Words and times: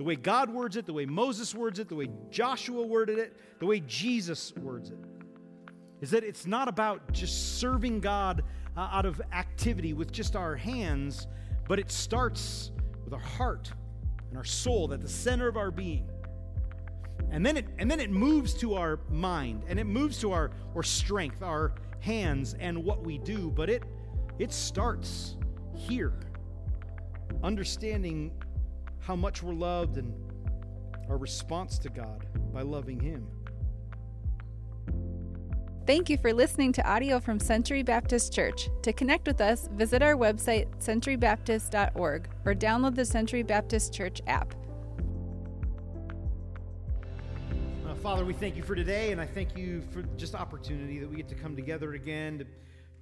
the 0.00 0.04
way 0.04 0.16
God 0.16 0.48
words 0.48 0.78
it, 0.78 0.86
the 0.86 0.94
way 0.94 1.04
Moses 1.04 1.54
words 1.54 1.78
it, 1.78 1.90
the 1.90 1.94
way 1.94 2.08
Joshua 2.30 2.86
worded 2.86 3.18
it, 3.18 3.36
the 3.58 3.66
way 3.66 3.80
Jesus 3.80 4.50
words 4.56 4.88
it. 4.88 4.96
Is 6.00 6.10
that 6.12 6.24
it's 6.24 6.46
not 6.46 6.68
about 6.68 7.12
just 7.12 7.58
serving 7.58 8.00
God 8.00 8.42
uh, 8.78 8.88
out 8.92 9.04
of 9.04 9.20
activity 9.34 9.92
with 9.92 10.10
just 10.10 10.36
our 10.36 10.56
hands, 10.56 11.26
but 11.68 11.78
it 11.78 11.90
starts 11.90 12.70
with 13.04 13.12
our 13.12 13.20
heart 13.20 13.70
and 14.30 14.38
our 14.38 14.44
soul 14.44 14.90
at 14.94 15.02
the 15.02 15.08
center 15.08 15.48
of 15.48 15.58
our 15.58 15.70
being. 15.70 16.08
And 17.30 17.44
then 17.44 17.58
it 17.58 17.66
and 17.78 17.90
then 17.90 18.00
it 18.00 18.10
moves 18.10 18.54
to 18.54 18.76
our 18.76 19.00
mind 19.10 19.64
and 19.68 19.78
it 19.78 19.84
moves 19.84 20.18
to 20.20 20.32
our 20.32 20.50
or 20.74 20.82
strength, 20.82 21.42
our 21.42 21.74
hands 21.98 22.56
and 22.58 22.82
what 22.82 23.04
we 23.04 23.18
do, 23.18 23.50
but 23.50 23.68
it 23.68 23.82
it 24.38 24.50
starts 24.50 25.36
here. 25.74 26.14
Understanding 27.42 28.32
how 29.10 29.16
much 29.16 29.42
we're 29.42 29.52
loved 29.52 29.96
and 29.96 30.14
our 31.08 31.16
response 31.16 31.80
to 31.80 31.88
God 31.88 32.28
by 32.54 32.62
loving 32.62 33.00
him. 33.00 33.26
Thank 35.84 36.08
you 36.08 36.16
for 36.16 36.32
listening 36.32 36.72
to 36.74 36.88
audio 36.88 37.18
from 37.18 37.40
Century 37.40 37.82
Baptist 37.82 38.32
Church. 38.32 38.70
To 38.82 38.92
connect 38.92 39.26
with 39.26 39.40
us, 39.40 39.68
visit 39.72 40.00
our 40.00 40.14
website, 40.14 40.68
centurybaptist.org, 40.78 42.28
or 42.44 42.54
download 42.54 42.94
the 42.94 43.04
Century 43.04 43.42
Baptist 43.42 43.92
Church 43.92 44.20
app. 44.28 44.54
Uh, 47.84 47.94
Father, 47.96 48.24
we 48.24 48.32
thank 48.32 48.54
you 48.54 48.62
for 48.62 48.76
today, 48.76 49.10
and 49.10 49.20
I 49.20 49.26
thank 49.26 49.58
you 49.58 49.82
for 49.90 50.02
just 50.16 50.36
opportunity 50.36 51.00
that 51.00 51.10
we 51.10 51.16
get 51.16 51.28
to 51.30 51.34
come 51.34 51.56
together 51.56 51.94
again 51.94 52.38
to, 52.38 52.46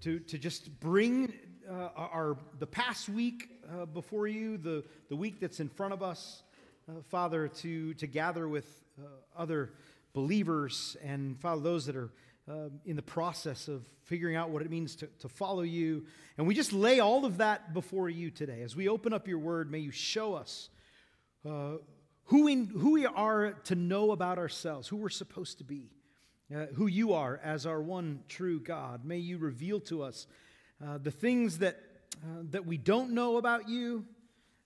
to, 0.00 0.24
to 0.24 0.38
just 0.38 0.80
bring 0.80 1.34
uh, 1.70 1.90
our 1.94 2.38
the 2.60 2.66
past 2.66 3.10
week 3.10 3.57
uh, 3.70 3.86
before 3.86 4.26
you, 4.26 4.56
the, 4.56 4.84
the 5.08 5.16
week 5.16 5.40
that's 5.40 5.60
in 5.60 5.68
front 5.68 5.92
of 5.92 6.02
us, 6.02 6.42
uh, 6.88 7.02
Father, 7.08 7.48
to, 7.48 7.94
to 7.94 8.06
gather 8.06 8.48
with 8.48 8.66
uh, 8.98 9.06
other 9.36 9.72
believers 10.12 10.96
and, 11.04 11.38
Father, 11.40 11.62
those 11.62 11.86
that 11.86 11.96
are 11.96 12.10
uh, 12.50 12.70
in 12.86 12.96
the 12.96 13.02
process 13.02 13.68
of 13.68 13.84
figuring 14.04 14.36
out 14.36 14.48
what 14.50 14.62
it 14.62 14.70
means 14.70 14.96
to, 14.96 15.06
to 15.18 15.28
follow 15.28 15.62
you. 15.62 16.06
And 16.38 16.46
we 16.46 16.54
just 16.54 16.72
lay 16.72 17.00
all 17.00 17.26
of 17.26 17.38
that 17.38 17.74
before 17.74 18.08
you 18.08 18.30
today. 18.30 18.62
As 18.62 18.74
we 18.74 18.88
open 18.88 19.12
up 19.12 19.28
your 19.28 19.38
word, 19.38 19.70
may 19.70 19.80
you 19.80 19.90
show 19.90 20.34
us 20.34 20.70
uh, 21.46 21.72
who, 22.24 22.44
we, 22.44 22.64
who 22.64 22.92
we 22.92 23.06
are 23.06 23.52
to 23.64 23.74
know 23.74 24.12
about 24.12 24.38
ourselves, 24.38 24.88
who 24.88 24.96
we're 24.96 25.10
supposed 25.10 25.58
to 25.58 25.64
be, 25.64 25.90
uh, 26.54 26.66
who 26.74 26.86
you 26.86 27.12
are 27.12 27.38
as 27.44 27.66
our 27.66 27.82
one 27.82 28.20
true 28.28 28.60
God. 28.60 29.04
May 29.04 29.18
you 29.18 29.36
reveal 29.36 29.80
to 29.80 30.02
us 30.02 30.26
uh, 30.82 30.96
the 30.96 31.10
things 31.10 31.58
that, 31.58 31.76
uh, 32.22 32.42
that 32.50 32.66
we 32.66 32.76
don't 32.76 33.12
know 33.12 33.36
about 33.36 33.68
you, 33.68 34.04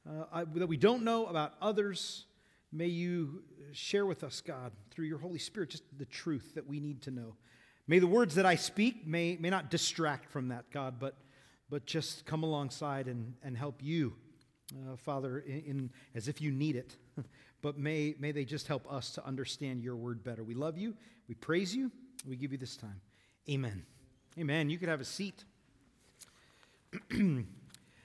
uh, 0.09 0.45
that 0.55 0.67
we 0.67 0.77
don't 0.77 1.03
know 1.03 1.27
about 1.27 1.55
others. 1.61 2.27
May 2.73 2.87
you 2.87 3.43
share 3.73 4.07
with 4.07 4.25
us, 4.25 4.41
God, 4.41 4.73
through 4.91 5.07
your 5.07 5.19
Holy 5.19 5.39
Spirit, 5.39 5.71
just 5.71 5.85
the 5.99 6.07
truth 6.07 6.53
that 6.55 6.67
we 6.67 6.81
need 6.81 7.03
to 7.03 7.11
know. 7.11 7.35
May 7.87 7.99
the 7.99 8.07
words 8.07 8.35
that 8.37 8.47
I 8.47 8.55
speak 8.55 9.07
may, 9.07 9.37
may 9.41 9.51
not 9.51 9.71
distract 9.71 10.31
from 10.31 10.49
that, 10.49 10.71
God, 10.71 10.95
but, 10.99 11.17
but 11.69 11.85
just 11.85 12.25
come 12.25 12.43
alongside 12.43 13.09
and, 13.09 13.35
and 13.43 13.57
help 13.57 13.83
you, 13.83 14.15
uh, 14.73 14.97
Father, 14.97 15.41
in, 15.41 15.61
in, 15.61 15.91
as 16.15 16.29
if 16.29 16.41
you 16.41 16.53
need 16.53 16.77
it. 16.77 16.97
but 17.63 17.79
may, 17.79 18.15
may 18.19 18.33
they 18.33 18.45
just 18.45 18.69
help 18.69 18.91
us 18.91 19.11
to 19.13 19.27
understand 19.27 19.83
your 19.83 19.97
word 19.97 20.23
better. 20.23 20.45
We 20.45 20.55
love 20.55 20.79
you. 20.79 20.95
We 21.29 21.35
praise 21.35 21.75
you. 21.75 21.91
We 22.27 22.37
give 22.37 22.53
you 22.53 22.59
this 22.59 22.77
time. 22.77 23.01
Amen. 23.51 23.85
Amen. 24.39 24.71
You 24.71 24.79
could 24.79 24.89
have 24.89 25.01
a 25.01 25.05
seat. 25.05 25.45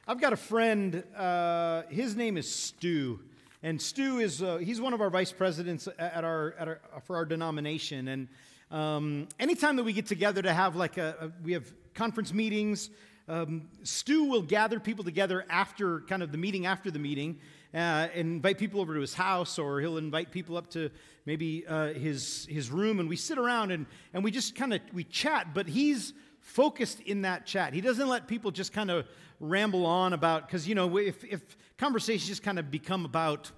I've 0.08 0.22
got 0.22 0.32
a 0.32 0.38
friend. 0.38 1.04
Uh, 1.16 1.84
his 1.90 2.16
name 2.16 2.38
is 2.38 2.50
Stu. 2.50 3.20
And 3.62 3.82
Stu 3.82 4.20
is, 4.20 4.42
uh, 4.42 4.58
he's 4.58 4.80
one 4.80 4.94
of 4.94 5.02
our 5.02 5.10
vice 5.10 5.32
presidents 5.32 5.90
at 6.00 6.24
our, 6.24 6.56
at 6.58 6.68
our, 6.70 6.80
for 7.04 7.18
our 7.18 7.26
denomination. 7.26 8.08
And 8.08 8.28
um, 8.72 9.28
anytime 9.40 9.76
that 9.76 9.84
we 9.84 9.92
get 9.92 10.06
together 10.06 10.42
to 10.42 10.54
have 10.54 10.78
like 10.78 10.98
a, 10.98 11.16
a 11.20 11.44
we 11.44 11.52
have 11.52 11.70
conference 11.96 12.34
meetings, 12.34 12.90
um, 13.28 13.68
Stu 13.84 14.24
will 14.26 14.42
gather 14.42 14.80
people 14.80 15.04
together 15.04 15.46
after 15.50 16.02
kind 16.02 16.24
of 16.24 16.32
the 16.32 16.38
meeting 16.38 16.66
after 16.66 16.90
the 16.90 17.00
meeting, 17.00 17.40
uh, 17.74 18.08
and 18.14 18.36
invite 18.36 18.58
people 18.58 18.80
over 18.80 18.94
to 18.94 19.02
his 19.02 19.14
house, 19.14 19.60
or 19.60 19.82
he'll 19.82 19.98
invite 19.98 20.32
people 20.32 20.56
up 20.56 20.70
to 20.72 20.90
maybe 21.26 21.68
uh, 21.68 21.88
his 21.88 22.48
his 22.50 22.72
room, 22.72 23.02
and 23.02 23.10
we 23.10 23.18
sit 23.18 23.38
around 23.38 23.72
and 23.72 23.86
and 24.14 24.24
we 24.24 24.32
just 24.32 24.56
kind 24.56 24.74
of 24.74 24.80
we 24.94 25.04
chat. 25.04 25.54
But 25.54 25.68
he's 25.68 26.14
focused 26.48 27.02
in 27.02 27.24
that 27.24 27.46
chat. 27.46 27.74
He 27.74 27.82
doesn't 27.82 28.08
let 28.08 28.28
people 28.28 28.52
just 28.52 28.72
kind 28.72 28.90
of 28.90 29.06
ramble 29.40 29.86
on 29.86 30.14
about 30.14 30.48
because 30.48 30.68
you 30.68 30.74
know 30.74 30.98
if 30.98 31.24
if 31.24 31.58
conversations 31.78 32.28
just 32.28 32.42
kind 32.42 32.58
of 32.58 32.72
become 32.72 33.06
about 33.06 33.52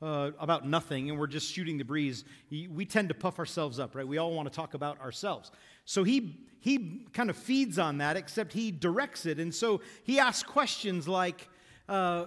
uh, 0.00 0.30
about 0.38 0.66
nothing 0.66 1.10
and 1.10 1.18
we're 1.18 1.26
just 1.26 1.52
shooting 1.52 1.76
the 1.76 1.84
breeze, 1.84 2.24
we 2.50 2.84
tend 2.84 3.08
to 3.08 3.14
puff 3.14 3.38
ourselves 3.40 3.80
up, 3.80 3.96
right? 3.96 4.06
We 4.06 4.18
all 4.18 4.32
want 4.32 4.50
to 4.50 4.54
talk 4.54 4.74
about 4.74 5.00
ourselves. 5.00 5.50
So 5.84 6.04
he, 6.04 6.46
he 6.60 7.06
kind 7.12 7.30
of 7.30 7.36
feeds 7.36 7.80
on 7.80 7.98
that, 7.98 8.16
except 8.16 8.52
he 8.52 8.70
directs 8.70 9.26
it. 9.26 9.40
And 9.40 9.52
so 9.52 9.80
he 10.04 10.20
asks 10.20 10.48
questions 10.48 11.08
like, 11.08 11.48
uh, 11.88 12.26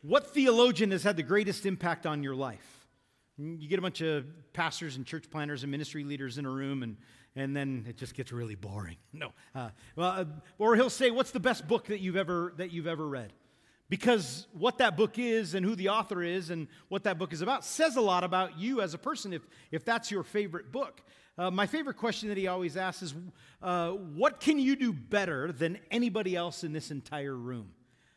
What 0.00 0.32
theologian 0.32 0.90
has 0.92 1.02
had 1.02 1.18
the 1.18 1.22
greatest 1.22 1.66
impact 1.66 2.06
on 2.06 2.22
your 2.22 2.34
life? 2.34 2.86
You 3.36 3.68
get 3.68 3.78
a 3.78 3.82
bunch 3.82 4.00
of 4.00 4.24
pastors 4.54 4.96
and 4.96 5.04
church 5.04 5.30
planners 5.30 5.64
and 5.64 5.70
ministry 5.70 6.04
leaders 6.04 6.38
in 6.38 6.46
a 6.46 6.50
room, 6.50 6.82
and, 6.82 6.96
and 7.36 7.54
then 7.54 7.84
it 7.88 7.96
just 7.96 8.14
gets 8.14 8.32
really 8.32 8.54
boring. 8.54 8.96
No. 9.12 9.32
Uh, 9.54 9.70
well, 9.94 10.10
uh, 10.10 10.24
or 10.58 10.76
he'll 10.76 10.90
say, 10.90 11.10
What's 11.10 11.30
the 11.30 11.40
best 11.40 11.68
book 11.68 11.86
that 11.86 12.00
you've 12.00 12.16
ever, 12.16 12.52
that 12.56 12.70
you've 12.72 12.86
ever 12.86 13.06
read? 13.06 13.32
Because 13.88 14.46
what 14.52 14.78
that 14.78 14.96
book 14.96 15.18
is 15.18 15.54
and 15.54 15.64
who 15.64 15.76
the 15.76 15.90
author 15.90 16.22
is 16.22 16.50
and 16.50 16.66
what 16.88 17.04
that 17.04 17.18
book 17.18 17.32
is 17.32 17.40
about 17.40 17.64
says 17.64 17.96
a 17.96 18.00
lot 18.00 18.24
about 18.24 18.58
you 18.58 18.80
as 18.80 18.94
a 18.94 18.98
person 18.98 19.32
if, 19.32 19.46
if 19.70 19.84
that's 19.84 20.10
your 20.10 20.24
favorite 20.24 20.72
book. 20.72 21.00
Uh, 21.38 21.50
my 21.50 21.66
favorite 21.66 21.96
question 21.96 22.28
that 22.30 22.36
he 22.36 22.46
always 22.46 22.76
asks 22.76 23.02
is 23.02 23.14
uh, 23.62 23.90
What 23.90 24.40
can 24.40 24.58
you 24.58 24.74
do 24.74 24.92
better 24.92 25.52
than 25.52 25.78
anybody 25.90 26.34
else 26.34 26.64
in 26.64 26.72
this 26.72 26.90
entire 26.90 27.36
room? 27.36 27.70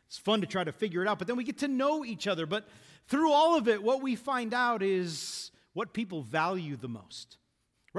It's 0.07 0.17
fun 0.17 0.41
to 0.41 0.47
try 0.47 0.63
to 0.63 0.71
figure 0.71 1.03
it 1.03 1.07
out, 1.07 1.19
but 1.19 1.27
then 1.27 1.35
we 1.35 1.43
get 1.43 1.59
to 1.59 1.67
know 1.67 2.03
each 2.03 2.25
other. 2.27 2.45
But 2.45 2.67
through 3.07 3.31
all 3.31 3.57
of 3.57 3.67
it, 3.67 3.83
what 3.83 4.01
we 4.01 4.15
find 4.15 4.53
out 4.53 4.81
is 4.81 5.51
what 5.73 5.93
people 5.93 6.23
value 6.23 6.75
the 6.75 6.87
most. 6.87 7.37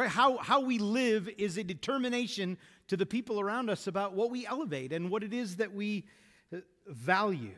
Right? 0.00 0.08
How, 0.08 0.38
how 0.38 0.60
we 0.60 0.78
live 0.78 1.28
is 1.36 1.58
a 1.58 1.62
determination 1.62 2.56
to 2.88 2.96
the 2.96 3.04
people 3.04 3.38
around 3.38 3.68
us 3.68 3.86
about 3.86 4.14
what 4.14 4.30
we 4.30 4.46
elevate 4.46 4.94
and 4.94 5.10
what 5.10 5.22
it 5.22 5.34
is 5.34 5.56
that 5.56 5.74
we 5.74 6.06
value. 6.86 7.52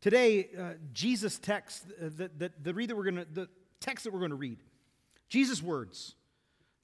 Today, 0.00 0.48
uh, 0.56 0.74
Jesus' 0.92 1.40
text, 1.40 1.86
uh, 2.00 2.04
the, 2.04 2.30
the, 2.38 2.52
the, 2.62 2.72
read 2.72 2.90
that 2.90 2.96
we're 2.96 3.02
gonna, 3.02 3.26
the 3.32 3.48
text 3.80 4.04
that 4.04 4.12
we're 4.12 4.20
going 4.20 4.30
to 4.30 4.36
read, 4.36 4.58
Jesus' 5.28 5.60
words. 5.60 6.14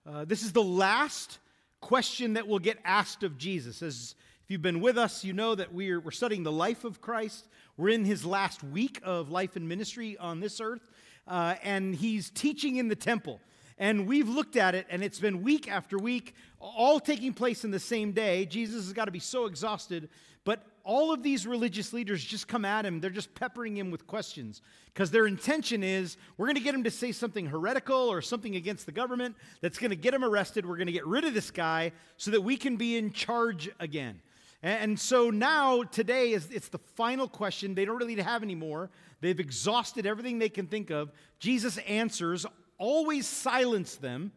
Uh, 0.04 0.24
this 0.24 0.42
is 0.42 0.50
the 0.50 0.64
last 0.64 1.38
question 1.80 2.32
that 2.32 2.48
will 2.48 2.58
get 2.58 2.76
asked 2.84 3.22
of 3.22 3.38
Jesus. 3.38 3.82
As 3.82 4.16
if 4.42 4.50
you've 4.50 4.62
been 4.62 4.80
with 4.80 4.98
us, 4.98 5.22
you 5.22 5.32
know 5.32 5.54
that 5.54 5.72
we're, 5.72 6.00
we're 6.00 6.10
studying 6.10 6.42
the 6.42 6.50
life 6.50 6.82
of 6.82 7.00
Christ. 7.00 7.46
We're 7.76 7.90
in 7.90 8.04
his 8.04 8.24
last 8.24 8.64
week 8.64 9.00
of 9.04 9.30
life 9.30 9.54
and 9.54 9.68
ministry 9.68 10.18
on 10.18 10.40
this 10.40 10.60
earth, 10.60 10.82
uh, 11.28 11.54
and 11.62 11.94
he's 11.94 12.30
teaching 12.30 12.78
in 12.78 12.88
the 12.88 12.96
temple. 12.96 13.38
And 13.78 14.06
we've 14.06 14.28
looked 14.28 14.56
at 14.56 14.74
it, 14.74 14.86
and 14.90 15.02
it's 15.02 15.18
been 15.18 15.42
week 15.42 15.68
after 15.68 15.98
week, 15.98 16.34
all 16.60 17.00
taking 17.00 17.32
place 17.32 17.64
in 17.64 17.70
the 17.70 17.80
same 17.80 18.12
day. 18.12 18.46
Jesus 18.46 18.84
has 18.84 18.92
got 18.92 19.06
to 19.06 19.10
be 19.10 19.18
so 19.18 19.46
exhausted. 19.46 20.08
But 20.44 20.64
all 20.84 21.12
of 21.12 21.22
these 21.22 21.46
religious 21.46 21.92
leaders 21.92 22.24
just 22.24 22.48
come 22.48 22.64
at 22.64 22.84
him. 22.84 23.00
They're 23.00 23.10
just 23.10 23.34
peppering 23.34 23.76
him 23.76 23.90
with 23.90 24.06
questions 24.06 24.60
because 24.92 25.10
their 25.10 25.26
intention 25.26 25.84
is 25.84 26.16
we're 26.36 26.46
going 26.46 26.56
to 26.56 26.62
get 26.62 26.74
him 26.74 26.84
to 26.84 26.90
say 26.90 27.12
something 27.12 27.46
heretical 27.46 27.96
or 27.96 28.20
something 28.20 28.56
against 28.56 28.86
the 28.86 28.92
government 28.92 29.36
that's 29.60 29.78
going 29.78 29.90
to 29.90 29.96
get 29.96 30.12
him 30.12 30.24
arrested. 30.24 30.66
We're 30.66 30.76
going 30.76 30.86
to 30.88 30.92
get 30.92 31.06
rid 31.06 31.24
of 31.24 31.34
this 31.34 31.50
guy 31.50 31.92
so 32.16 32.32
that 32.32 32.40
we 32.40 32.56
can 32.56 32.76
be 32.76 32.96
in 32.96 33.12
charge 33.12 33.70
again. 33.78 34.20
And 34.64 34.98
so 34.98 35.30
now, 35.30 35.82
today, 35.82 36.32
is 36.32 36.48
it's 36.50 36.68
the 36.68 36.78
final 36.78 37.26
question. 37.26 37.74
They 37.74 37.84
don't 37.84 37.96
really 37.96 38.20
have 38.22 38.44
anymore. 38.44 38.90
They've 39.20 39.38
exhausted 39.38 40.06
everything 40.06 40.38
they 40.38 40.48
can 40.48 40.68
think 40.68 40.90
of. 40.90 41.10
Jesus 41.40 41.78
answers, 41.78 42.46
always 42.82 43.28
silence 43.28 43.94
them. 43.96 44.32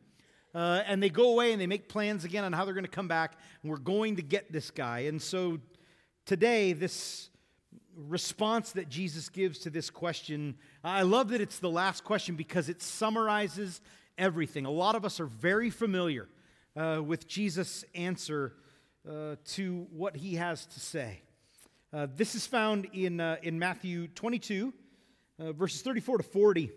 Uh, 0.53 0.83
and 0.85 1.03
they 1.03 1.09
go 1.09 1.31
away 1.31 1.51
and 1.51 1.59
they 1.59 1.67
make 1.67 1.89
plans 1.89 2.23
again 2.23 2.45
on 2.45 2.53
how 2.53 2.63
they're 2.63 2.75
going 2.75 2.85
to 2.85 2.91
come 2.91 3.09
back. 3.09 3.33
And 3.61 3.71
we're 3.71 3.77
going 3.77 4.15
to 4.17 4.21
get 4.21 4.53
this 4.53 4.71
guy. 4.71 4.99
And 4.99 5.21
so 5.21 5.59
today, 6.25 6.71
this 6.71 7.29
response 7.97 8.71
that 8.73 8.87
Jesus 8.87 9.27
gives 9.29 9.59
to 9.59 9.69
this 9.69 9.89
question, 9.89 10.55
I 10.83 11.01
love 11.01 11.29
that 11.29 11.41
it's 11.41 11.59
the 11.59 11.69
last 11.69 12.03
question 12.03 12.35
because 12.35 12.69
it 12.69 12.81
summarizes 12.81 13.81
everything. 14.17 14.65
A 14.65 14.71
lot 14.71 14.95
of 14.95 15.03
us 15.03 15.19
are 15.19 15.25
very 15.25 15.71
familiar 15.71 16.29
uh, 16.77 17.01
with 17.03 17.27
Jesus' 17.27 17.83
answer 17.95 18.53
uh, 19.09 19.35
to 19.45 19.87
what 19.91 20.15
he 20.15 20.35
has 20.35 20.65
to 20.67 20.79
say. 20.79 21.21
Uh, 21.91 22.07
this 22.15 22.35
is 22.35 22.45
found 22.45 22.87
in, 22.93 23.19
uh, 23.19 23.37
in 23.41 23.57
Matthew 23.57 24.07
22, 24.09 24.71
uh, 25.39 25.51
verses 25.51 25.81
34 25.81 26.19
to 26.19 26.23
40. 26.23 26.71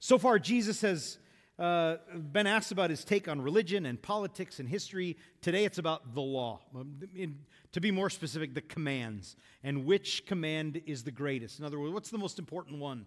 So 0.00 0.18
far, 0.18 0.38
Jesus 0.38 0.80
has 0.82 1.18
uh, 1.58 1.96
been 2.14 2.46
asked 2.46 2.70
about 2.70 2.90
his 2.90 3.04
take 3.04 3.28
on 3.28 3.40
religion 3.40 3.86
and 3.86 4.00
politics 4.00 4.60
and 4.60 4.68
history. 4.68 5.16
Today 5.42 5.64
it's 5.64 5.78
about 5.78 6.14
the 6.14 6.20
law. 6.20 6.60
Um, 6.74 7.00
in, 7.14 7.38
to 7.72 7.80
be 7.80 7.90
more 7.90 8.10
specific, 8.10 8.54
the 8.54 8.60
commands 8.60 9.36
and 9.64 9.84
which 9.84 10.24
command 10.26 10.80
is 10.86 11.02
the 11.02 11.10
greatest. 11.10 11.58
In 11.58 11.64
other 11.64 11.78
words, 11.78 11.92
what's 11.92 12.10
the 12.10 12.18
most 12.18 12.38
important 12.38 12.78
one 12.78 13.06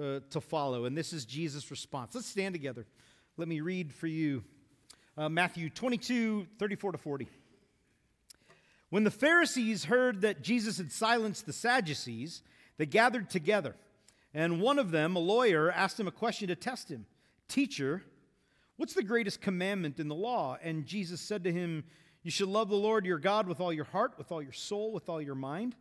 uh, 0.00 0.20
to 0.30 0.40
follow. 0.40 0.84
And 0.84 0.96
this 0.96 1.12
is 1.12 1.24
Jesus' 1.24 1.70
response. 1.70 2.14
Let's 2.14 2.26
stand 2.26 2.54
together. 2.54 2.86
Let 3.36 3.48
me 3.48 3.60
read 3.60 3.92
for 3.92 4.06
you 4.06 4.42
uh, 5.16 5.28
Matthew 5.28 5.68
22, 5.68 6.46
34 6.58 6.92
to 6.92 6.98
40. 6.98 7.28
When 8.90 9.04
the 9.04 9.10
Pharisees 9.10 9.84
heard 9.84 10.22
that 10.22 10.42
Jesus 10.42 10.78
had 10.78 10.92
silenced 10.92 11.46
the 11.46 11.52
Sadducees, 11.52 12.42
they 12.78 12.86
gathered 12.86 13.30
together. 13.30 13.74
And 14.34 14.60
one 14.60 14.78
of 14.78 14.90
them, 14.90 15.14
a 15.16 15.18
lawyer, 15.18 15.70
asked 15.70 16.00
him 16.00 16.08
a 16.08 16.12
question 16.12 16.48
to 16.48 16.56
test 16.56 16.90
him 16.90 17.06
Teacher, 17.48 18.02
what's 18.76 18.94
the 18.94 19.02
greatest 19.02 19.40
commandment 19.40 20.00
in 20.00 20.08
the 20.08 20.14
law? 20.14 20.56
And 20.62 20.86
Jesus 20.86 21.20
said 21.20 21.44
to 21.44 21.52
him, 21.52 21.84
You 22.22 22.30
should 22.30 22.48
love 22.48 22.68
the 22.68 22.76
Lord 22.76 23.04
your 23.04 23.18
God 23.18 23.46
with 23.46 23.60
all 23.60 23.72
your 23.72 23.84
heart, 23.84 24.14
with 24.16 24.32
all 24.32 24.42
your 24.42 24.52
soul, 24.52 24.92
with 24.92 25.08
all 25.08 25.20
your 25.20 25.34
mind. 25.34 25.76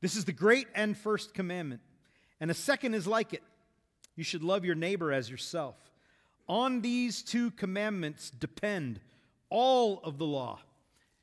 This 0.00 0.16
is 0.16 0.24
the 0.24 0.32
great 0.32 0.66
and 0.74 0.96
first 0.96 1.32
commandment. 1.32 1.80
And 2.40 2.50
a 2.50 2.54
second 2.54 2.94
is 2.94 3.06
like 3.06 3.32
it 3.32 3.42
you 4.16 4.24
should 4.24 4.42
love 4.42 4.64
your 4.64 4.74
neighbor 4.74 5.12
as 5.12 5.30
yourself. 5.30 5.76
On 6.48 6.80
these 6.80 7.22
two 7.22 7.50
commandments 7.52 8.30
depend 8.30 9.00
all 9.48 10.00
of 10.04 10.18
the 10.18 10.26
law 10.26 10.60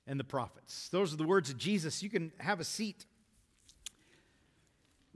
and 0.08 0.20
the 0.20 0.24
prophets. 0.24 0.90
Those 0.90 1.14
are 1.14 1.18
the 1.18 1.26
words 1.26 1.50
of 1.50 1.58
Jesus. 1.58 2.02
You 2.02 2.10
can 2.10 2.32
have 2.40 2.60
a 2.60 2.64
seat. 2.64 3.06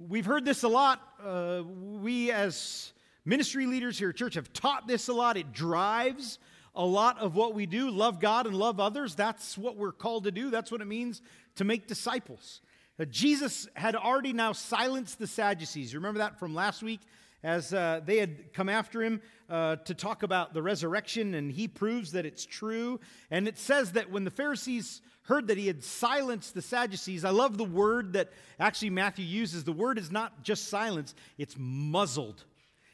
We've 0.09 0.25
heard 0.25 0.44
this 0.44 0.63
a 0.63 0.67
lot. 0.67 1.01
Uh, 1.23 1.61
we, 1.65 2.31
as 2.31 2.91
ministry 3.25 3.65
leaders 3.65 3.97
here 3.97 4.09
at 4.09 4.15
church, 4.15 4.33
have 4.35 4.51
taught 4.51 4.88
this 4.88 5.07
a 5.07 5.13
lot. 5.13 5.38
It 5.38 5.53
drives 5.53 6.39
a 6.75 6.85
lot 6.85 7.19
of 7.19 7.35
what 7.35 7.53
we 7.53 7.65
do 7.65 7.89
love 7.89 8.19
God 8.19 8.47
and 8.47 8.55
love 8.55 8.79
others. 8.79 9.15
That's 9.15 9.57
what 9.57 9.77
we're 9.77 9.91
called 9.91 10.25
to 10.25 10.31
do, 10.31 10.50
that's 10.50 10.71
what 10.71 10.81
it 10.81 10.88
means 10.88 11.21
to 11.55 11.63
make 11.63 11.88
disciples. 11.88 12.61
Uh, 13.00 13.05
Jesus 13.05 13.67
had 13.75 13.95
already 13.95 14.33
now 14.33 14.51
silenced 14.51 15.19
the 15.19 15.27
Sadducees. 15.27 15.95
Remember 15.95 16.19
that 16.19 16.39
from 16.39 16.53
last 16.53 16.83
week? 16.83 17.01
As 17.44 17.74
uh, 17.74 18.00
they 18.06 18.18
had 18.18 18.54
come 18.54 18.69
after 18.69 19.04
him 19.04 19.22
uh, 19.50 19.75
to 19.78 19.94
talk 19.94 20.24
about 20.24 20.54
the 20.54 20.62
resurrection, 20.62 21.34
and 21.34 21.51
he 21.51 21.68
proves 21.68 22.13
that 22.13 22.25
it's 22.25 22.45
true. 22.45 23.00
And 23.30 23.48
it 23.48 23.57
says 23.57 23.92
that 23.94 24.10
when 24.10 24.24
the 24.24 24.31
Pharisees 24.31 25.01
heard 25.24 25.48
that 25.48 25.57
he 25.57 25.68
had 25.68 25.84
silenced 25.84 26.54
the 26.54 26.62
Sadducees, 26.62 27.25
I 27.25 27.31
love 27.31 27.57
the 27.57 27.66
word 27.66 28.13
that 28.13 28.31
actually 28.60 28.92
Matthew 28.92 29.25
uses. 29.25 29.66
The 29.66 29.74
word 29.74 29.98
is 29.98 30.12
not 30.12 30.44
just 30.44 30.69
silence, 30.69 31.16
it's 31.38 31.56
muzzled. 31.57 32.45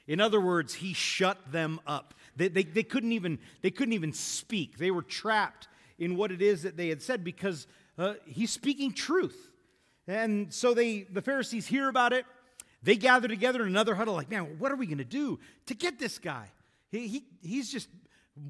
In 0.08 0.20
other 0.20 0.42
words, 0.42 0.74
he 0.74 0.94
shut 0.94 1.52
them 1.52 1.80
up. 1.86 2.16
They, 2.36 2.48
they, 2.48 2.64
they, 2.64 2.82
couldn't 2.82 3.12
even, 3.12 3.38
they 3.62 3.70
couldn't 3.70 3.94
even 3.94 4.14
speak. 4.14 4.80
They 4.80 4.90
were 4.90 5.04
trapped 5.04 5.68
in 6.00 6.16
what 6.16 6.32
it 6.32 6.42
is 6.42 6.64
that 6.64 6.76
they 6.76 6.88
had 6.88 7.04
said 7.04 7.24
because 7.24 7.68
uh, 8.00 8.16
he's 8.26 8.50
speaking 8.50 8.92
truth. 8.92 9.52
And 10.08 10.52
so 10.52 10.74
they, 10.74 11.02
the 11.02 11.22
Pharisees 11.22 11.68
hear 11.68 11.90
about 11.90 12.14
it. 12.14 12.26
They 12.82 12.96
gather 12.96 13.28
together 13.28 13.62
in 13.62 13.68
another 13.68 13.96
huddle, 13.96 14.14
like, 14.14 14.30
man, 14.30 14.58
what 14.58 14.72
are 14.72 14.76
we 14.76 14.86
going 14.86 15.00
to 15.00 15.04
do 15.04 15.40
to 15.66 15.74
get 15.74 16.00
this 16.00 16.18
guy? 16.18 16.50
He, 16.92 17.08
he, 17.08 17.26
he's 17.42 17.72
just 17.72 17.90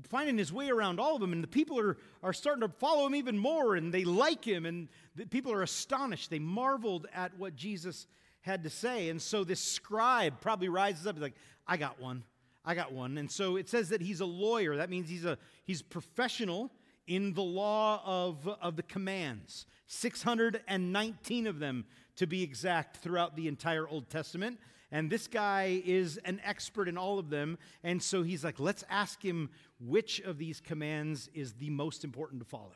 finding 0.10 0.38
his 0.38 0.54
way 0.54 0.70
around 0.70 1.00
all 1.00 1.16
of 1.16 1.22
them, 1.22 1.34
and 1.34 1.44
the 1.44 1.48
people 1.48 1.80
are, 1.80 1.98
are 2.22 2.34
starting 2.34 2.62
to 2.62 2.70
follow 2.70 3.08
him 3.08 3.16
even 3.16 3.38
more, 3.38 3.76
and 3.76 3.94
they 3.94 4.04
like 4.04 4.46
him, 4.46 4.66
and 4.66 4.88
the 5.16 5.26
people 5.26 5.52
are 5.52 5.64
astonished. 5.64 6.30
They 6.30 6.40
marveled 6.40 7.08
at 7.14 7.38
what 7.38 7.56
Jesus 7.56 8.06
had 8.42 8.64
to 8.64 8.70
say. 8.70 9.10
And 9.10 9.22
so 9.22 9.44
this 9.44 9.60
scribe 9.60 10.40
probably 10.42 10.70
rises 10.70 11.08
up, 11.08 11.16
he's 11.16 11.22
like, 11.22 11.36
I 11.68 11.78
got 11.78 12.00
one. 12.00 12.24
I 12.64 12.76
got 12.76 12.92
one. 12.92 13.18
And 13.18 13.32
so 13.32 13.56
it 13.56 13.70
says 13.70 13.90
that 13.90 14.02
he's 14.02 14.20
a 14.20 14.26
lawyer. 14.26 14.78
That 14.78 14.90
means 14.90 15.10
he's 15.10 15.26
a 15.26 15.38
he's 15.66 15.82
professional 15.82 16.72
in 17.08 17.34
the 17.34 17.42
law 17.42 18.02
of, 18.06 18.48
of 18.62 18.76
the 18.76 18.84
commands. 18.84 19.66
619 19.88 21.48
of 21.48 21.60
them, 21.60 21.86
to 22.20 22.28
be 22.28 22.44
exact, 22.44 22.98
throughout 22.98 23.36
the 23.36 23.48
entire 23.48 23.88
Old 23.88 24.10
Testament. 24.10 24.60
And 24.92 25.10
this 25.10 25.28
guy 25.28 25.82
is 25.86 26.18
an 26.26 26.42
expert 26.44 26.90
in 26.90 26.98
all 26.98 27.18
of 27.18 27.30
them. 27.30 27.58
And 27.82 28.04
so 28.04 28.24
he's 28.24 28.44
like, 28.44 28.60
let's 28.60 28.84
ask 28.90 29.24
him 29.24 29.50
which 29.80 30.20
of 30.20 30.38
these 30.38 30.60
commands 30.60 31.30
is 31.34 31.54
the 31.54 31.70
most 31.70 32.04
important 32.04 32.42
to 32.42 32.46
follow. 32.46 32.74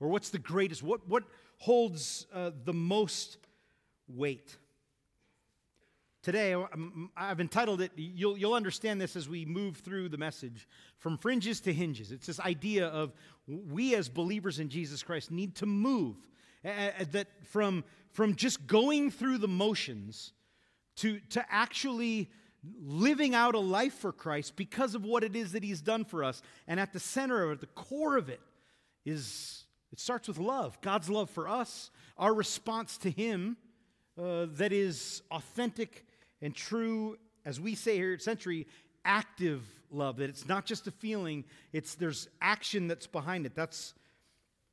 Or 0.00 0.08
what's 0.08 0.30
the 0.30 0.38
greatest? 0.38 0.82
What, 0.82 1.08
what 1.08 1.22
holds 1.58 2.26
uh, 2.34 2.50
the 2.64 2.72
most 2.72 3.38
weight? 4.08 4.56
Today, 6.24 6.56
I've 7.16 7.40
entitled 7.40 7.80
it, 7.82 7.92
you'll, 7.96 8.36
you'll 8.36 8.54
understand 8.54 9.00
this 9.00 9.14
as 9.14 9.28
we 9.28 9.44
move 9.44 9.76
through 9.76 10.08
the 10.08 10.18
message, 10.18 10.68
From 10.98 11.18
Fringes 11.18 11.60
to 11.62 11.72
Hinges. 11.72 12.10
It's 12.10 12.26
this 12.26 12.40
idea 12.40 12.86
of 12.88 13.12
we 13.46 13.94
as 13.94 14.08
believers 14.08 14.58
in 14.58 14.68
Jesus 14.68 15.02
Christ 15.02 15.30
need 15.30 15.56
to 15.56 15.66
move 15.66 16.16
that 16.62 17.26
from, 17.44 17.84
from 18.12 18.36
just 18.36 18.66
going 18.66 19.10
through 19.10 19.38
the 19.38 19.48
motions 19.48 20.32
to, 20.96 21.20
to 21.30 21.44
actually 21.50 22.30
living 22.80 23.34
out 23.34 23.54
a 23.54 23.58
life 23.58 23.94
for 23.94 24.12
Christ 24.12 24.54
because 24.56 24.94
of 24.94 25.04
what 25.04 25.24
it 25.24 25.34
is 25.34 25.52
that 25.52 25.64
He's 25.64 25.80
done 25.80 26.04
for 26.04 26.22
us. 26.22 26.42
And 26.68 26.78
at 26.78 26.92
the 26.92 27.00
center 27.00 27.42
of 27.42 27.52
it, 27.52 27.60
the 27.60 27.66
core 27.66 28.16
of 28.16 28.28
it, 28.28 28.40
is 29.04 29.64
it 29.90 29.98
starts 29.98 30.28
with 30.28 30.38
love 30.38 30.80
God's 30.80 31.10
love 31.10 31.30
for 31.30 31.48
us, 31.48 31.90
our 32.16 32.32
response 32.32 32.98
to 32.98 33.10
Him 33.10 33.56
uh, 34.20 34.46
that 34.52 34.72
is 34.72 35.22
authentic 35.30 36.06
and 36.40 36.54
true, 36.54 37.16
as 37.44 37.60
we 37.60 37.74
say 37.74 37.96
here 37.96 38.12
at 38.12 38.22
Century, 38.22 38.66
active 39.04 39.62
love, 39.90 40.16
that 40.16 40.28
it's 40.28 40.46
not 40.46 40.66
just 40.66 40.86
a 40.86 40.90
feeling, 40.90 41.44
it's 41.72 41.94
there's 41.94 42.28
action 42.40 42.88
that's 42.88 43.06
behind 43.06 43.46
it. 43.46 43.54
That's 43.54 43.94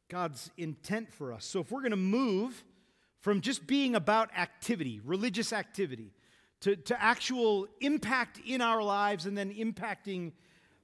God's 0.09 0.51
intent 0.57 1.11
for 1.13 1.31
us. 1.33 1.45
So 1.45 1.59
if 1.59 1.71
we're 1.71 1.81
going 1.81 1.91
to 1.91 1.97
move 1.97 2.63
from 3.21 3.41
just 3.41 3.67
being 3.67 3.95
about 3.95 4.29
activity, 4.37 5.01
religious 5.03 5.51
activity, 5.53 6.13
to, 6.61 6.75
to 6.75 7.01
actual 7.01 7.67
impact 7.79 8.39
in 8.45 8.61
our 8.61 8.81
lives 8.83 9.25
and 9.25 9.37
then 9.37 9.53
impacting 9.53 10.31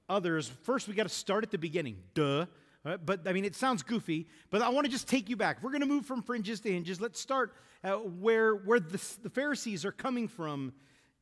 others, 0.08 0.48
first 0.62 0.88
we 0.88 0.94
got 0.94 1.04
to 1.04 1.08
start 1.08 1.44
at 1.44 1.50
the 1.50 1.58
beginning. 1.58 1.96
Duh. 2.14 2.46
Right? 2.84 3.04
But 3.04 3.26
I 3.26 3.32
mean, 3.32 3.44
it 3.44 3.56
sounds 3.56 3.82
goofy, 3.82 4.28
but 4.50 4.62
I 4.62 4.68
want 4.68 4.86
to 4.86 4.90
just 4.90 5.08
take 5.08 5.28
you 5.28 5.36
back. 5.36 5.62
We're 5.62 5.70
going 5.70 5.80
to 5.80 5.86
move 5.86 6.06
from 6.06 6.22
fringes 6.22 6.60
to 6.60 6.72
hinges, 6.72 7.00
let's 7.00 7.20
start 7.20 7.54
uh, 7.82 7.96
where, 7.96 8.54
where 8.54 8.80
the, 8.80 9.02
the 9.22 9.30
Pharisees 9.30 9.84
are 9.84 9.92
coming 9.92 10.28
from 10.28 10.72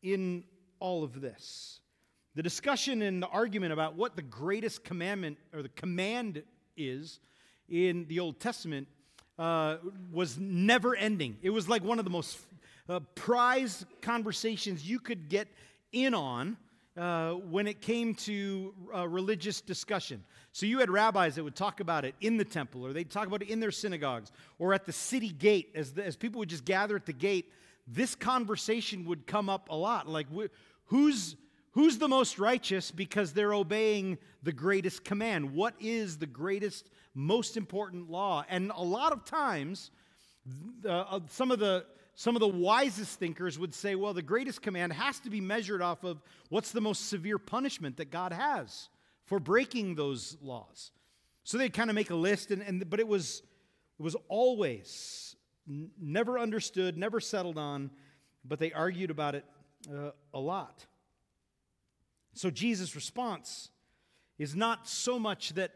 in 0.02 0.44
all 0.78 1.02
of 1.02 1.20
this. 1.20 1.80
The 2.34 2.42
discussion 2.42 3.00
and 3.02 3.22
the 3.22 3.28
argument 3.28 3.72
about 3.72 3.94
what 3.94 4.16
the 4.16 4.22
greatest 4.22 4.84
commandment 4.84 5.38
or 5.52 5.62
the 5.62 5.68
command 5.70 6.42
is 6.76 7.20
in 7.68 8.06
the 8.08 8.20
Old 8.20 8.40
Testament 8.40 8.88
uh, 9.38 9.76
was 10.12 10.38
never 10.38 10.94
ending. 10.94 11.36
It 11.42 11.50
was 11.50 11.68
like 11.68 11.82
one 11.82 11.98
of 11.98 12.04
the 12.04 12.10
most 12.10 12.38
uh, 12.88 13.00
prized 13.14 13.86
conversations 14.00 14.88
you 14.88 14.98
could 14.98 15.28
get 15.28 15.48
in 15.92 16.14
on 16.14 16.56
uh, 16.96 17.32
when 17.32 17.66
it 17.66 17.80
came 17.80 18.14
to 18.14 18.72
uh, 18.94 19.08
religious 19.08 19.60
discussion. 19.60 20.22
So 20.52 20.66
you 20.66 20.78
had 20.78 20.90
rabbis 20.90 21.34
that 21.34 21.42
would 21.42 21.56
talk 21.56 21.80
about 21.80 22.04
it 22.04 22.14
in 22.20 22.36
the 22.36 22.44
temple, 22.44 22.86
or 22.86 22.92
they'd 22.92 23.10
talk 23.10 23.26
about 23.26 23.42
it 23.42 23.48
in 23.48 23.58
their 23.58 23.72
synagogues, 23.72 24.30
or 24.58 24.72
at 24.72 24.86
the 24.86 24.92
city 24.92 25.30
gate, 25.30 25.72
as, 25.74 25.92
the, 25.92 26.04
as 26.04 26.14
people 26.16 26.38
would 26.38 26.48
just 26.48 26.64
gather 26.64 26.94
at 26.94 27.06
the 27.06 27.12
gate. 27.12 27.50
This 27.88 28.14
conversation 28.14 29.04
would 29.06 29.26
come 29.26 29.48
up 29.48 29.68
a 29.70 29.76
lot. 29.76 30.08
Like, 30.08 30.28
wh- 30.28 30.46
who's, 30.84 31.34
who's 31.72 31.98
the 31.98 32.08
most 32.08 32.38
righteous 32.38 32.92
because 32.92 33.32
they're 33.32 33.52
obeying 33.54 34.18
the 34.44 34.52
greatest 34.52 35.04
command? 35.04 35.52
What 35.54 35.74
is 35.80 36.18
the 36.18 36.26
greatest 36.26 36.88
most 37.14 37.56
important 37.56 38.10
law. 38.10 38.44
And 38.48 38.72
a 38.74 38.82
lot 38.82 39.12
of 39.12 39.24
times, 39.24 39.90
uh, 40.86 41.20
some 41.28 41.50
of 41.50 41.58
the 41.58 41.86
some 42.16 42.36
of 42.36 42.40
the 42.40 42.48
wisest 42.48 43.18
thinkers 43.18 43.58
would 43.58 43.74
say, 43.74 43.96
well, 43.96 44.14
the 44.14 44.22
greatest 44.22 44.62
command 44.62 44.92
has 44.92 45.18
to 45.20 45.30
be 45.30 45.40
measured 45.40 45.82
off 45.82 46.04
of 46.04 46.22
what's 46.48 46.70
the 46.70 46.80
most 46.80 47.08
severe 47.08 47.38
punishment 47.38 47.96
that 47.96 48.12
God 48.12 48.32
has 48.32 48.88
for 49.24 49.40
breaking 49.40 49.96
those 49.96 50.36
laws. 50.40 50.92
So 51.42 51.58
they 51.58 51.68
kind 51.68 51.90
of 51.90 51.96
make 51.96 52.10
a 52.10 52.14
list, 52.14 52.52
and, 52.52 52.62
and 52.62 52.88
but 52.88 53.00
it 53.00 53.08
was 53.08 53.42
it 53.98 54.02
was 54.02 54.16
always 54.28 55.34
n- 55.68 55.90
never 56.00 56.38
understood, 56.38 56.96
never 56.96 57.20
settled 57.20 57.58
on, 57.58 57.90
but 58.44 58.58
they 58.58 58.72
argued 58.72 59.10
about 59.10 59.34
it 59.34 59.44
uh, 59.92 60.10
a 60.32 60.40
lot. 60.40 60.86
So 62.34 62.50
Jesus' 62.50 62.94
response 62.94 63.70
is 64.38 64.54
not 64.56 64.88
so 64.88 65.18
much 65.18 65.54
that 65.54 65.72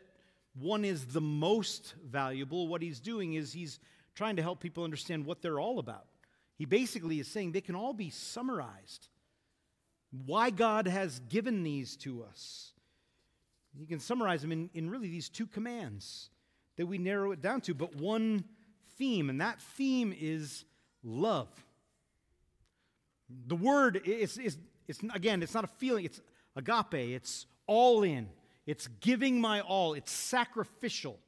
one 0.61 0.85
is 0.85 1.07
the 1.07 1.21
most 1.21 1.95
valuable. 2.05 2.69
What 2.69 2.83
he's 2.83 3.01
doing 3.01 3.35
is 3.35 3.53
he's 3.53 3.79
trying 4.15 4.37
to 4.37 4.43
help 4.43 4.61
people 4.61 4.85
understand 4.85 5.25
what 5.25 5.43
they're 5.43 5.61
all 5.61 5.79
about. 5.79 6.07
He 6.57 6.65
basically 6.65 7.21
is 7.21 7.29
saying 7.29 7.53
they 7.53 7.61
can 7.61 7.77
all 7.77 7.93
be 7.93 8.11
summarized. 8.11 9.09
Why 10.27 10.51
God 10.51 10.89
has 10.89 11.21
given 11.29 11.63
these 11.63 11.97
to 11.99 12.25
us. 12.25 12.73
You 13.79 13.87
can 13.87 14.01
summarize 14.01 14.43
them 14.43 14.51
in, 14.51 14.71
in 14.75 14.91
really 14.91 15.09
these 15.09 15.29
two 15.29 15.47
commands 15.47 16.31
that 16.77 16.87
we 16.87 16.99
narrow 16.99 17.33
it 17.33 17.41
down 17.41 17.61
to, 17.63 17.75
but 17.75 17.95
one 17.97 18.45
theme, 18.97 19.31
and 19.31 19.41
that 19.41 19.61
theme 19.61 20.15
is 20.19 20.65
love. 21.05 21.49
The 23.47 23.57
word 23.57 24.01
is, 24.05 24.39
is, 24.39 24.57
is 24.89 24.99
again, 25.15 25.43
it's 25.43 25.55
not 25.55 25.65
a 25.65 25.69
feeling, 25.69 26.05
it's 26.07 26.21
agape, 26.57 26.95
it's 26.95 27.47
all 27.67 28.03
in. 28.03 28.29
It's 28.69 28.87
giving 29.01 29.41
my 29.41 29.63
all, 29.63 29.95
it's 29.95 30.13
sacrificial. 30.13 31.19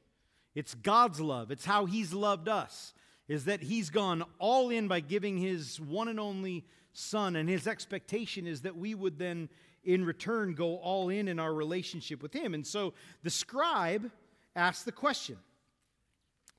It's 0.53 0.75
God's 0.75 1.19
love, 1.19 1.49
it's 1.49 1.65
how 1.65 1.85
He's 1.85 2.13
loved 2.13 2.47
us. 2.47 2.93
is 3.27 3.45
that 3.45 3.63
he's 3.63 3.89
gone 3.89 4.23
all 4.39 4.69
in 4.69 4.89
by 4.89 4.99
giving 4.99 5.37
his 5.37 5.79
one 5.79 6.09
and 6.09 6.19
only 6.19 6.65
son, 6.91 7.37
and 7.37 7.47
his 7.47 7.65
expectation 7.65 8.45
is 8.45 8.61
that 8.61 8.75
we 8.75 8.93
would 8.93 9.17
then, 9.17 9.47
in 9.85 10.03
return, 10.03 10.53
go 10.53 10.75
all 10.77 11.07
in 11.09 11.29
in 11.29 11.39
our 11.39 11.53
relationship 11.53 12.21
with 12.21 12.33
him. 12.33 12.53
And 12.53 12.67
so 12.67 12.93
the 13.23 13.29
scribe 13.29 14.11
asks 14.55 14.83
the 14.83 14.91
question 14.91 15.37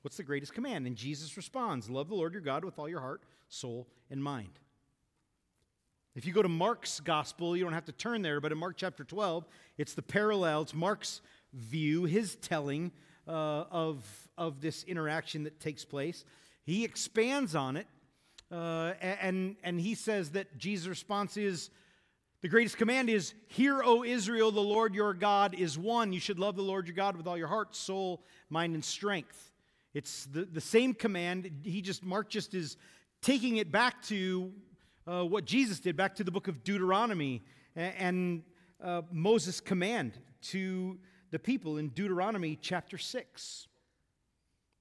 What's 0.00 0.16
the 0.16 0.24
greatest 0.24 0.54
command? 0.54 0.86
And 0.86 0.96
Jesus 0.96 1.36
responds 1.36 1.90
Love 1.90 2.08
the 2.08 2.14
Lord 2.16 2.32
your 2.32 2.42
God 2.42 2.64
with 2.64 2.78
all 2.78 2.88
your 2.88 3.00
heart, 3.00 3.22
soul, 3.48 3.86
and 4.10 4.22
mind. 4.22 4.58
If 6.14 6.26
you 6.26 6.34
go 6.34 6.42
to 6.42 6.48
Mark's 6.48 7.00
gospel, 7.00 7.56
you 7.56 7.64
don't 7.64 7.72
have 7.72 7.86
to 7.86 7.92
turn 7.92 8.20
there, 8.20 8.38
but 8.38 8.52
in 8.52 8.58
Mark 8.58 8.76
chapter 8.76 9.02
12, 9.02 9.46
it's 9.78 9.94
the 9.94 10.02
parallel, 10.02 10.62
it's 10.62 10.74
Mark's 10.74 11.22
view, 11.54 12.04
his 12.04 12.36
telling 12.36 12.92
uh, 13.26 13.64
of, 13.70 14.04
of 14.36 14.60
this 14.60 14.84
interaction 14.84 15.44
that 15.44 15.58
takes 15.58 15.86
place. 15.86 16.26
He 16.64 16.84
expands 16.84 17.54
on 17.54 17.78
it, 17.78 17.86
uh, 18.50 18.92
and, 19.00 19.56
and 19.64 19.80
he 19.80 19.94
says 19.94 20.32
that 20.32 20.58
Jesus' 20.58 20.86
response 20.86 21.38
is 21.38 21.70
the 22.42 22.48
greatest 22.48 22.76
command 22.76 23.08
is 23.08 23.32
Hear, 23.46 23.82
O 23.82 24.04
Israel, 24.04 24.52
the 24.52 24.60
Lord 24.60 24.94
your 24.94 25.14
God 25.14 25.54
is 25.54 25.78
one. 25.78 26.12
You 26.12 26.20
should 26.20 26.38
love 26.38 26.56
the 26.56 26.62
Lord 26.62 26.88
your 26.88 26.96
God 26.96 27.16
with 27.16 27.26
all 27.26 27.38
your 27.38 27.48
heart, 27.48 27.74
soul, 27.74 28.22
mind, 28.50 28.74
and 28.74 28.84
strength. 28.84 29.50
It's 29.94 30.26
the, 30.26 30.44
the 30.44 30.60
same 30.60 30.92
command. 30.92 31.50
He 31.62 31.80
just, 31.80 32.04
Mark 32.04 32.28
just 32.28 32.52
is 32.52 32.76
taking 33.22 33.56
it 33.56 33.72
back 33.72 34.02
to 34.04 34.52
uh, 35.06 35.24
what 35.24 35.44
Jesus 35.44 35.80
did, 35.80 35.96
back 35.96 36.14
to 36.16 36.24
the 36.24 36.30
book 36.30 36.48
of 36.48 36.62
Deuteronomy 36.62 37.42
and, 37.74 38.42
uh, 38.82 39.02
Moses' 39.10 39.60
command 39.60 40.18
to 40.42 40.98
the 41.30 41.38
people 41.38 41.78
in 41.78 41.88
Deuteronomy 41.88 42.58
chapter 42.60 42.98
6. 42.98 43.66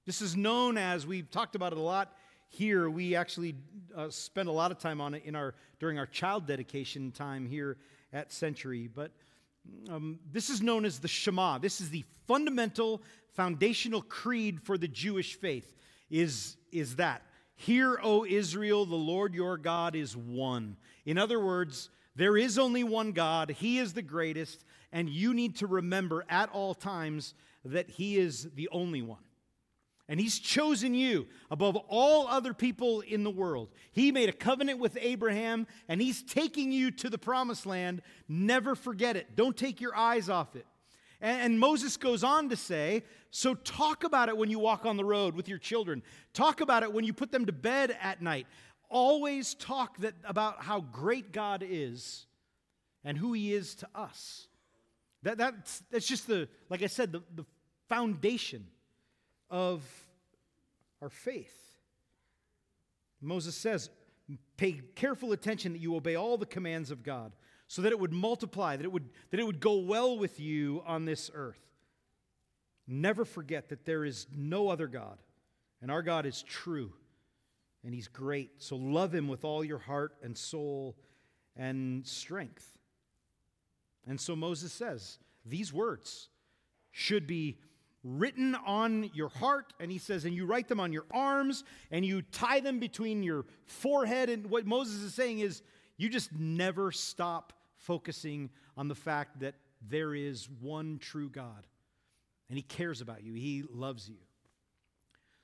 This 0.04 0.20
is 0.20 0.36
known 0.36 0.76
as, 0.76 1.06
we've 1.06 1.30
talked 1.30 1.54
about 1.54 1.72
it 1.72 1.78
a 1.78 1.82
lot 1.82 2.16
here. 2.48 2.90
We 2.90 3.14
actually 3.14 3.54
uh, 3.96 4.10
a 4.36 4.42
lot 4.42 4.70
of 4.70 4.78
time 4.78 5.00
on 5.00 5.14
it 5.14 5.24
in 5.24 5.34
our, 5.34 5.54
during 5.78 5.98
our 5.98 6.06
child 6.06 6.46
dedication 6.46 7.12
time 7.12 7.46
here 7.46 7.78
at 8.12 8.32
Century. 8.32 8.88
But 8.92 9.12
um, 9.88 10.18
this 10.30 10.50
is 10.50 10.62
known 10.62 10.84
as 10.84 10.98
the 10.98 11.08
Shema. 11.08 11.58
This 11.58 11.80
is 11.80 11.90
the 11.90 12.04
fundamental, 12.26 13.02
foundational 13.34 14.02
creed 14.02 14.60
for 14.60 14.76
the 14.76 14.88
Jewish 14.88 15.36
faith, 15.36 15.76
is, 16.10 16.56
is 16.72 16.96
that. 16.96 17.22
Hear, 17.54 17.98
O 18.02 18.24
Israel, 18.24 18.86
the 18.86 18.96
Lord 18.96 19.34
your 19.34 19.56
God 19.56 19.94
is 19.94 20.16
one. 20.16 20.76
In 21.04 21.18
other 21.18 21.38
words, 21.38 21.90
there 22.14 22.36
is 22.36 22.58
only 22.58 22.84
one 22.84 23.12
God, 23.12 23.50
He 23.50 23.78
is 23.78 23.94
the 23.94 24.02
greatest, 24.02 24.64
and 24.92 25.08
you 25.08 25.32
need 25.32 25.56
to 25.56 25.66
remember 25.66 26.24
at 26.28 26.50
all 26.50 26.74
times 26.74 27.34
that 27.64 27.90
He 27.90 28.18
is 28.18 28.48
the 28.54 28.68
only 28.70 29.02
one. 29.02 29.22
And 30.08 30.20
He's 30.20 30.38
chosen 30.38 30.94
you 30.94 31.26
above 31.50 31.76
all 31.88 32.26
other 32.26 32.52
people 32.52 33.00
in 33.00 33.24
the 33.24 33.30
world. 33.30 33.68
He 33.92 34.12
made 34.12 34.28
a 34.28 34.32
covenant 34.32 34.78
with 34.78 34.98
Abraham, 35.00 35.66
and 35.88 36.02
He's 36.02 36.22
taking 36.22 36.72
you 36.72 36.90
to 36.90 37.08
the 37.08 37.18
promised 37.18 37.64
land. 37.64 38.02
Never 38.28 38.74
forget 38.74 39.16
it. 39.16 39.36
Don't 39.36 39.56
take 39.56 39.80
your 39.80 39.96
eyes 39.96 40.28
off 40.28 40.54
it. 40.56 40.66
And, 41.22 41.58
Moses 41.58 41.96
goes 41.96 42.24
on 42.24 42.48
to 42.48 42.56
say, 42.56 43.04
so 43.30 43.54
talk 43.54 44.02
about 44.02 44.28
it 44.28 44.36
when 44.36 44.50
you 44.50 44.58
walk 44.58 44.84
on 44.84 44.96
the 44.96 45.04
road 45.04 45.36
with 45.36 45.48
your 45.48 45.58
children. 45.58 46.02
Talk 46.34 46.60
about 46.60 46.82
it 46.82 46.92
when 46.92 47.04
you 47.04 47.12
put 47.12 47.30
them 47.30 47.46
to 47.46 47.52
bed 47.52 47.96
at 48.02 48.20
night 48.20 48.46
always 48.92 49.54
talk 49.54 49.96
that, 49.98 50.14
about 50.24 50.62
how 50.62 50.80
great 50.80 51.32
God 51.32 51.64
is 51.66 52.26
and 53.02 53.18
who 53.18 53.32
He 53.32 53.52
is 53.52 53.74
to 53.76 53.88
us. 53.94 54.46
That, 55.22 55.38
that's, 55.38 55.82
that's 55.90 56.06
just 56.06 56.26
the, 56.26 56.48
like 56.68 56.82
I 56.82 56.86
said, 56.86 57.10
the, 57.10 57.22
the 57.34 57.44
foundation 57.88 58.66
of 59.50 59.82
our 61.00 61.08
faith. 61.08 61.56
Moses 63.20 63.56
says, 63.56 63.90
Pay 64.56 64.80
careful 64.94 65.32
attention 65.32 65.72
that 65.72 65.80
you 65.80 65.96
obey 65.96 66.14
all 66.14 66.38
the 66.38 66.46
commands 66.46 66.90
of 66.90 67.02
God 67.02 67.32
so 67.72 67.80
that 67.80 67.90
it 67.90 67.98
would 67.98 68.12
multiply, 68.12 68.76
that 68.76 68.84
it 68.84 68.92
would, 68.92 69.08
that 69.30 69.40
it 69.40 69.46
would 69.46 69.58
go 69.58 69.78
well 69.78 70.18
with 70.18 70.38
you 70.38 70.82
on 70.84 71.06
this 71.06 71.30
earth. 71.32 71.70
Never 72.86 73.24
forget 73.24 73.70
that 73.70 73.86
there 73.86 74.04
is 74.04 74.26
no 74.36 74.68
other 74.68 74.86
God, 74.86 75.16
and 75.80 75.90
our 75.90 76.02
God 76.02 76.26
is 76.26 76.42
true 76.42 76.92
and 77.82 77.94
he's 77.94 78.08
great. 78.08 78.50
So 78.58 78.76
love 78.76 79.14
him 79.14 79.26
with 79.26 79.42
all 79.42 79.64
your 79.64 79.78
heart 79.78 80.12
and 80.22 80.36
soul 80.36 80.98
and 81.56 82.06
strength. 82.06 82.76
And 84.06 84.20
so 84.20 84.36
Moses 84.36 84.70
says, 84.70 85.16
these 85.46 85.72
words 85.72 86.28
should 86.90 87.26
be 87.26 87.56
written 88.04 88.54
on 88.66 89.10
your 89.14 89.30
heart. 89.30 89.72
And 89.80 89.90
he 89.90 89.96
says, 89.96 90.26
and 90.26 90.34
you 90.34 90.44
write 90.44 90.68
them 90.68 90.78
on 90.78 90.92
your 90.92 91.06
arms 91.10 91.64
and 91.90 92.04
you 92.04 92.20
tie 92.20 92.60
them 92.60 92.80
between 92.80 93.22
your 93.22 93.46
forehead. 93.64 94.28
And 94.28 94.50
what 94.50 94.66
Moses 94.66 95.00
is 95.00 95.14
saying 95.14 95.38
is, 95.38 95.62
you 95.96 96.08
just 96.08 96.32
never 96.32 96.92
stop 96.92 97.54
focusing 97.82 98.50
on 98.76 98.88
the 98.88 98.94
fact 98.94 99.40
that 99.40 99.54
there 99.88 100.14
is 100.14 100.48
one 100.60 100.98
true 100.98 101.28
God 101.28 101.66
and 102.48 102.56
he 102.58 102.62
cares 102.62 103.00
about 103.00 103.22
you, 103.22 103.32
he 103.34 103.64
loves 103.72 104.08
you. 104.08 104.18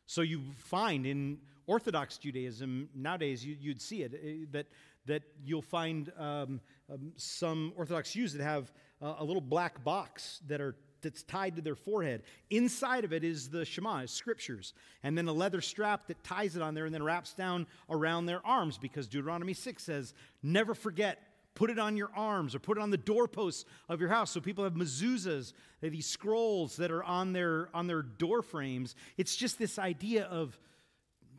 So 0.06 0.22
you 0.22 0.42
find 0.56 1.06
in 1.06 1.38
Orthodox 1.66 2.18
Judaism, 2.18 2.88
nowadays 2.94 3.44
you, 3.44 3.56
would 3.68 3.80
see 3.80 4.02
it, 4.02 4.14
eh, 4.14 4.46
that, 4.52 4.66
that 5.06 5.22
you'll 5.44 5.62
find 5.62 6.12
um, 6.18 6.60
um, 6.90 7.12
some 7.16 7.72
Orthodox 7.76 8.12
Jews 8.12 8.32
that 8.32 8.42
have 8.42 8.72
a 9.00 9.24
little 9.24 9.40
black 9.40 9.84
box 9.84 10.40
that 10.48 10.60
are 10.60 10.74
that's 11.02 11.22
tied 11.22 11.56
to 11.56 11.62
their 11.62 11.76
forehead. 11.76 12.22
Inside 12.50 13.04
of 13.04 13.12
it 13.12 13.22
is 13.22 13.48
the 13.48 13.64
Shema, 13.64 14.00
is 14.00 14.10
scriptures, 14.10 14.74
and 15.02 15.16
then 15.16 15.28
a 15.28 15.32
leather 15.32 15.60
strap 15.60 16.08
that 16.08 16.22
ties 16.24 16.56
it 16.56 16.62
on 16.62 16.74
there 16.74 16.86
and 16.86 16.94
then 16.94 17.02
wraps 17.02 17.34
down 17.34 17.66
around 17.88 18.26
their 18.26 18.44
arms 18.44 18.78
because 18.78 19.06
Deuteronomy 19.06 19.54
6 19.54 19.82
says, 19.82 20.14
Never 20.42 20.74
forget 20.74 21.22
put 21.58 21.70
it 21.70 21.78
on 21.78 21.96
your 21.96 22.10
arms 22.14 22.54
or 22.54 22.60
put 22.60 22.78
it 22.78 22.80
on 22.80 22.90
the 22.90 22.96
doorposts 22.96 23.64
of 23.88 24.00
your 24.00 24.08
house. 24.08 24.30
So 24.30 24.40
people 24.40 24.62
have 24.62 24.74
mezuzahs, 24.74 25.52
these 25.82 26.06
scrolls 26.06 26.76
that 26.76 26.92
are 26.92 27.02
on 27.02 27.32
their 27.32 27.68
on 27.74 27.88
their 27.88 28.02
door 28.02 28.42
frames. 28.42 28.94
It's 29.16 29.34
just 29.34 29.58
this 29.58 29.76
idea 29.76 30.26
of 30.26 30.56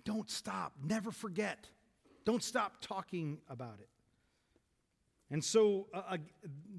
don't 0.03 0.29
stop, 0.29 0.73
never 0.83 1.11
forget. 1.11 1.69
Don't 2.25 2.43
stop 2.43 2.81
talking 2.81 3.37
about 3.49 3.77
it. 3.79 3.87
And 5.31 5.41
so 5.41 5.87
uh, 5.93 6.01
uh, 6.09 6.17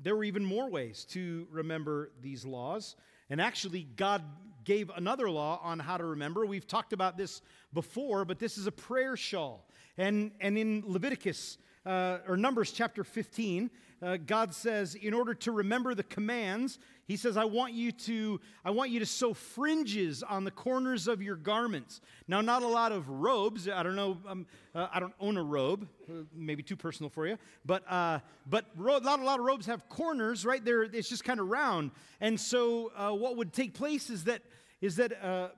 there 0.03 0.15
were 0.15 0.25
even 0.25 0.45
more 0.45 0.69
ways 0.69 1.07
to 1.11 1.47
remember 1.51 2.11
these 2.21 2.45
laws. 2.45 2.95
And 3.31 3.41
actually, 3.41 3.85
God 3.97 4.23
gave 4.65 4.91
another 4.95 5.31
law 5.31 5.61
on 5.63 5.79
how 5.79 5.97
to 5.97 6.05
remember. 6.05 6.45
We've 6.45 6.67
talked 6.67 6.93
about 6.93 7.17
this 7.17 7.41
before, 7.73 8.27
but 8.27 8.39
this 8.39 8.59
is 8.59 8.67
a 8.67 8.73
prayer 8.73 9.17
shawl. 9.17 9.67
And, 9.97 10.33
and 10.41 10.59
in 10.59 10.83
Leviticus 10.87 11.57
uh, 11.87 12.19
or 12.29 12.37
Numbers 12.37 12.73
chapter 12.73 13.05
15, 13.05 13.71
uh, 14.03 14.17
God 14.17 14.55
says, 14.55 14.95
in 14.95 15.13
order 15.13 15.35
to 15.35 15.53
remember 15.53 15.95
the 15.95 16.03
commands, 16.03 16.79
He 17.07 17.17
says, 17.17 17.37
I 17.37 17.45
want 17.45 17.75
you 17.75 17.93
to, 17.93 18.41
I 18.65 18.71
want 18.71 18.91
you 18.91 18.99
to 19.01 19.07
sew 19.07 19.35
fringes 19.35 20.23
on 20.23 20.45
the 20.45 20.51
corners 20.51 21.07
of 21.07 21.21
your 21.23 21.37
garments. 21.37 22.01
Now, 22.27 22.41
not 22.41 22.63
a 22.63 22.69
lot 22.69 22.93
of 22.93 23.09
robes. 23.09 23.69
I 23.69 23.83
don't 23.83 23.97
know. 23.97 24.17
Um, 24.27 24.47
uh, 24.75 24.89
I 24.93 25.01
don't 25.01 25.15
own 25.21 25.37
a 25.37 25.43
robe. 25.43 25.87
Uh, 26.09 26.23
maybe 26.35 26.63
too 26.63 26.77
personal 26.77 27.11
for 27.11 27.27
you. 27.27 27.37
But 27.67 27.91
uh, 27.91 28.21
but 28.47 28.67
ro- 28.77 28.99
not 28.99 29.21
a 29.21 29.25
lot 29.25 29.39
of 29.39 29.45
robes 29.45 29.67
have 29.67 29.89
corners, 29.89 30.47
right? 30.47 30.65
There, 30.65 30.83
it's 30.83 31.09
just 31.09 31.25
kind 31.25 31.41
of 31.41 31.49
round. 31.49 31.91
And 32.21 32.41
so, 32.41 32.93
uh, 32.97 33.11
what 33.13 33.37
would 33.37 33.53
take 33.53 33.75
place 33.75 34.09
is 34.09 34.25
that 34.25 34.43
is 34.81 34.97
that 34.97 35.53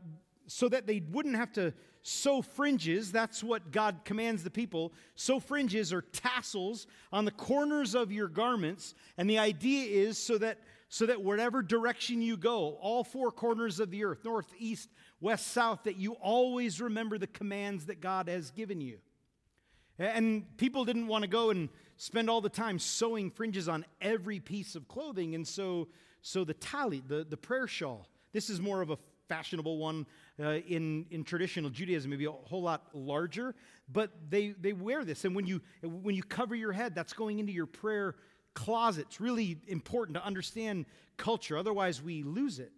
so 0.47 0.69
that 0.69 0.87
they 0.87 1.03
wouldn't 1.11 1.37
have 1.37 1.53
to 1.53 1.73
sew 2.03 2.43
fringes. 2.43 3.13
That's 3.13 3.43
what 3.43 3.71
God 3.71 4.01
commands 4.05 4.43
the 4.43 4.51
people. 4.51 4.93
Sew 5.15 5.41
fringes 5.41 5.93
or 5.93 6.03
tassels 6.03 6.87
on 7.13 7.25
the 7.25 7.31
corners 7.31 7.95
of 7.95 8.13
your 8.13 8.29
garments. 8.29 8.95
And 9.17 9.29
the 9.31 9.39
idea 9.39 10.07
is 10.07 10.19
so 10.19 10.39
that 10.39 10.59
so 10.89 11.07
that 11.07 11.23
whatever 11.23 11.63
direction 11.63 12.21
you 12.21 12.37
go, 12.37 12.77
all 12.79 13.03
four 13.03 13.31
corners 13.31 13.81
of 13.81 13.91
the 13.91 14.05
earth, 14.05 14.27
north, 14.27 14.53
east, 14.59 14.91
west, 15.23 15.47
south, 15.47 15.85
that 15.85 15.97
you 15.97 16.13
always 16.21 16.83
remember 16.83 17.17
the 17.17 17.27
commands 17.27 17.87
that 17.87 18.03
God 18.03 18.29
has 18.29 18.51
given 18.51 18.83
you. 18.83 18.99
And 19.99 20.45
people 20.59 20.85
didn't 20.85 21.07
want 21.07 21.23
to 21.23 21.29
go 21.29 21.49
and 21.49 21.71
spend 21.97 22.29
all 22.29 22.43
the 22.43 22.51
time 22.51 22.79
sewing 22.79 23.31
fringes 23.31 23.71
on 23.71 23.87
every 24.03 24.39
piece 24.39 24.75
of 24.75 24.87
clothing. 24.87 25.35
And 25.35 25.49
so, 25.49 25.89
so 26.21 26.45
the 26.45 26.53
tali, 26.53 27.03
the, 27.09 27.25
the 27.25 27.39
prayer 27.39 27.67
shawl, 27.67 28.07
this 28.35 28.51
is 28.51 28.61
more 28.61 28.83
of 28.83 28.91
a 28.91 28.99
fashionable 29.33 29.79
one 29.79 30.05
uh, 30.39 30.59
in, 30.69 31.07
in 31.11 31.25
traditional 31.25 31.71
Judaism, 31.71 32.11
maybe 32.11 32.27
a 32.27 32.33
whole 32.33 32.61
lot 32.61 32.83
larger, 32.93 33.55
but 33.91 34.11
they, 34.29 34.55
they 34.61 34.75
wear 34.75 35.07
this. 35.07 35.25
And 35.25 35.35
when 35.35 35.47
you, 35.47 35.63
when 35.83 36.15
you 36.15 36.23
cover 36.23 36.55
your 36.55 36.73
head, 36.73 36.95
that's 36.95 37.15
going 37.15 37.39
into 37.39 37.53
your 37.53 37.65
prayer 37.65 38.15
closet. 38.53 39.07
It's 39.09 39.23
really 39.23 39.57
important 39.69 40.19
to 40.19 40.25
understand 40.25 40.85
culture, 41.17 41.57
otherwise, 41.57 42.03
we 42.03 42.23
lose 42.23 42.59
it. 42.59 42.73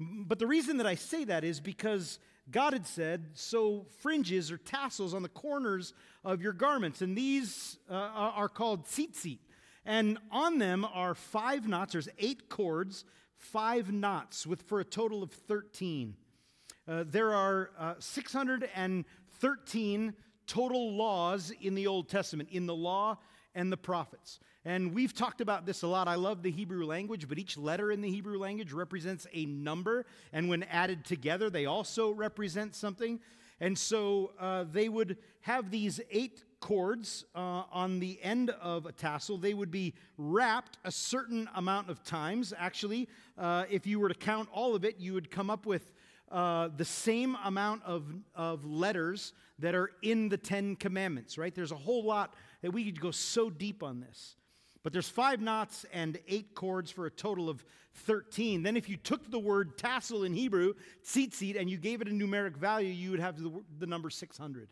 But 0.00 0.40
the 0.40 0.48
reason 0.48 0.78
that 0.78 0.86
I 0.86 0.96
say 0.96 1.22
that 1.24 1.44
is 1.44 1.60
because 1.60 2.18
God 2.50 2.72
had 2.72 2.86
said, 2.86 3.28
so 3.34 3.86
fringes 4.00 4.50
or 4.50 4.58
tassels 4.58 5.14
on 5.14 5.22
the 5.22 5.28
corners 5.28 5.94
of 6.24 6.42
your 6.42 6.52
garments. 6.52 7.02
And 7.02 7.16
these 7.16 7.78
uh, 7.88 7.94
are 7.94 8.48
called 8.48 8.86
tzitzit. 8.86 9.38
And 9.84 10.18
on 10.32 10.58
them 10.58 10.84
are 10.84 11.14
five 11.14 11.68
knots, 11.68 11.92
there's 11.92 12.08
eight 12.18 12.48
cords, 12.48 13.04
five 13.40 13.92
knots, 13.92 14.46
with, 14.46 14.62
for 14.62 14.80
a 14.80 14.84
total 14.84 15.22
of 15.22 15.32
13. 15.32 16.14
Uh, 16.86 17.04
there 17.06 17.34
are 17.34 17.70
uh, 17.78 17.94
613 17.98 20.14
total 20.46 20.96
laws 20.96 21.52
in 21.60 21.74
the 21.74 21.86
Old 21.86 22.08
Testament, 22.08 22.50
in 22.52 22.66
the 22.66 22.74
law 22.74 23.18
and 23.54 23.72
the 23.72 23.76
prophets. 23.76 24.40
And 24.64 24.94
we've 24.94 25.14
talked 25.14 25.40
about 25.40 25.64
this 25.64 25.82
a 25.82 25.86
lot. 25.86 26.06
I 26.06 26.16
love 26.16 26.42
the 26.42 26.50
Hebrew 26.50 26.84
language, 26.84 27.28
but 27.28 27.38
each 27.38 27.56
letter 27.56 27.90
in 27.90 28.02
the 28.02 28.10
Hebrew 28.10 28.38
language 28.38 28.72
represents 28.72 29.26
a 29.32 29.46
number. 29.46 30.04
And 30.32 30.48
when 30.48 30.64
added 30.64 31.04
together, 31.04 31.48
they 31.48 31.66
also 31.66 32.10
represent 32.10 32.74
something. 32.74 33.20
And 33.58 33.78
so 33.78 34.32
uh, 34.38 34.64
they 34.70 34.88
would 34.88 35.16
have 35.40 35.70
these 35.70 36.00
eight 36.10 36.44
cords 36.60 37.24
uh, 37.34 37.64
on 37.72 37.98
the 37.98 38.18
end 38.22 38.50
of 38.50 38.86
a 38.86 38.92
tassel. 38.92 39.38
They 39.38 39.54
would 39.54 39.70
be 39.70 39.94
wrapped 40.18 40.78
a 40.84 40.92
certain 40.92 41.48
amount 41.54 41.90
of 41.90 42.04
times. 42.04 42.52
Actually, 42.56 43.08
uh, 43.38 43.64
if 43.70 43.86
you 43.86 43.98
were 43.98 44.08
to 44.08 44.14
count 44.14 44.48
all 44.52 44.74
of 44.74 44.84
it, 44.84 44.96
you 44.98 45.14
would 45.14 45.30
come 45.30 45.50
up 45.50 45.66
with 45.66 45.92
uh, 46.30 46.68
the 46.76 46.84
same 46.84 47.36
amount 47.44 47.82
of, 47.84 48.04
of 48.34 48.64
letters 48.64 49.32
that 49.58 49.74
are 49.74 49.90
in 50.02 50.28
the 50.28 50.36
Ten 50.36 50.76
Commandments, 50.76 51.36
right? 51.36 51.54
There's 51.54 51.72
a 51.72 51.76
whole 51.76 52.04
lot 52.04 52.34
that 52.62 52.70
we 52.70 52.84
could 52.84 53.00
go 53.00 53.10
so 53.10 53.50
deep 53.50 53.82
on 53.82 54.00
this. 54.00 54.36
But 54.82 54.92
there's 54.92 55.08
five 55.08 55.40
knots 55.40 55.84
and 55.92 56.18
eight 56.26 56.54
cords 56.54 56.90
for 56.90 57.06
a 57.06 57.10
total 57.10 57.50
of 57.50 57.64
13. 58.06 58.62
Then, 58.62 58.76
if 58.76 58.88
you 58.88 58.96
took 58.96 59.30
the 59.30 59.38
word 59.38 59.76
tassel 59.76 60.24
in 60.24 60.32
Hebrew, 60.32 60.74
tzitzit, 61.04 61.60
and 61.60 61.68
you 61.68 61.76
gave 61.76 62.00
it 62.00 62.08
a 62.08 62.12
numeric 62.12 62.56
value, 62.56 62.88
you 62.88 63.10
would 63.10 63.20
have 63.20 63.42
the, 63.42 63.50
the 63.78 63.86
number 63.86 64.08
600. 64.08 64.68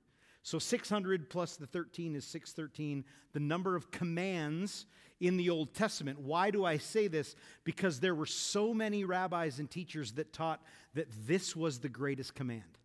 So 0.49 0.59
600 0.59 1.29
plus 1.29 1.57
the 1.57 1.67
13 1.67 2.17
is 2.17 2.25
613, 2.25 3.05
the 3.35 3.39
number 3.39 3.77
of 3.77 3.91
commands 3.91 4.87
in 5.21 5.37
the 5.37 5.51
Old 5.51 5.75
Testament. 5.75 6.19
Why 6.21 6.51
do 6.51 6.65
I 6.65 6.79
say 6.79 7.07
this? 7.07 7.37
Because 7.65 8.01
there 8.01 8.15
were 8.15 8.25
so 8.25 8.73
many 8.73 9.05
rabbis 9.05 9.59
and 9.59 9.71
teachers 9.71 10.13
that 10.13 10.33
taught 10.33 10.63
that 10.95 11.09
this 11.27 11.55
was 11.55 11.81
the 11.81 11.91
greatest 11.91 12.35
command. 12.35 12.79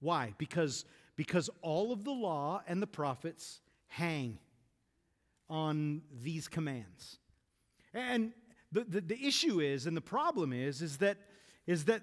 Why? 0.00 0.34
Because, 0.36 0.84
because 1.14 1.48
all 1.62 1.92
of 1.92 2.02
the 2.02 2.10
law 2.10 2.60
and 2.66 2.82
the 2.82 2.88
prophets 2.88 3.60
hang 3.86 4.40
on 5.48 6.02
these 6.24 6.48
commands. 6.48 7.18
And 7.94 8.32
the, 8.72 8.82
the, 8.82 9.00
the, 9.00 9.26
issue 9.28 9.60
is, 9.60 9.86
and 9.86 9.96
the 9.96 10.00
problem 10.00 10.52
is, 10.52 10.82
is 10.82 10.96
that, 10.96 11.18
is 11.68 11.84
that 11.84 12.02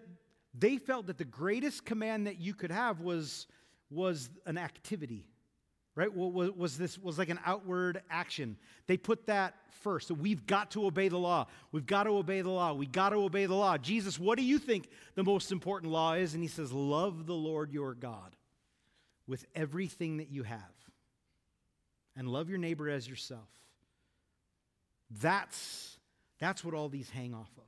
they 0.58 0.78
felt 0.78 1.08
that 1.08 1.18
the 1.18 1.26
greatest 1.26 1.84
command 1.84 2.26
that 2.28 2.40
you 2.40 2.54
could 2.54 2.72
have 2.72 3.02
was, 3.02 3.48
was 3.90 4.30
an 4.46 4.58
activity, 4.58 5.28
right? 5.96 6.14
Was, 6.14 6.52
was 6.52 6.78
this 6.78 6.98
was 6.98 7.18
like 7.18 7.30
an 7.30 7.40
outward 7.46 8.02
action. 8.10 8.58
They 8.88 8.98
put 8.98 9.28
that 9.28 9.56
first. 9.82 10.08
So 10.08 10.14
we've 10.14 10.46
got 10.46 10.72
to 10.72 10.86
obey 10.86 11.08
the 11.08 11.18
law. 11.18 11.48
We've 11.72 11.86
got 11.86 12.04
to 12.04 12.12
obey 12.12 12.42
the 12.42 12.50
law. 12.50 12.74
We 12.74 12.86
got 12.86 13.10
to 13.10 13.18
obey 13.18 13.46
the 13.46 13.56
law. 13.56 13.78
Jesus, 13.78 14.20
what 14.20 14.38
do 14.38 14.44
you 14.44 14.58
think 14.58 14.90
the 15.16 15.24
most 15.24 15.52
important 15.52 15.92
law 15.92 16.14
is? 16.14 16.34
And 16.34 16.44
he 16.44 16.50
says, 16.50 16.72
Love 16.72 17.26
the 17.26 17.36
Lord 17.36 17.72
your 17.72 17.94
God 17.94 18.36
with 19.28 19.46
everything 19.56 20.18
that 20.18 20.30
you 20.30 20.44
have 20.44 20.60
and 22.16 22.28
love 22.28 22.50
your 22.50 22.58
neighbor 22.58 22.90
as 22.90 23.08
yourself. 23.08 23.48
That's, 25.22 25.98
that's 26.40 26.64
what 26.64 26.74
all 26.74 26.90
these 26.90 27.10
hang 27.10 27.34
off 27.34 27.52
of. 27.58 27.64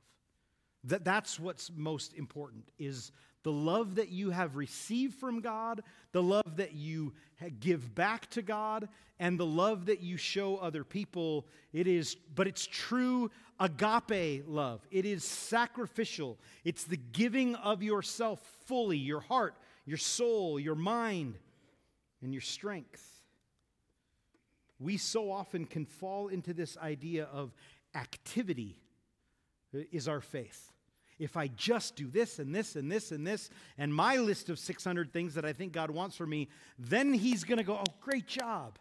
That, 0.84 1.04
that's 1.04 1.38
what's 1.38 1.70
most 1.74 2.14
important 2.14 2.70
is 2.78 3.12
the 3.42 3.52
love 3.52 3.96
that 3.96 4.08
you 4.08 4.30
have 4.30 4.56
received 4.56 5.14
from 5.14 5.40
God, 5.40 5.82
the 6.12 6.22
love 6.22 6.56
that 6.56 6.74
you 6.74 7.12
give 7.60 7.94
back 7.94 8.28
to 8.30 8.42
God, 8.42 8.88
and 9.20 9.38
the 9.38 9.46
love 9.46 9.86
that 9.86 10.00
you 10.00 10.16
show 10.16 10.56
other 10.56 10.84
people. 10.84 11.46
It 11.72 11.86
is, 11.86 12.14
but 12.34 12.46
it's 12.46 12.66
true 12.66 13.30
agape 13.60 14.44
love. 14.46 14.86
It 14.90 15.04
is 15.04 15.24
sacrificial. 15.24 16.38
It's 16.64 16.84
the 16.84 16.96
giving 16.96 17.54
of 17.56 17.82
yourself 17.82 18.40
fully, 18.66 18.98
your 18.98 19.20
heart, 19.20 19.54
your 19.86 19.98
soul, 19.98 20.60
your 20.60 20.74
mind, 20.74 21.34
and 22.22 22.32
your 22.32 22.42
strength 22.42 23.18
we 24.78 24.96
so 24.96 25.30
often 25.30 25.64
can 25.64 25.84
fall 25.84 26.28
into 26.28 26.54
this 26.54 26.76
idea 26.78 27.28
of 27.32 27.52
activity 27.94 28.78
is 29.72 30.08
our 30.08 30.20
faith. 30.20 30.72
If 31.18 31.36
I 31.36 31.48
just 31.48 31.96
do 31.96 32.08
this 32.08 32.38
and 32.38 32.54
this 32.54 32.76
and 32.76 32.90
this 32.90 33.10
and 33.10 33.26
this, 33.26 33.50
and 33.76 33.94
my 33.94 34.16
list 34.16 34.48
of 34.48 34.58
600 34.58 35.12
things 35.12 35.34
that 35.34 35.44
I 35.44 35.52
think 35.52 35.72
God 35.72 35.90
wants 35.90 36.16
for 36.16 36.26
me, 36.26 36.48
then 36.78 37.12
He's 37.12 37.44
going 37.44 37.58
to 37.58 37.64
go, 37.64 37.74
oh, 37.74 37.94
great 38.00 38.26
job. 38.26 38.78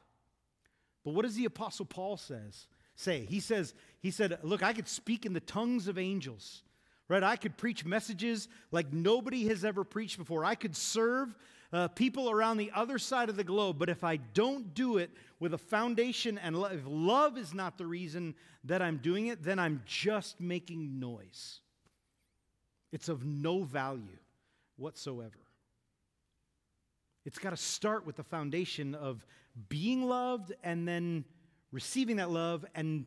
But 1.03 1.13
what 1.13 1.23
does 1.23 1.35
the 1.35 1.45
Apostle 1.45 1.85
Paul 1.85 2.17
says? 2.17 2.67
Say, 2.95 3.25
he 3.29 3.39
says, 3.39 3.73
he 4.01 4.11
said, 4.11 4.39
look, 4.41 4.63
I 4.63 4.73
could 4.73 4.87
speak 4.87 5.25
in 5.25 5.33
the 5.33 5.39
tongues 5.39 5.87
of 5.87 5.99
angels, 5.99 6.63
right? 7.07 7.23
I 7.23 7.35
could 7.35 7.55
preach 7.55 7.85
messages 7.85 8.47
like 8.71 8.91
nobody 8.91 9.47
has 9.47 9.63
ever 9.63 9.83
preached 9.83 10.17
before. 10.17 10.43
I 10.43 10.55
could 10.55 10.75
serve 10.75 11.35
uh, 11.71 11.87
people 11.89 12.29
around 12.29 12.57
the 12.57 12.71
other 12.73 12.97
side 12.97 13.29
of 13.29 13.35
the 13.35 13.43
globe. 13.43 13.77
But 13.77 13.89
if 13.89 14.03
I 14.03 14.17
don't 14.17 14.73
do 14.73 14.97
it 14.97 15.11
with 15.39 15.53
a 15.53 15.57
foundation 15.57 16.37
and 16.37 16.59
love, 16.59 16.73
if 16.73 16.81
love 16.85 17.37
is 17.37 17.53
not 17.53 17.77
the 17.77 17.85
reason 17.85 18.35
that 18.63 18.81
I'm 18.81 18.97
doing 18.97 19.27
it, 19.27 19.43
then 19.43 19.59
I'm 19.59 19.83
just 19.85 20.39
making 20.39 20.99
noise. 20.99 21.59
It's 22.91 23.09
of 23.09 23.25
no 23.25 23.63
value 23.63 24.17
whatsoever. 24.77 25.39
It's 27.25 27.39
got 27.39 27.49
to 27.49 27.57
start 27.57 28.05
with 28.05 28.15
the 28.15 28.23
foundation 28.23 28.95
of 28.95 29.25
being 29.67 30.03
loved 30.03 30.53
and 30.63 30.87
then 30.87 31.25
receiving 31.71 32.17
that 32.17 32.29
love 32.29 32.65
and 32.73 33.05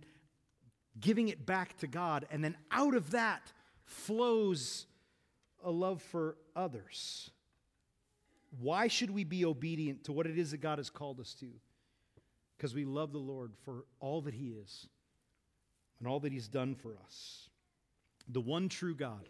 giving 0.98 1.28
it 1.28 1.46
back 1.46 1.78
to 1.78 1.86
God. 1.86 2.26
And 2.30 2.44
then 2.44 2.56
out 2.70 2.94
of 2.94 3.12
that 3.12 3.52
flows 3.84 4.86
a 5.64 5.70
love 5.70 6.02
for 6.02 6.36
others. 6.54 7.30
Why 8.60 8.88
should 8.88 9.10
we 9.10 9.24
be 9.24 9.44
obedient 9.44 10.04
to 10.04 10.12
what 10.12 10.26
it 10.26 10.38
is 10.38 10.50
that 10.50 10.60
God 10.60 10.78
has 10.78 10.90
called 10.90 11.20
us 11.20 11.34
to? 11.40 11.46
Because 12.56 12.74
we 12.74 12.84
love 12.84 13.12
the 13.12 13.18
Lord 13.18 13.52
for 13.64 13.84
all 14.00 14.20
that 14.22 14.34
He 14.34 14.48
is 14.48 14.86
and 15.98 16.08
all 16.08 16.20
that 16.20 16.32
He's 16.32 16.48
done 16.48 16.74
for 16.74 16.96
us. 17.06 17.48
The 18.28 18.40
one 18.40 18.68
true 18.68 18.94
God 18.94 19.28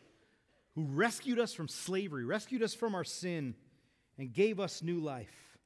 who 0.75 0.85
rescued 0.85 1.39
us 1.39 1.53
from 1.53 1.69
slavery, 1.69 2.25
rescued 2.25 2.63
us 2.63 2.75
from 2.75 2.95
our 2.95 3.05
sin, 3.05 3.55
and 4.19 4.33
gave 4.33 4.61
us 4.61 4.83
new 4.83 5.01
life. 5.01 5.59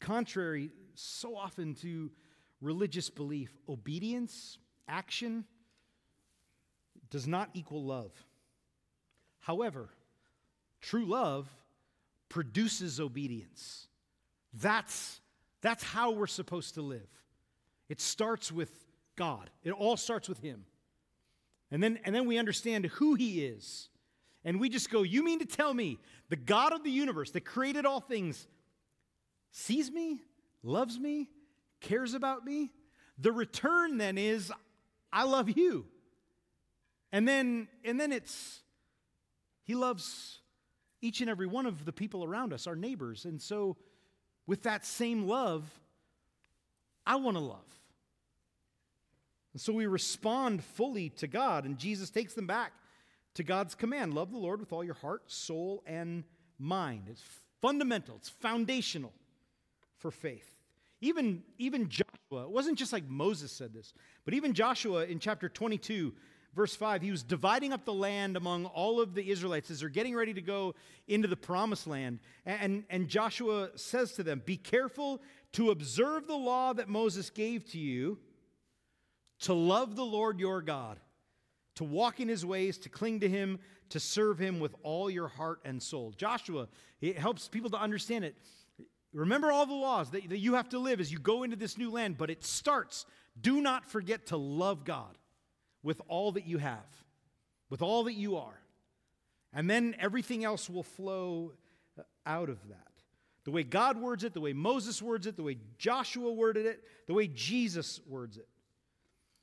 Contrary 0.00 0.70
so 0.94 1.36
often 1.36 1.74
to 1.74 2.10
religious 2.60 3.10
belief, 3.10 3.50
obedience, 3.68 4.58
action, 4.86 5.44
does 7.10 7.26
not 7.26 7.50
equal 7.54 7.84
love. 7.84 8.12
However, 9.40 9.90
True 10.80 11.04
love 11.04 11.48
produces 12.28 13.00
obedience. 13.00 13.88
That's, 14.54 15.20
that's 15.60 15.82
how 15.82 16.12
we're 16.12 16.26
supposed 16.26 16.74
to 16.74 16.82
live. 16.82 17.08
It 17.88 18.00
starts 18.00 18.52
with 18.52 18.70
God, 19.16 19.50
it 19.64 19.72
all 19.72 19.96
starts 19.96 20.28
with 20.28 20.40
Him. 20.40 20.64
And 21.70 21.82
then, 21.82 21.98
and 22.04 22.14
then 22.14 22.26
we 22.26 22.38
understand 22.38 22.86
who 22.86 23.14
He 23.14 23.44
is. 23.44 23.88
And 24.44 24.60
we 24.60 24.68
just 24.68 24.90
go, 24.90 25.02
You 25.02 25.24
mean 25.24 25.40
to 25.40 25.46
tell 25.46 25.74
me 25.74 25.98
the 26.28 26.36
God 26.36 26.72
of 26.72 26.84
the 26.84 26.90
universe 26.90 27.30
that 27.32 27.44
created 27.44 27.86
all 27.86 28.00
things 28.00 28.46
sees 29.50 29.90
me, 29.90 30.20
loves 30.62 30.98
me, 30.98 31.28
cares 31.80 32.14
about 32.14 32.44
me? 32.44 32.70
The 33.18 33.32
return 33.32 33.98
then 33.98 34.16
is, 34.16 34.52
I 35.12 35.24
love 35.24 35.50
you. 35.50 35.86
And 37.10 37.26
then, 37.26 37.68
and 37.84 37.98
then 37.98 38.12
it's, 38.12 38.60
He 39.64 39.74
loves 39.74 40.38
each 41.00 41.20
and 41.20 41.30
every 41.30 41.46
one 41.46 41.66
of 41.66 41.84
the 41.84 41.92
people 41.92 42.24
around 42.24 42.52
us, 42.52 42.66
our 42.66 42.76
neighbors. 42.76 43.24
And 43.24 43.40
so, 43.40 43.76
with 44.46 44.62
that 44.62 44.86
same 44.86 45.26
love, 45.26 45.64
I 47.06 47.16
want 47.16 47.36
to 47.36 47.42
love. 47.42 47.77
And 49.58 49.62
so 49.64 49.72
we 49.72 49.88
respond 49.88 50.62
fully 50.62 51.08
to 51.16 51.26
God, 51.26 51.64
and 51.64 51.76
Jesus 51.78 52.10
takes 52.10 52.32
them 52.32 52.46
back 52.46 52.70
to 53.34 53.42
God's 53.42 53.74
command 53.74 54.14
love 54.14 54.30
the 54.30 54.38
Lord 54.38 54.60
with 54.60 54.72
all 54.72 54.84
your 54.84 54.94
heart, 54.94 55.22
soul, 55.26 55.82
and 55.84 56.22
mind. 56.60 57.08
It's 57.10 57.24
fundamental, 57.60 58.14
it's 58.18 58.28
foundational 58.28 59.12
for 59.96 60.12
faith. 60.12 60.48
Even, 61.00 61.42
even 61.58 61.88
Joshua, 61.88 62.44
it 62.44 62.50
wasn't 62.50 62.78
just 62.78 62.92
like 62.92 63.08
Moses 63.08 63.50
said 63.50 63.74
this, 63.74 63.94
but 64.24 64.32
even 64.32 64.54
Joshua 64.54 65.06
in 65.06 65.18
chapter 65.18 65.48
22 65.48 66.14
verse 66.54 66.76
5, 66.76 67.02
he 67.02 67.10
was 67.10 67.24
dividing 67.24 67.72
up 67.72 67.84
the 67.84 67.92
land 67.92 68.36
among 68.36 68.66
all 68.66 69.00
of 69.00 69.14
the 69.14 69.28
Israelites 69.28 69.72
as 69.72 69.80
they're 69.80 69.88
getting 69.88 70.14
ready 70.14 70.34
to 70.34 70.40
go 70.40 70.76
into 71.08 71.26
the 71.26 71.36
promised 71.36 71.88
land. 71.88 72.20
And, 72.46 72.84
and 72.90 73.08
Joshua 73.08 73.70
says 73.74 74.12
to 74.12 74.22
them, 74.22 74.40
Be 74.44 74.56
careful 74.56 75.20
to 75.52 75.70
observe 75.70 76.28
the 76.28 76.36
law 76.36 76.72
that 76.72 76.88
Moses 76.88 77.30
gave 77.30 77.68
to 77.72 77.78
you, 77.78 78.18
to 79.40 79.54
love 79.54 79.96
the 79.96 80.04
Lord 80.04 80.40
your 80.40 80.62
God, 80.62 80.98
to 81.76 81.84
walk 81.84 82.20
in 82.20 82.28
his 82.28 82.44
ways, 82.44 82.78
to 82.78 82.88
cling 82.88 83.20
to 83.20 83.28
him, 83.28 83.58
to 83.90 84.00
serve 84.00 84.38
him 84.38 84.60
with 84.60 84.74
all 84.82 85.08
your 85.08 85.28
heart 85.28 85.60
and 85.64 85.82
soul. 85.82 86.12
Joshua, 86.16 86.68
it 87.00 87.18
helps 87.18 87.48
people 87.48 87.70
to 87.70 87.80
understand 87.80 88.24
it. 88.24 88.36
Remember 89.12 89.50
all 89.50 89.66
the 89.66 89.74
laws 89.74 90.10
that, 90.10 90.28
that 90.28 90.38
you 90.38 90.54
have 90.54 90.68
to 90.70 90.78
live 90.78 91.00
as 91.00 91.10
you 91.10 91.18
go 91.18 91.42
into 91.42 91.56
this 91.56 91.78
new 91.78 91.90
land, 91.90 92.18
but 92.18 92.30
it 92.30 92.44
starts. 92.44 93.06
Do 93.40 93.60
not 93.60 93.88
forget 93.88 94.26
to 94.26 94.36
love 94.36 94.84
God 94.84 95.16
with 95.82 96.00
all 96.08 96.32
that 96.32 96.46
you 96.46 96.58
have, 96.58 96.86
with 97.70 97.80
all 97.80 98.04
that 98.04 98.14
you 98.14 98.36
are. 98.36 98.60
And 99.54 99.70
then 99.70 99.96
everything 99.98 100.44
else 100.44 100.68
will 100.68 100.82
flow 100.82 101.52
out 102.26 102.50
of 102.50 102.58
that. 102.68 102.88
The 103.44 103.50
way 103.50 103.62
God 103.62 103.96
words 103.96 104.24
it, 104.24 104.34
the 104.34 104.40
way 104.40 104.52
Moses 104.52 105.00
words 105.00 105.26
it, 105.26 105.36
the 105.36 105.42
way 105.42 105.56
Joshua 105.78 106.30
worded 106.30 106.66
it, 106.66 106.84
the 107.06 107.14
way 107.14 107.28
Jesus 107.28 108.00
words 108.06 108.36
it, 108.36 108.46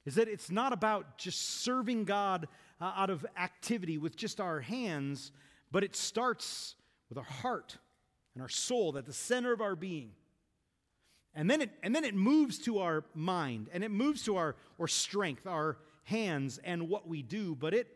is 0.06 0.16
that 0.16 0.28
it's 0.28 0.52
not 0.52 0.72
about 0.72 1.18
just 1.18 1.62
serving 1.62 2.06
God 2.06 2.48
uh, 2.80 2.94
out 2.96 3.10
of 3.10 3.26
activity 3.38 3.98
with 3.98 4.16
just 4.16 4.40
our 4.40 4.60
hands, 4.60 5.32
but 5.72 5.84
it 5.84 5.96
starts 5.96 6.76
with 7.10 7.18
our 7.18 7.24
heart 7.24 7.78
and 8.34 8.42
our 8.42 8.50
soul 8.50 8.98
at 8.98 9.06
the 9.06 9.14
center 9.14 9.52
of 9.52 9.62
our 9.62 9.76
being. 9.76 10.12
And 11.34 11.50
then 11.50 11.62
it, 11.62 11.72
and 11.84 11.94
then 11.94 12.06
it 12.06 12.16
moves 12.16 12.60
to 12.60 12.80
our 12.80 13.04
mind 13.14 13.70
and 13.74 13.84
it 13.84 13.92
moves 13.92 14.24
to 14.24 14.38
our, 14.38 14.56
our 14.80 14.88
strength, 14.88 15.48
our 15.48 15.78
hands, 16.04 16.60
and 16.64 16.88
what 16.88 17.08
we 17.08 17.22
do. 17.22 17.56
But 17.56 17.74
it, 17.74 17.88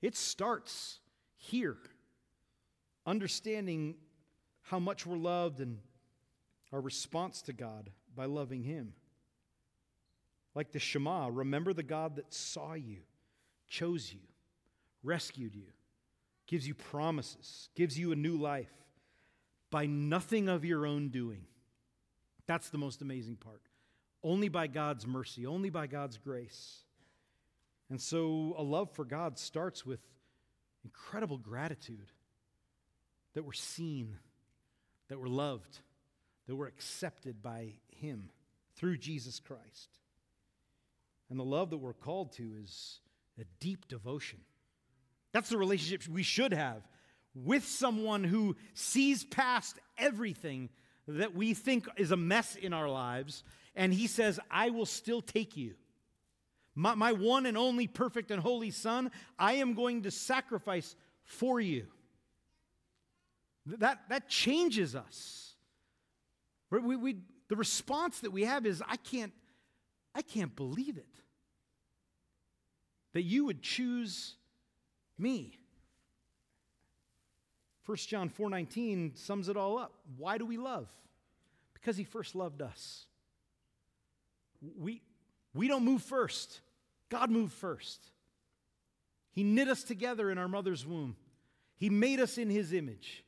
it 0.00 0.16
starts 0.16 1.00
here, 1.36 1.76
understanding 3.06 3.96
how 4.62 4.78
much 4.78 5.06
we're 5.06 5.16
loved 5.16 5.60
and 5.60 5.78
our 6.72 6.80
response 6.80 7.42
to 7.42 7.52
God 7.52 7.90
by 8.14 8.26
loving 8.26 8.62
Him. 8.62 8.92
Like 10.54 10.72
the 10.72 10.78
Shema, 10.78 11.28
remember 11.28 11.72
the 11.72 11.82
God 11.82 12.16
that 12.16 12.32
saw 12.32 12.74
you, 12.74 12.98
chose 13.68 14.12
you, 14.12 14.20
rescued 15.02 15.54
you, 15.54 15.66
gives 16.46 16.66
you 16.66 16.74
promises, 16.74 17.68
gives 17.74 17.98
you 17.98 18.12
a 18.12 18.16
new 18.16 18.36
life 18.36 18.72
by 19.70 19.86
nothing 19.86 20.48
of 20.48 20.64
your 20.64 20.86
own 20.86 21.08
doing. 21.08 21.44
That's 22.46 22.70
the 22.70 22.78
most 22.78 23.02
amazing 23.02 23.36
part. 23.36 23.62
Only 24.22 24.48
by 24.48 24.68
God's 24.68 25.06
mercy, 25.06 25.46
only 25.46 25.70
by 25.70 25.86
God's 25.86 26.18
grace. 26.18 26.84
And 27.90 28.00
so 28.00 28.54
a 28.56 28.62
love 28.62 28.90
for 28.92 29.04
God 29.04 29.38
starts 29.38 29.84
with 29.84 30.00
incredible 30.84 31.38
gratitude 31.38 32.12
that 33.34 33.44
we're 33.44 33.52
seen, 33.52 34.16
that 35.08 35.18
we're 35.18 35.26
loved, 35.26 35.80
that 36.46 36.54
we're 36.54 36.68
accepted 36.68 37.42
by 37.42 37.74
Him 37.88 38.30
through 38.76 38.98
Jesus 38.98 39.40
Christ. 39.40 39.98
And 41.34 41.40
the 41.40 41.44
love 41.44 41.70
that 41.70 41.78
we're 41.78 41.94
called 41.94 42.30
to 42.34 42.52
is 42.62 43.00
a 43.40 43.44
deep 43.58 43.88
devotion. 43.88 44.38
That's 45.32 45.48
the 45.48 45.58
relationship 45.58 46.06
we 46.08 46.22
should 46.22 46.54
have 46.54 46.86
with 47.34 47.66
someone 47.66 48.22
who 48.22 48.54
sees 48.74 49.24
past 49.24 49.80
everything 49.98 50.68
that 51.08 51.34
we 51.34 51.52
think 51.52 51.88
is 51.96 52.12
a 52.12 52.16
mess 52.16 52.54
in 52.54 52.72
our 52.72 52.88
lives, 52.88 53.42
and 53.74 53.92
he 53.92 54.06
says, 54.06 54.38
I 54.48 54.70
will 54.70 54.86
still 54.86 55.20
take 55.20 55.56
you. 55.56 55.74
My, 56.76 56.94
my 56.94 57.10
one 57.10 57.46
and 57.46 57.58
only 57.58 57.88
perfect 57.88 58.30
and 58.30 58.40
holy 58.40 58.70
Son, 58.70 59.10
I 59.36 59.54
am 59.54 59.74
going 59.74 60.02
to 60.02 60.12
sacrifice 60.12 60.94
for 61.24 61.60
you. 61.60 61.88
That, 63.66 64.02
that 64.08 64.28
changes 64.28 64.94
us. 64.94 65.56
We, 66.70 66.94
we, 66.94 67.16
the 67.48 67.56
response 67.56 68.20
that 68.20 68.30
we 68.30 68.44
have 68.44 68.66
is, 68.66 68.80
I 68.86 68.98
can't, 68.98 69.32
I 70.14 70.22
can't 70.22 70.54
believe 70.54 70.96
it. 70.96 71.08
That 73.14 73.22
you 73.22 73.46
would 73.46 73.62
choose 73.62 74.36
me. 75.18 75.58
1 77.86 77.96
John 78.08 78.28
4:19 78.28 79.16
sums 79.16 79.48
it 79.48 79.56
all 79.56 79.78
up. 79.78 79.94
Why 80.16 80.38
do 80.38 80.46
we 80.46 80.56
love? 80.56 80.88
Because 81.72 81.96
he 81.96 82.04
first 82.04 82.34
loved 82.34 82.62
us. 82.62 83.06
We, 84.78 85.02
we 85.52 85.68
don't 85.68 85.84
move 85.84 86.02
first. 86.02 86.60
God 87.10 87.30
moved 87.30 87.52
first. 87.52 88.10
He 89.32 89.44
knit 89.44 89.68
us 89.68 89.82
together 89.82 90.30
in 90.30 90.38
our 90.38 90.48
mother's 90.48 90.86
womb. 90.86 91.16
He 91.76 91.90
made 91.90 92.20
us 92.20 92.38
in 92.38 92.48
his 92.48 92.72
image. 92.72 93.24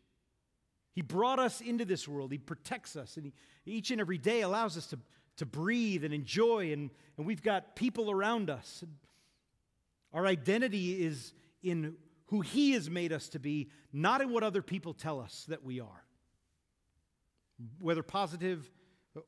He 0.93 1.03
brought 1.03 1.39
us 1.39 1.61
into 1.61 1.85
this 1.85 2.09
world. 2.09 2.33
He 2.33 2.39
protects 2.39 2.97
us. 2.97 3.17
And 3.17 3.27
he, 3.27 3.35
each 3.67 3.91
and 3.91 4.01
every 4.01 4.17
day 4.17 4.41
allows 4.41 4.79
us 4.79 4.87
to, 4.89 4.99
to 5.37 5.45
breathe 5.45 6.05
and 6.05 6.15
enjoy. 6.15 6.73
And, 6.73 6.91
and 7.19 7.27
we've 7.27 7.43
got 7.43 7.77
people 7.77 8.11
around 8.11 8.49
us. 8.49 8.83
Our 10.17 10.27
identity 10.27 11.05
is 11.05 11.35
in 11.63 11.95
who 12.27 12.41
He 12.41 12.73
has 12.73 12.89
made 12.89 13.13
us 13.13 13.29
to 13.29 13.39
be, 13.39 13.69
not 13.93 14.23
in 14.23 14.33
what 14.33 14.43
other 14.43 14.63
people 14.63 14.95
tell 14.95 15.21
us 15.21 15.45
that 15.49 15.63
we 15.63 15.79
are, 15.79 16.05
whether 17.79 18.03
positive 18.03 18.71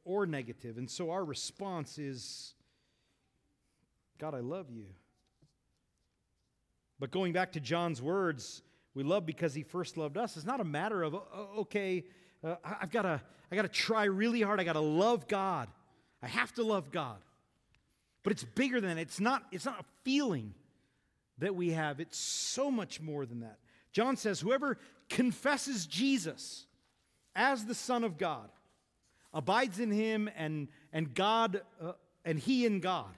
or 0.05 0.25
negative. 0.25 0.79
And 0.79 0.91
so 0.91 1.11
our 1.11 1.23
response 1.23 1.99
is 1.99 2.55
God, 4.19 4.35
I 4.35 4.41
love 4.41 4.71
you. 4.71 4.87
But 6.99 7.11
going 7.11 7.35
back 7.35 7.53
to 7.53 7.61
John's 7.61 8.01
words, 8.01 8.63
we 8.95 9.05
love 9.05 9.27
because 9.27 9.55
he 9.55 9.63
first 9.63 9.99
loved 9.99 10.17
us. 10.17 10.37
It's 10.37 10.47
not 10.47 10.59
a 10.59 10.65
matter 10.65 11.03
of, 11.03 11.15
okay, 11.59 12.05
uh, 12.43 12.57
I've 12.65 12.91
got 12.91 13.03
to 13.03 13.21
I 13.53 13.57
got 13.57 13.63
to 13.63 13.69
try 13.69 14.05
really 14.05 14.41
hard. 14.41 14.59
I 14.59 14.65
got 14.65 14.73
to 14.73 14.81
love 14.81 15.29
God. 15.29 15.69
I 16.23 16.29
have 16.29 16.53
to 16.55 16.63
love 16.63 16.91
God. 16.91 17.19
But 18.23 18.33
it's 18.33 18.45
bigger 18.45 18.81
than 18.81 18.97
that. 18.97 19.03
It's 19.03 19.21
not, 19.21 19.45
it's 19.53 19.65
not 19.65 19.81
a 19.81 19.85
feeling 20.03 20.55
that 21.39 21.55
we 21.55 21.71
have. 21.71 22.01
It's 22.01 22.19
so 22.19 22.71
much 22.71 23.01
more 23.01 23.27
than 23.27 23.41
that. 23.41 23.59
John 23.93 24.17
says, 24.17 24.41
Whoever 24.41 24.79
confesses 25.09 25.87
Jesus 25.87 26.67
as 27.35 27.65
the 27.65 27.75
Son 27.75 28.05
of 28.05 28.19
God 28.19 28.51
abides 29.33 29.79
in 29.79 29.91
him 29.91 30.29
and, 30.37 30.69
and 30.93 31.15
God 31.15 31.63
uh, 31.81 31.93
and 32.25 32.39
he 32.39 32.67
in 32.67 32.81
God. 32.81 33.15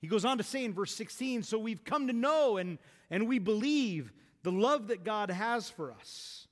He 0.00 0.08
goes 0.08 0.24
on 0.24 0.38
to 0.38 0.44
say 0.44 0.64
in 0.64 0.74
verse 0.74 0.92
16, 0.94 1.44
so 1.44 1.58
we've 1.58 1.84
come 1.84 2.08
to 2.08 2.12
know 2.12 2.56
and, 2.56 2.78
and 3.10 3.28
we 3.28 3.38
believe 3.38 4.12
the 4.42 4.50
love 4.50 4.88
that 4.88 5.04
God 5.04 5.30
has 5.30 5.70
for 5.70 5.92
us. 5.92 6.48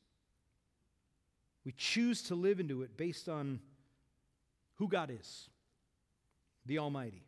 We 1.65 1.73
choose 1.77 2.23
to 2.25 2.37
live 2.37 2.61
into 2.61 2.83
it 2.83 2.97
based 2.97 3.29
on 3.29 3.59
who 4.77 4.89
God 4.89 5.11
is, 5.11 5.49
the 6.65 6.79
Almighty. 6.79 7.25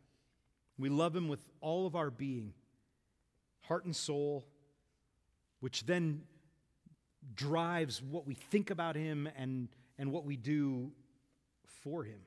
We 0.77 0.89
love 0.89 1.15
Him 1.15 1.27
with 1.27 1.43
all 1.61 1.85
of 1.85 1.95
our 1.95 2.09
being, 2.09 2.53
heart 3.61 3.85
and 3.85 3.95
soul, 3.95 4.45
which 5.59 5.85
then 5.85 6.23
drives 7.35 8.01
what 8.01 8.25
we 8.27 8.33
think 8.33 8.69
about 8.69 8.95
Him 8.95 9.29
and, 9.37 9.69
and 9.97 10.11
what 10.11 10.25
we 10.25 10.35
do 10.35 10.91
for 11.83 12.03
Him. 12.03 12.19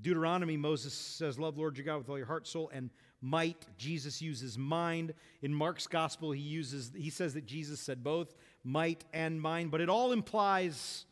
Deuteronomy, 0.00 0.56
Moses 0.56 0.92
says, 0.92 1.38
Love 1.38 1.56
Lord 1.58 1.76
your 1.76 1.86
God 1.86 1.98
with 1.98 2.08
all 2.08 2.18
your 2.18 2.26
heart, 2.26 2.46
soul, 2.46 2.70
and 2.72 2.90
might. 3.20 3.66
Jesus 3.76 4.20
uses 4.20 4.58
mind. 4.58 5.14
In 5.42 5.54
Mark's 5.54 5.86
gospel, 5.86 6.32
he 6.32 6.42
uses, 6.42 6.92
he 6.94 7.10
says 7.10 7.34
that 7.34 7.46
Jesus 7.46 7.80
said 7.80 8.04
both 8.04 8.34
might 8.62 9.04
and 9.12 9.40
mind, 9.40 9.70
but 9.70 9.80
it 9.80 9.88
all 9.88 10.12
implies 10.12 11.06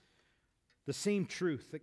the 0.86 0.92
same 0.92 1.24
truth 1.24 1.70
that 1.72 1.82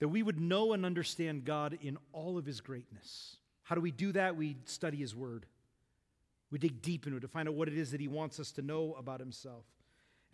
that 0.00 0.08
we 0.08 0.22
would 0.22 0.40
know 0.40 0.72
and 0.72 0.84
understand 0.84 1.44
God 1.44 1.78
in 1.80 1.96
all 2.12 2.36
of 2.36 2.46
his 2.46 2.60
greatness. 2.60 3.36
How 3.62 3.74
do 3.74 3.80
we 3.80 3.92
do 3.92 4.12
that? 4.12 4.36
We 4.36 4.56
study 4.64 4.96
his 4.96 5.14
word. 5.14 5.46
We 6.50 6.58
dig 6.58 6.82
deep 6.82 7.06
into 7.06 7.18
it 7.18 7.20
to 7.20 7.28
find 7.28 7.48
out 7.48 7.54
what 7.54 7.68
it 7.68 7.78
is 7.78 7.92
that 7.92 8.00
he 8.00 8.08
wants 8.08 8.40
us 8.40 8.50
to 8.52 8.62
know 8.62 8.96
about 8.98 9.20
himself. 9.20 9.64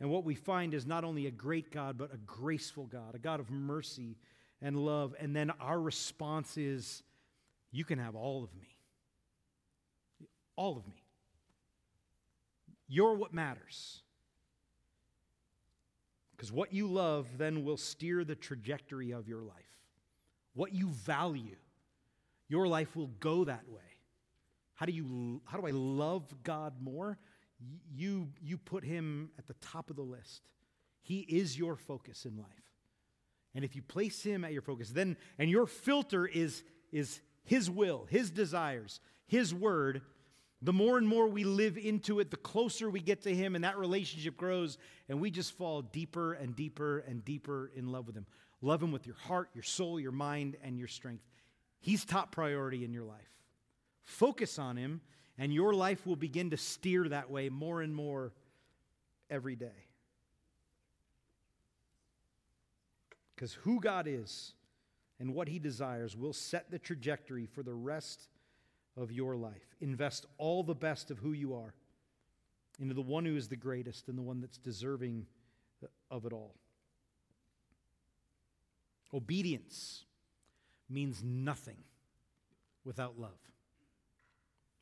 And 0.00 0.10
what 0.10 0.24
we 0.24 0.34
find 0.34 0.72
is 0.72 0.86
not 0.86 1.04
only 1.04 1.26
a 1.26 1.30
great 1.30 1.70
God, 1.70 1.98
but 1.98 2.14
a 2.14 2.18
graceful 2.18 2.86
God, 2.86 3.14
a 3.14 3.18
God 3.18 3.40
of 3.40 3.50
mercy 3.50 4.16
and 4.62 4.76
love. 4.76 5.14
And 5.18 5.34
then 5.34 5.50
our 5.60 5.80
response 5.80 6.56
is, 6.56 7.02
You 7.72 7.84
can 7.84 7.98
have 7.98 8.14
all 8.14 8.44
of 8.44 8.54
me. 8.54 8.68
All 10.54 10.76
of 10.76 10.86
me. 10.86 11.02
You're 12.88 13.14
what 13.14 13.34
matters. 13.34 14.02
Because 16.36 16.52
what 16.52 16.72
you 16.72 16.86
love 16.86 17.26
then 17.38 17.64
will 17.64 17.76
steer 17.76 18.22
the 18.24 18.34
trajectory 18.34 19.12
of 19.12 19.26
your 19.26 19.42
life. 19.42 19.54
What 20.54 20.74
you 20.74 20.88
value, 20.88 21.56
your 22.48 22.68
life 22.68 22.94
will 22.94 23.10
go 23.20 23.44
that 23.44 23.68
way. 23.68 23.80
How 24.74 24.84
do, 24.84 24.92
you, 24.92 25.40
how 25.46 25.58
do 25.58 25.66
I 25.66 25.70
love 25.70 26.22
God 26.42 26.74
more? 26.80 27.18
You, 27.94 28.28
you 28.42 28.58
put 28.58 28.84
him 28.84 29.30
at 29.38 29.46
the 29.46 29.54
top 29.54 29.88
of 29.88 29.96
the 29.96 30.02
list. 30.02 30.42
He 31.02 31.20
is 31.20 31.58
your 31.58 31.76
focus 31.76 32.26
in 32.26 32.36
life. 32.36 32.46
And 33.54 33.64
if 33.64 33.74
you 33.74 33.80
place 33.80 34.22
him 34.22 34.44
at 34.44 34.52
your 34.52 34.60
focus, 34.60 34.90
then, 34.90 35.16
and 35.38 35.48
your 35.48 35.66
filter 35.66 36.26
is, 36.26 36.62
is 36.92 37.22
his 37.44 37.70
will, 37.70 38.06
his 38.10 38.30
desires, 38.30 39.00
his 39.26 39.54
word, 39.54 40.02
the 40.62 40.72
more 40.72 40.96
and 40.96 41.06
more 41.06 41.26
we 41.26 41.44
live 41.44 41.76
into 41.76 42.20
it, 42.20 42.30
the 42.30 42.36
closer 42.36 42.88
we 42.88 43.00
get 43.00 43.22
to 43.22 43.34
Him, 43.34 43.54
and 43.54 43.64
that 43.64 43.76
relationship 43.76 44.36
grows, 44.36 44.78
and 45.08 45.20
we 45.20 45.30
just 45.30 45.52
fall 45.52 45.82
deeper 45.82 46.32
and 46.32 46.56
deeper 46.56 46.98
and 47.00 47.24
deeper 47.24 47.70
in 47.74 47.92
love 47.92 48.06
with 48.06 48.16
Him. 48.16 48.26
Love 48.62 48.82
Him 48.82 48.90
with 48.90 49.06
your 49.06 49.16
heart, 49.16 49.50
your 49.54 49.62
soul, 49.62 50.00
your 50.00 50.12
mind, 50.12 50.56
and 50.62 50.78
your 50.78 50.88
strength. 50.88 51.24
He's 51.80 52.04
top 52.04 52.32
priority 52.32 52.84
in 52.84 52.92
your 52.92 53.04
life. 53.04 53.30
Focus 54.04 54.58
on 54.58 54.76
Him, 54.76 55.02
and 55.36 55.52
your 55.52 55.74
life 55.74 56.06
will 56.06 56.16
begin 56.16 56.50
to 56.50 56.56
steer 56.56 57.08
that 57.08 57.30
way 57.30 57.50
more 57.50 57.82
and 57.82 57.94
more 57.94 58.32
every 59.28 59.56
day. 59.56 59.84
Because 63.34 63.52
who 63.52 63.78
God 63.78 64.06
is 64.08 64.54
and 65.20 65.34
what 65.34 65.48
He 65.48 65.58
desires 65.58 66.16
will 66.16 66.32
set 66.32 66.70
the 66.70 66.78
trajectory 66.78 67.44
for 67.44 67.62
the 67.62 67.74
rest 67.74 68.28
of 68.96 69.12
your 69.12 69.36
life. 69.36 69.76
Invest 69.80 70.26
all 70.38 70.62
the 70.62 70.74
best 70.74 71.10
of 71.10 71.18
who 71.18 71.32
you 71.32 71.54
are 71.54 71.74
into 72.78 72.94
the 72.94 73.02
one 73.02 73.24
who 73.24 73.36
is 73.36 73.48
the 73.48 73.56
greatest 73.56 74.08
and 74.08 74.18
the 74.18 74.22
one 74.22 74.40
that's 74.40 74.58
deserving 74.58 75.26
uh, 75.82 75.86
of 76.10 76.26
it 76.26 76.32
all. 76.32 76.54
Obedience 79.14 80.04
means 80.88 81.22
nothing 81.24 81.78
without 82.84 83.18
love. 83.18 83.38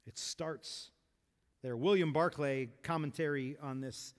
It 0.07 0.18
starts 0.18 0.90
there. 1.62 1.77
William 1.77 2.12
Barclay, 2.12 2.68
commentary 2.83 3.57
on 3.62 3.81
this, 3.81 4.14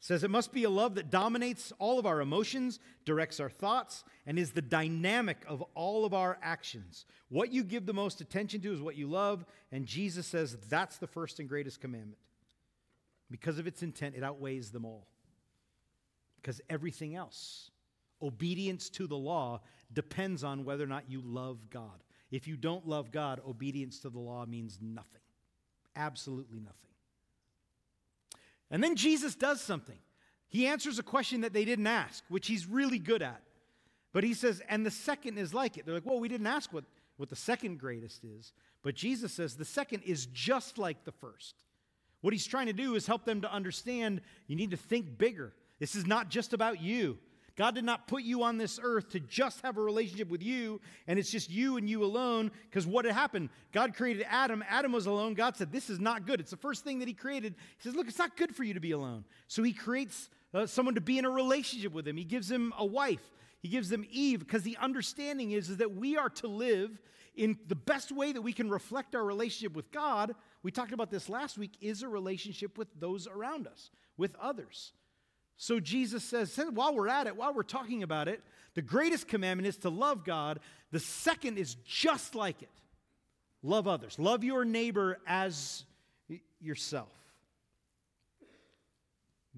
says 0.00 0.24
it 0.24 0.30
must 0.30 0.52
be 0.52 0.64
a 0.64 0.70
love 0.70 0.94
that 0.94 1.10
dominates 1.10 1.72
all 1.78 1.98
of 1.98 2.06
our 2.06 2.22
emotions, 2.22 2.80
directs 3.04 3.38
our 3.38 3.50
thoughts, 3.50 4.02
and 4.26 4.38
is 4.38 4.52
the 4.52 4.62
dynamic 4.62 5.44
of 5.46 5.62
all 5.74 6.06
of 6.06 6.14
our 6.14 6.38
actions. 6.42 7.04
What 7.28 7.52
you 7.52 7.62
give 7.62 7.84
the 7.84 7.92
most 7.92 8.22
attention 8.22 8.62
to 8.62 8.72
is 8.72 8.80
what 8.80 8.96
you 8.96 9.06
love, 9.06 9.44
and 9.70 9.84
Jesus 9.84 10.26
says 10.26 10.56
that's 10.70 10.96
the 10.96 11.06
first 11.06 11.38
and 11.38 11.48
greatest 11.48 11.82
commandment. 11.82 12.18
Because 13.30 13.58
of 13.58 13.66
its 13.66 13.82
intent, 13.82 14.16
it 14.16 14.24
outweighs 14.24 14.70
them 14.70 14.86
all. 14.86 15.06
Because 16.40 16.62
everything 16.70 17.14
else, 17.14 17.70
obedience 18.22 18.88
to 18.90 19.06
the 19.06 19.18
law, 19.18 19.60
depends 19.92 20.42
on 20.42 20.64
whether 20.64 20.82
or 20.82 20.88
not 20.88 21.10
you 21.10 21.20
love 21.22 21.68
God. 21.68 22.02
If 22.30 22.48
you 22.48 22.56
don't 22.56 22.88
love 22.88 23.12
God, 23.12 23.40
obedience 23.46 24.00
to 24.00 24.08
the 24.08 24.18
law 24.18 24.46
means 24.46 24.78
nothing. 24.80 25.20
Absolutely 25.94 26.60
nothing. 26.60 26.89
And 28.70 28.82
then 28.82 28.96
Jesus 28.96 29.34
does 29.34 29.60
something. 29.60 29.98
He 30.48 30.66
answers 30.66 30.98
a 30.98 31.02
question 31.02 31.42
that 31.42 31.52
they 31.52 31.64
didn't 31.64 31.86
ask, 31.86 32.24
which 32.28 32.46
he's 32.46 32.66
really 32.66 32.98
good 32.98 33.22
at. 33.22 33.42
But 34.12 34.24
he 34.24 34.34
says, 34.34 34.62
and 34.68 34.84
the 34.84 34.90
second 34.90 35.38
is 35.38 35.54
like 35.54 35.76
it. 35.76 35.86
They're 35.86 35.94
like, 35.94 36.06
well, 36.06 36.18
we 36.18 36.28
didn't 36.28 36.46
ask 36.46 36.72
what, 36.72 36.84
what 37.16 37.28
the 37.28 37.36
second 37.36 37.78
greatest 37.78 38.24
is. 38.24 38.52
But 38.82 38.94
Jesus 38.94 39.32
says 39.32 39.56
the 39.56 39.64
second 39.64 40.02
is 40.02 40.26
just 40.26 40.78
like 40.78 41.04
the 41.04 41.12
first. 41.12 41.54
What 42.20 42.32
he's 42.32 42.46
trying 42.46 42.66
to 42.66 42.72
do 42.72 42.96
is 42.96 43.06
help 43.06 43.24
them 43.24 43.40
to 43.42 43.52
understand 43.52 44.20
you 44.46 44.56
need 44.56 44.72
to 44.72 44.76
think 44.76 45.16
bigger. 45.18 45.52
This 45.78 45.94
is 45.94 46.06
not 46.06 46.28
just 46.28 46.52
about 46.52 46.80
you. 46.80 47.18
God 47.60 47.74
did 47.74 47.84
not 47.84 48.06
put 48.06 48.22
you 48.22 48.42
on 48.42 48.56
this 48.56 48.80
earth 48.82 49.10
to 49.10 49.20
just 49.20 49.60
have 49.60 49.76
a 49.76 49.82
relationship 49.82 50.30
with 50.30 50.42
you 50.42 50.80
and 51.06 51.18
it's 51.18 51.30
just 51.30 51.50
you 51.50 51.76
and 51.76 51.86
you 51.86 52.02
alone. 52.02 52.50
Because 52.62 52.86
what 52.86 53.04
had 53.04 53.12
happened? 53.12 53.50
God 53.70 53.94
created 53.94 54.24
Adam. 54.30 54.64
Adam 54.66 54.92
was 54.92 55.04
alone. 55.04 55.34
God 55.34 55.58
said, 55.58 55.70
This 55.70 55.90
is 55.90 56.00
not 56.00 56.26
good. 56.26 56.40
It's 56.40 56.52
the 56.52 56.56
first 56.56 56.84
thing 56.84 57.00
that 57.00 57.08
He 57.08 57.12
created. 57.12 57.54
He 57.76 57.82
says, 57.82 57.94
Look, 57.94 58.08
it's 58.08 58.18
not 58.18 58.34
good 58.34 58.56
for 58.56 58.64
you 58.64 58.72
to 58.72 58.80
be 58.80 58.92
alone. 58.92 59.26
So 59.46 59.62
He 59.62 59.74
creates 59.74 60.30
uh, 60.54 60.64
someone 60.64 60.94
to 60.94 61.02
be 61.02 61.18
in 61.18 61.26
a 61.26 61.30
relationship 61.30 61.92
with 61.92 62.08
Him. 62.08 62.16
He 62.16 62.24
gives 62.24 62.50
him 62.50 62.72
a 62.78 62.86
wife. 62.86 63.30
He 63.60 63.68
gives 63.68 63.90
them 63.90 64.06
Eve 64.10 64.38
because 64.38 64.62
the 64.62 64.78
understanding 64.78 65.50
is, 65.50 65.68
is 65.68 65.76
that 65.76 65.94
we 65.94 66.16
are 66.16 66.30
to 66.30 66.48
live 66.48 66.98
in 67.34 67.58
the 67.68 67.76
best 67.76 68.10
way 68.10 68.32
that 68.32 68.40
we 68.40 68.54
can 68.54 68.70
reflect 68.70 69.14
our 69.14 69.22
relationship 69.22 69.76
with 69.76 69.92
God. 69.92 70.34
We 70.62 70.70
talked 70.70 70.92
about 70.92 71.10
this 71.10 71.28
last 71.28 71.58
week, 71.58 71.72
is 71.82 72.02
a 72.02 72.08
relationship 72.08 72.78
with 72.78 72.88
those 72.98 73.28
around 73.28 73.66
us, 73.66 73.90
with 74.16 74.34
others. 74.40 74.94
So 75.62 75.78
Jesus 75.78 76.24
says, 76.24 76.58
while 76.72 76.94
we're 76.94 77.06
at 77.06 77.26
it, 77.26 77.36
while 77.36 77.52
we're 77.52 77.64
talking 77.64 78.02
about 78.02 78.28
it, 78.28 78.42
the 78.72 78.80
greatest 78.80 79.28
commandment 79.28 79.66
is 79.66 79.76
to 79.78 79.90
love 79.90 80.24
God. 80.24 80.58
The 80.90 80.98
second 80.98 81.58
is 81.58 81.74
just 81.84 82.34
like 82.34 82.62
it 82.62 82.70
love 83.62 83.86
others, 83.86 84.18
love 84.18 84.42
your 84.42 84.64
neighbor 84.64 85.18
as 85.26 85.84
yourself. 86.62 87.12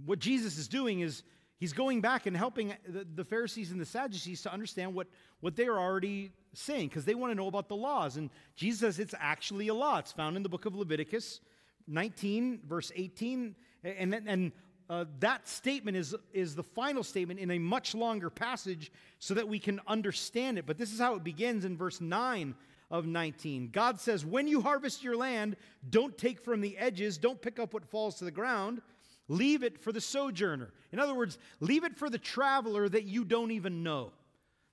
What 0.05 0.19
Jesus 0.19 0.59
is 0.59 0.67
doing 0.67 1.03
is 1.03 1.23
he's 1.61 1.73
going 1.73 2.01
back 2.01 2.27
and 2.27 2.37
helping 2.37 2.75
the, 2.85 3.25
Pharisees 3.25 3.71
and 3.71 3.81
the 3.81 3.87
Sadducees 3.87 4.43
to 4.43 4.53
understand 4.53 4.97
what, 4.97 5.07
what 5.39 5.55
they're 5.55 5.79
already 5.79 6.33
saying 6.53 6.89
because 6.89 7.05
they 7.05 7.15
want 7.15 7.31
to 7.31 7.37
know 7.37 7.47
about 7.47 7.69
the 7.69 7.77
laws. 7.77 8.17
And 8.17 8.29
Jesus 8.57 8.81
says 8.81 8.99
it's 8.99 9.15
actually 9.21 9.69
a 9.69 9.75
law. 9.75 9.99
It's 9.99 10.11
found 10.11 10.37
in 10.37 10.43
the 10.43 10.49
book 10.49 10.67
of 10.67 10.75
Leviticus 10.75 11.39
19, 11.87 12.63
verse 12.67 12.91
18. 12.97 13.55
And, 13.85 14.15
and 14.27 14.53
uh, 14.93 15.07
that 15.21 15.49
statement 15.49 15.97
is, 15.97 16.15
is 16.35 16.55
the 16.55 16.63
final 16.63 17.03
statement 17.03 17.41
in 17.41 17.51
a 17.51 17.59
much 17.59 17.95
longer 17.95 18.29
passage 18.29 18.93
so 19.19 19.33
that 19.33 19.49
we 19.49 19.59
can 19.59 19.81
understand 19.87 20.59
it. 20.59 20.67
But 20.67 20.77
this 20.77 20.93
is 20.93 21.01
how 21.01 21.15
it 21.15 21.25
begins 21.25 21.65
in 21.65 21.79
verse 21.79 22.03
9 22.03 22.55
of 22.91 23.07
19. 23.07 23.71
God 23.73 23.99
says, 23.99 24.27
When 24.27 24.47
you 24.47 24.61
harvest 24.61 25.03
your 25.03 25.17
land, 25.17 25.57
don't 25.89 26.19
take 26.19 26.39
from 26.39 26.61
the 26.61 26.77
edges, 26.77 27.17
don't 27.17 27.41
pick 27.41 27.59
up 27.59 27.73
what 27.73 27.87
falls 27.87 28.17
to 28.17 28.27
the 28.27 28.31
ground. 28.31 28.83
Leave 29.29 29.63
it 29.63 29.81
for 29.81 29.93
the 29.93 30.01
sojourner. 30.01 30.69
In 30.93 30.99
other 30.99 31.15
words, 31.15 31.39
leave 31.61 31.85
it 31.85 31.97
for 31.97 32.11
the 32.11 32.19
traveler 32.19 32.87
that 32.87 33.05
you 33.05 33.25
don't 33.25 33.53
even 33.53 33.83
know 33.83 34.13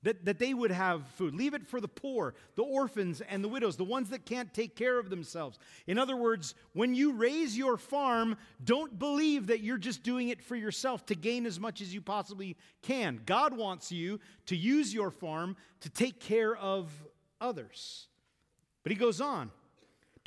that, 0.03 0.25
that 0.25 0.39
they 0.39 0.53
would 0.53 0.71
have 0.71 1.05
food. 1.15 1.35
Leave 1.35 1.53
it 1.53 1.67
for 1.67 1.81
the 1.81 1.87
poor, 1.87 2.33
the 2.55 2.63
orphans, 2.63 3.21
and 3.21 3.43
the 3.43 3.47
widows, 3.47 3.75
the 3.75 3.83
ones 3.83 4.09
that 4.09 4.25
can't 4.25 4.53
take 4.53 4.75
care 4.75 4.97
of 4.97 5.09
themselves. 5.09 5.59
In 5.87 5.97
other 5.97 6.15
words, 6.15 6.55
when 6.73 6.95
you 6.95 7.13
raise 7.13 7.57
your 7.57 7.77
farm, 7.77 8.37
don't 8.63 8.97
believe 8.97 9.47
that 9.47 9.61
you're 9.61 9.77
just 9.77 10.03
doing 10.03 10.29
it 10.29 10.41
for 10.41 10.55
yourself 10.55 11.05
to 11.07 11.15
gain 11.15 11.45
as 11.45 11.59
much 11.59 11.81
as 11.81 11.93
you 11.93 12.01
possibly 12.01 12.55
can. 12.81 13.19
God 13.25 13.55
wants 13.55 13.91
you 13.91 14.19
to 14.45 14.55
use 14.55 14.93
your 14.93 15.11
farm 15.11 15.57
to 15.81 15.89
take 15.89 16.19
care 16.19 16.55
of 16.55 16.89
others. 17.41 18.07
But 18.83 18.91
he 18.91 18.97
goes 18.97 19.19
on. 19.19 19.51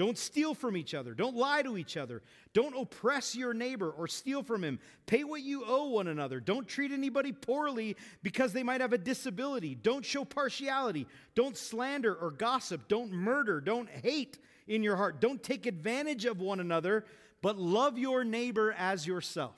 Don't 0.02 0.18
steal 0.18 0.52
from 0.52 0.76
each 0.76 0.94
other. 0.94 1.14
Don't 1.14 1.36
lie 1.36 1.62
to 1.62 1.78
each 1.78 1.96
other. 1.96 2.22
Don't 2.54 2.76
oppress 2.76 3.36
your 3.36 3.54
neighbor 3.54 3.88
or 3.88 4.08
steal 4.08 4.42
from 4.42 4.64
him. 4.64 4.80
Pay 5.06 5.22
what 5.22 5.42
you 5.42 5.62
owe 5.64 5.90
one 5.90 6.08
another. 6.08 6.40
Don't 6.40 6.66
treat 6.66 6.90
anybody 6.90 7.30
poorly 7.30 7.96
because 8.20 8.52
they 8.52 8.64
might 8.64 8.80
have 8.80 8.92
a 8.92 8.98
disability. 8.98 9.76
Don't 9.76 10.04
show 10.04 10.24
partiality. 10.24 11.06
Don't 11.36 11.56
slander 11.56 12.12
or 12.12 12.32
gossip. 12.32 12.88
Don't 12.88 13.12
murder. 13.12 13.60
Don't 13.60 13.88
hate 13.88 14.40
in 14.66 14.82
your 14.82 14.96
heart. 14.96 15.20
Don't 15.20 15.40
take 15.40 15.66
advantage 15.66 16.24
of 16.24 16.40
one 16.40 16.58
another, 16.58 17.04
but 17.40 17.56
love 17.56 17.96
your 17.96 18.24
neighbor 18.24 18.74
as 18.76 19.06
yourself. 19.06 19.54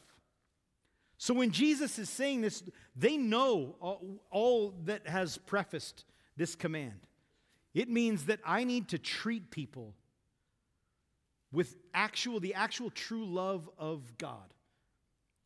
So 1.16 1.33
when 1.33 1.52
Jesus 1.52 1.98
is 1.98 2.11
saying 2.11 2.42
this, 2.42 2.62
they 2.94 3.16
know 3.16 3.76
all, 4.30 4.74
that 4.85 5.07
has 5.07 5.38
prefaced 5.38 6.04
this 6.37 6.54
command. 6.54 7.00
It 7.72 7.88
means 7.88 8.26
that 8.26 8.40
I 8.44 8.64
need 8.64 8.88
to 8.88 8.98
treat 8.98 9.50
people 9.50 9.94
with 11.54 11.76
actual 11.94 12.40
the 12.40 12.54
actual 12.54 12.90
true 12.90 13.24
love 13.24 13.70
of 13.78 14.18
God. 14.18 14.52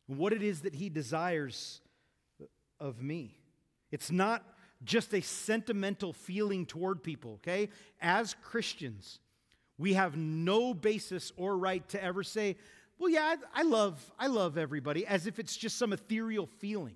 What 0.07 0.33
it 0.33 0.41
is 0.41 0.61
that 0.61 0.73
he 0.73 0.89
desires 0.89 1.81
of 2.79 3.01
me. 3.01 3.37
It's 3.91 4.11
not 4.11 4.43
just 4.83 5.13
a 5.13 5.21
sentimental 5.21 6.11
feeling 6.11 6.65
toward 6.65 7.03
people, 7.03 7.33
okay? 7.33 7.69
As 8.01 8.35
Christians, 8.41 9.19
we 9.77 9.93
have 9.93 10.17
no 10.17 10.73
basis 10.73 11.31
or 11.37 11.57
right 11.57 11.87
to 11.89 12.03
ever 12.03 12.23
say, 12.23 12.57
well, 12.97 13.09
yeah, 13.09 13.35
I, 13.53 13.63
love, 13.63 14.11
I 14.17 14.27
love 14.27 14.57
everybody, 14.57 15.05
as 15.05 15.27
if 15.27 15.37
it's 15.37 15.55
just 15.55 15.77
some 15.77 15.93
ethereal 15.93 16.47
feeling. 16.57 16.95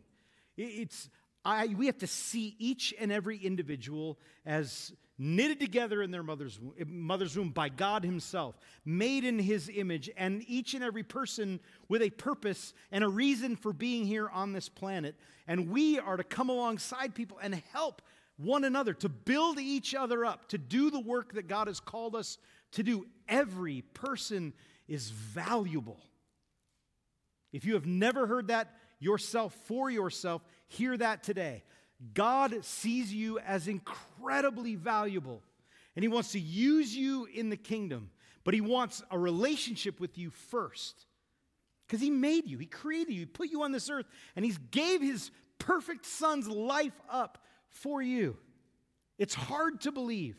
It's, 0.58 1.10
I, 1.46 1.68
we 1.68 1.88
have 1.88 1.98
to 2.00 2.08
see 2.08 2.56
each 2.58 2.94
and 3.00 3.12
every 3.12 3.38
individual 3.38 4.18
as 4.46 4.94
knitted 5.18 5.60
together 5.60 6.02
in 6.02 6.12
their 6.12 6.24
mother's, 6.24 6.60
mother's 6.86 7.38
womb 7.38 7.50
by 7.50 7.70
God 7.70 8.04
Himself, 8.04 8.58
made 8.86 9.24
in 9.24 9.40
His 9.40 9.70
image, 9.74 10.10
and 10.18 10.44
each 10.48 10.74
and 10.74 10.84
every 10.84 11.04
person 11.04 11.60
with 11.88 12.02
a 12.02 12.10
purpose 12.10 12.74
and 12.92 13.04
a 13.04 13.10
reason 13.10 13.56
for 13.56 13.74
being 13.74 14.06
here 14.06 14.30
on 14.30 14.54
this 14.54 14.70
planet. 14.70 15.16
And 15.48 15.70
we 15.70 16.00
are 16.00 16.18
to 16.18 16.24
come 16.24 16.50
alongside 16.50 17.14
people 17.14 17.38
and 17.42 17.62
help 17.72 18.02
one 18.38 18.64
another, 18.64 18.94
to 18.96 19.10
build 19.10 19.60
each 19.60 19.94
other 19.94 20.26
up, 20.26 20.50
to 20.50 20.58
do 20.58 20.90
the 20.90 21.00
work 21.00 21.34
that 21.34 21.48
God 21.48 21.68
has 21.68 21.80
called 21.80 22.16
us 22.16 22.38
to 22.72 22.84
do. 22.84 23.06
Every 23.28 23.82
person 23.82 24.54
is 24.88 25.10
valuable. 25.12 26.00
If 27.52 27.66
you 27.66 27.76
have 27.76 27.86
never 27.86 28.26
heard 28.26 28.48
that 28.48 28.74
yourself 29.00 29.54
for 29.66 29.92
yourself, 29.92 30.42
hear 30.68 30.98
that 30.98 31.24
today. 31.24 31.64
God 32.14 32.66
sees 32.66 33.14
you 33.14 33.40
as 33.40 33.68
incredibly 33.68 34.76
valuable, 34.76 35.42
and 35.96 36.04
He 36.04 36.10
wants 36.10 36.32
to 36.34 36.40
use 36.40 36.96
you 36.96 37.28
in 37.34 37.50
the 37.50 37.58
kingdom, 37.58 38.10
but 38.44 38.54
He 38.54 38.62
wants 38.62 39.02
a 39.12 39.18
relationship 39.18 40.00
with 40.00 40.18
you 40.18 40.30
first. 40.30 41.06
Because 41.88 42.02
He 42.02 42.10
made 42.10 42.48
you, 42.48 42.58
He 42.58 42.66
created 42.66 43.14
you, 43.14 43.22
He 43.22 43.26
put 43.26 43.50
you 43.50 43.64
on 43.64 43.72
this 43.72 43.90
earth, 43.90 44.06
and 44.36 44.44
He's 44.44 44.58
gave 44.72 45.02
His 45.02 45.32
perfect 45.60 46.06
Son's 46.06 46.48
life 46.48 47.00
up 47.10 47.38
for 47.70 48.02
you. 48.02 48.38
It's 49.18 49.34
hard 49.34 49.82
to 49.82 49.92
believe. 49.92 50.36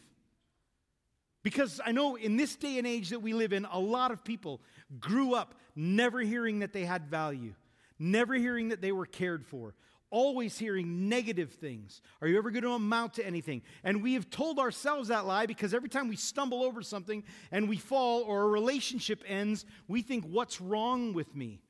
Because 1.42 1.80
I 1.84 1.92
know 1.92 2.16
in 2.16 2.36
this 2.36 2.56
day 2.56 2.78
and 2.78 2.86
age 2.86 3.10
that 3.10 3.20
we 3.20 3.34
live 3.34 3.52
in, 3.52 3.66
a 3.70 3.78
lot 3.78 4.10
of 4.10 4.24
people 4.24 4.60
grew 4.98 5.34
up 5.34 5.54
never 5.76 6.20
hearing 6.20 6.60
that 6.60 6.72
they 6.72 6.84
had 6.84 7.06
value, 7.06 7.54
never 7.98 8.34
hearing 8.34 8.70
that 8.70 8.80
they 8.80 8.92
were 8.92 9.06
cared 9.06 9.44
for, 9.44 9.74
always 10.14 10.56
hearing 10.56 11.08
negative 11.08 11.50
things. 11.50 12.00
Are 12.22 12.28
you 12.28 12.38
ever 12.38 12.52
going 12.52 12.62
to 12.62 12.70
amount 12.70 13.14
to 13.14 13.26
anything? 13.26 13.62
And 13.82 14.00
we 14.00 14.14
have 14.14 14.30
told 14.30 14.60
ourselves 14.60 15.08
that 15.08 15.26
lie 15.26 15.46
because 15.46 15.74
every 15.74 15.88
time 15.88 16.06
we 16.06 16.14
stumble 16.14 16.62
over 16.62 16.82
something 16.82 17.24
and 17.50 17.68
we 17.68 17.78
fall 17.78 18.22
or 18.22 18.42
a 18.42 18.46
relationship 18.46 19.24
ends, 19.26 19.66
we 19.88 20.02
think, 20.02 20.24
What's 20.24 20.60
wrong 20.60 21.14
with 21.14 21.34
me? 21.34 21.60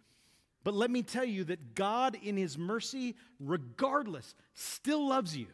But 0.62 0.74
let 0.74 0.90
me 0.90 1.02
tell 1.02 1.24
you 1.24 1.44
that 1.44 1.74
God, 1.74 2.18
in 2.22 2.36
His 2.36 2.58
mercy, 2.58 3.16
regardless, 3.40 4.34
still 4.52 5.08
loves 5.08 5.34
you 5.34 5.46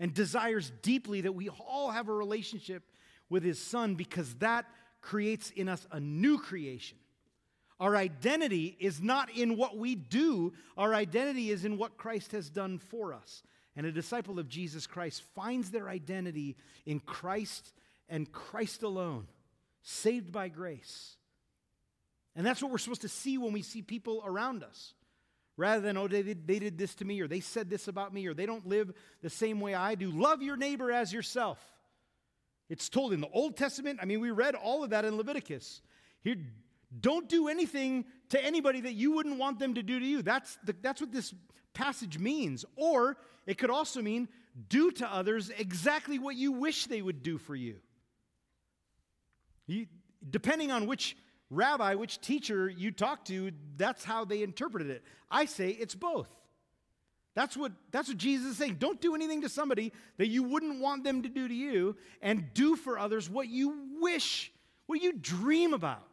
and 0.00 0.14
desires 0.14 0.72
deeply 0.80 1.20
that 1.20 1.32
we 1.32 1.50
all 1.50 1.90
have 1.90 2.08
a 2.08 2.14
relationship 2.14 2.82
with 3.28 3.44
His 3.44 3.62
Son 3.62 3.94
because 3.94 4.34
that 4.36 4.64
creates 5.02 5.50
in 5.50 5.68
us 5.68 5.86
a 5.92 6.00
new 6.00 6.38
creation 6.38 6.96
Our 7.82 7.96
identity 7.96 8.76
is 8.78 9.02
not 9.02 9.28
in 9.36 9.56
what 9.56 9.76
we 9.76 9.96
do, 9.96 10.52
our 10.78 10.94
identity 10.94 11.50
is 11.50 11.64
in 11.64 11.78
what 11.78 11.96
Christ 11.96 12.30
has 12.30 12.48
done 12.48 12.78
for 12.78 13.12
us. 13.12 13.42
And 13.74 13.84
a 13.84 13.90
disciple 13.90 14.38
of 14.38 14.48
Jesus 14.48 14.86
Christ 14.86 15.24
finds 15.34 15.72
their 15.72 15.88
identity 15.88 16.54
in 16.86 17.00
Christ 17.00 17.72
and 18.08 18.30
Christ 18.30 18.84
alone, 18.84 19.26
saved 19.82 20.30
by 20.30 20.46
grace. 20.48 21.16
And 22.36 22.46
that's 22.46 22.62
what 22.62 22.70
we're 22.70 22.78
supposed 22.78 23.00
to 23.00 23.08
see 23.08 23.36
when 23.36 23.52
we 23.52 23.62
see 23.62 23.82
people 23.82 24.22
around 24.24 24.62
us. 24.62 24.94
Rather 25.56 25.80
than, 25.80 25.96
oh, 25.96 26.06
they 26.06 26.22
did, 26.22 26.46
they 26.46 26.60
did 26.60 26.78
this 26.78 26.94
to 26.94 27.04
me, 27.04 27.20
or 27.20 27.26
they 27.26 27.40
said 27.40 27.68
this 27.68 27.88
about 27.88 28.14
me, 28.14 28.28
or 28.28 28.32
they 28.32 28.46
don't 28.46 28.64
live 28.64 28.92
the 29.22 29.28
same 29.28 29.58
way 29.58 29.74
I 29.74 29.96
do. 29.96 30.12
Love 30.12 30.40
your 30.40 30.56
neighbor 30.56 30.92
as 30.92 31.12
yourself. 31.12 31.58
It's 32.68 32.88
told 32.88 33.12
in 33.12 33.20
the 33.20 33.28
Old 33.32 33.56
Testament. 33.56 33.98
I 34.00 34.04
mean, 34.04 34.20
we 34.20 34.30
read 34.30 34.54
all 34.54 34.84
of 34.84 34.90
that 34.90 35.04
in 35.04 35.16
Leviticus. 35.16 35.82
Here, 36.22 36.36
don't 37.00 37.28
do 37.28 37.48
anything 37.48 38.04
to 38.30 38.44
anybody 38.44 38.82
that 38.82 38.92
you 38.92 39.12
wouldn't 39.12 39.38
want 39.38 39.58
them 39.58 39.74
to 39.74 39.82
do 39.82 39.98
to 39.98 40.06
you. 40.06 40.22
That's, 40.22 40.58
the, 40.64 40.74
that's 40.82 41.00
what 41.00 41.12
this 41.12 41.34
passage 41.74 42.18
means. 42.18 42.64
Or 42.76 43.16
it 43.46 43.58
could 43.58 43.70
also 43.70 44.02
mean 44.02 44.28
do 44.68 44.90
to 44.92 45.12
others 45.12 45.50
exactly 45.56 46.18
what 46.18 46.36
you 46.36 46.52
wish 46.52 46.86
they 46.86 47.00
would 47.00 47.22
do 47.22 47.38
for 47.38 47.54
you. 47.54 47.76
you 49.66 49.86
depending 50.30 50.70
on 50.70 50.86
which 50.86 51.16
rabbi, 51.50 51.94
which 51.94 52.20
teacher 52.20 52.68
you 52.68 52.90
talk 52.90 53.24
to, 53.26 53.50
that's 53.76 54.04
how 54.04 54.24
they 54.24 54.42
interpreted 54.42 54.90
it. 54.90 55.02
I 55.30 55.46
say 55.46 55.70
it's 55.70 55.94
both. 55.94 56.28
That's 57.34 57.56
what, 57.56 57.72
that's 57.90 58.08
what 58.08 58.18
Jesus 58.18 58.52
is 58.52 58.56
saying. 58.58 58.76
Don't 58.78 59.00
do 59.00 59.14
anything 59.14 59.40
to 59.42 59.48
somebody 59.48 59.92
that 60.18 60.28
you 60.28 60.42
wouldn't 60.42 60.80
want 60.80 61.02
them 61.02 61.22
to 61.22 61.28
do 61.30 61.48
to 61.48 61.54
you, 61.54 61.96
and 62.20 62.52
do 62.52 62.76
for 62.76 62.98
others 62.98 63.30
what 63.30 63.48
you 63.48 63.74
wish, 64.00 64.52
what 64.86 65.02
you 65.02 65.14
dream 65.14 65.72
about. 65.72 66.06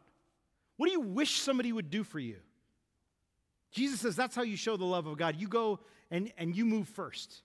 What 0.80 0.86
do 0.86 0.92
you 0.92 1.00
wish 1.00 1.38
somebody 1.38 1.74
would 1.74 1.90
do 1.90 2.02
for 2.02 2.18
you? 2.18 2.36
Jesus 3.70 4.00
says 4.00 4.16
that's 4.16 4.34
how 4.34 4.40
you 4.40 4.56
show 4.56 4.78
the 4.78 4.86
love 4.86 5.06
of 5.06 5.18
God. 5.18 5.36
You 5.36 5.46
go 5.46 5.80
and, 6.10 6.32
and 6.38 6.56
you 6.56 6.64
move 6.64 6.88
first. 6.88 7.42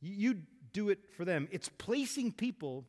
You, 0.00 0.12
you 0.12 0.38
do 0.72 0.88
it 0.88 0.98
for 1.16 1.24
them. 1.24 1.46
It's 1.52 1.68
placing 1.78 2.32
people 2.32 2.84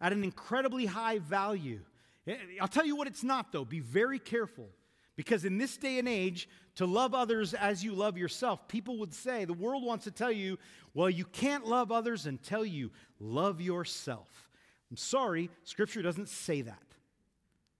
at 0.00 0.14
an 0.14 0.24
incredibly 0.24 0.86
high 0.86 1.18
value. 1.18 1.80
Eh, 2.26 2.36
I'll 2.58 2.68
tell 2.68 2.86
you 2.86 2.96
what 2.96 3.06
it's 3.06 3.22
not, 3.22 3.52
though. 3.52 3.66
Be 3.66 3.80
very 3.80 4.18
careful. 4.18 4.70
Because 5.14 5.44
in 5.44 5.58
this 5.58 5.76
day 5.76 5.98
and 5.98 6.08
age, 6.08 6.48
to 6.76 6.86
love 6.86 7.12
others 7.12 7.52
as 7.52 7.84
you 7.84 7.92
love 7.92 8.16
yourself, 8.16 8.66
people 8.66 8.96
would 9.00 9.12
say, 9.12 9.44
the 9.44 9.52
world 9.52 9.84
wants 9.84 10.04
to 10.04 10.10
tell 10.10 10.32
you, 10.32 10.58
well, 10.94 11.10
you 11.10 11.26
can't 11.26 11.66
love 11.66 11.92
others 11.92 12.24
until 12.24 12.64
you 12.64 12.92
love 13.18 13.60
yourself. 13.60 14.48
I'm 14.90 14.96
sorry, 14.96 15.50
Scripture 15.64 16.00
doesn't 16.00 16.30
say 16.30 16.62
that 16.62 16.89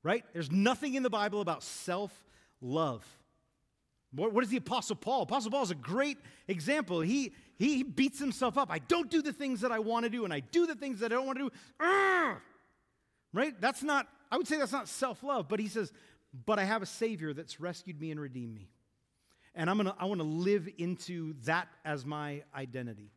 right? 0.03 0.25
There's 0.33 0.51
nothing 0.51 0.95
in 0.95 1.03
the 1.03 1.11
Bible 1.11 1.41
about 1.41 1.63
self 1.63 2.13
love. 2.61 3.05
What 4.13 4.43
is 4.43 4.51
the 4.51 4.57
Apostle 4.57 4.97
Paul? 4.97 5.23
Apostle 5.23 5.53
Paul 5.53 5.63
is 5.63 5.71
a 5.71 5.77
great 5.77 6.19
example. 6.49 7.01
He, 7.01 7.33
he 7.59 7.85
beats 7.85 8.19
himself 8.19 8.59
up. 8.59 8.69
I 8.69 8.81
don't 8.81 9.09
do 9.09 9.23
the 9.23 9.33
things 9.33 9.61
that 9.61 9.71
I 9.71 9.79
want 9.79 10.05
to 10.05 10.11
do, 10.11 10.25
and 10.25 10.35
I 10.35 10.41
do 10.41 10.67
the 10.67 10.75
things 10.75 10.99
that 11.01 11.13
I 11.13 11.15
don't 11.15 11.27
want 11.27 11.39
to 11.39 11.45
do. 11.45 11.51
Arrgh! 11.81 12.39
Right? 13.33 13.61
That's 13.61 13.85
not, 13.85 14.09
I 14.31 14.37
would 14.37 14.49
say 14.49 14.59
that's 14.59 14.73
not 14.73 14.89
self 14.89 15.23
love, 15.23 15.49
but 15.49 15.61
he 15.61 15.69
says, 15.69 15.93
but 16.45 16.59
I 16.59 16.65
have 16.65 16.83
a 16.83 16.87
Savior 16.87 17.33
that's 17.33 17.61
rescued 17.61 18.01
me 18.01 18.11
and 18.11 18.21
redeemed 18.21 18.55
me. 18.55 18.69
And 19.55 19.71
I'm 19.71 19.77
gonna, 19.77 19.95
I 19.99 20.07
want 20.07 20.21
to 20.21 20.27
live 20.27 20.69
into 20.79 21.35
that 21.45 21.69
as 21.85 22.05
my 22.05 22.43
identity. 22.55 23.13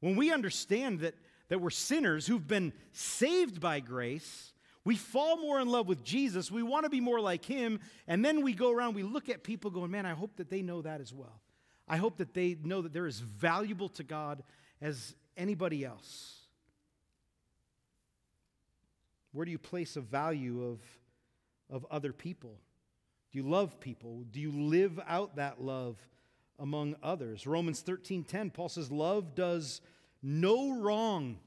When 0.00 0.16
we 0.16 0.32
understand 0.32 1.00
that, 1.00 1.14
that 1.48 1.60
we're 1.60 1.70
sinners 1.70 2.26
who've 2.26 2.46
been 2.46 2.72
saved 2.92 3.60
by 3.60 3.80
grace, 3.80 4.52
we 4.84 4.96
fall 4.96 5.36
more 5.36 5.60
in 5.60 5.68
love 5.68 5.88
with 5.88 6.02
Jesus. 6.02 6.50
We 6.50 6.62
want 6.62 6.84
to 6.84 6.90
be 6.90 7.00
more 7.00 7.20
like 7.20 7.44
him. 7.44 7.80
And 8.06 8.24
then 8.24 8.42
we 8.42 8.54
go 8.54 8.70
around, 8.70 8.94
we 8.94 9.02
look 9.02 9.28
at 9.28 9.42
people 9.42 9.70
going, 9.70 9.90
man, 9.90 10.06
I 10.06 10.14
hope 10.14 10.36
that 10.36 10.48
they 10.48 10.62
know 10.62 10.82
that 10.82 11.00
as 11.00 11.12
well. 11.12 11.40
I 11.86 11.96
hope 11.96 12.18
that 12.18 12.34
they 12.34 12.56
know 12.62 12.82
that 12.82 12.92
they're 12.92 13.06
as 13.06 13.18
valuable 13.18 13.88
to 13.90 14.04
God 14.04 14.42
as 14.80 15.14
anybody 15.36 15.84
else. 15.84 16.36
Where 19.32 19.44
do 19.44 19.50
you 19.50 19.58
place 19.58 19.96
a 19.96 20.00
value 20.00 20.64
of, 20.64 20.80
of 21.68 21.86
other 21.90 22.12
people? 22.12 22.58
Do 23.32 23.38
you 23.38 23.48
love 23.48 23.80
people? 23.80 24.24
Do 24.30 24.40
you 24.40 24.50
live 24.50 24.98
out 25.06 25.36
that 25.36 25.60
love 25.60 25.96
among 26.58 26.96
others? 27.02 27.46
Romans 27.46 27.82
13:10, 27.82 28.52
Paul 28.52 28.68
says, 28.68 28.90
Love 28.90 29.34
does 29.34 29.80
no 30.22 30.80
wrong 30.80 31.38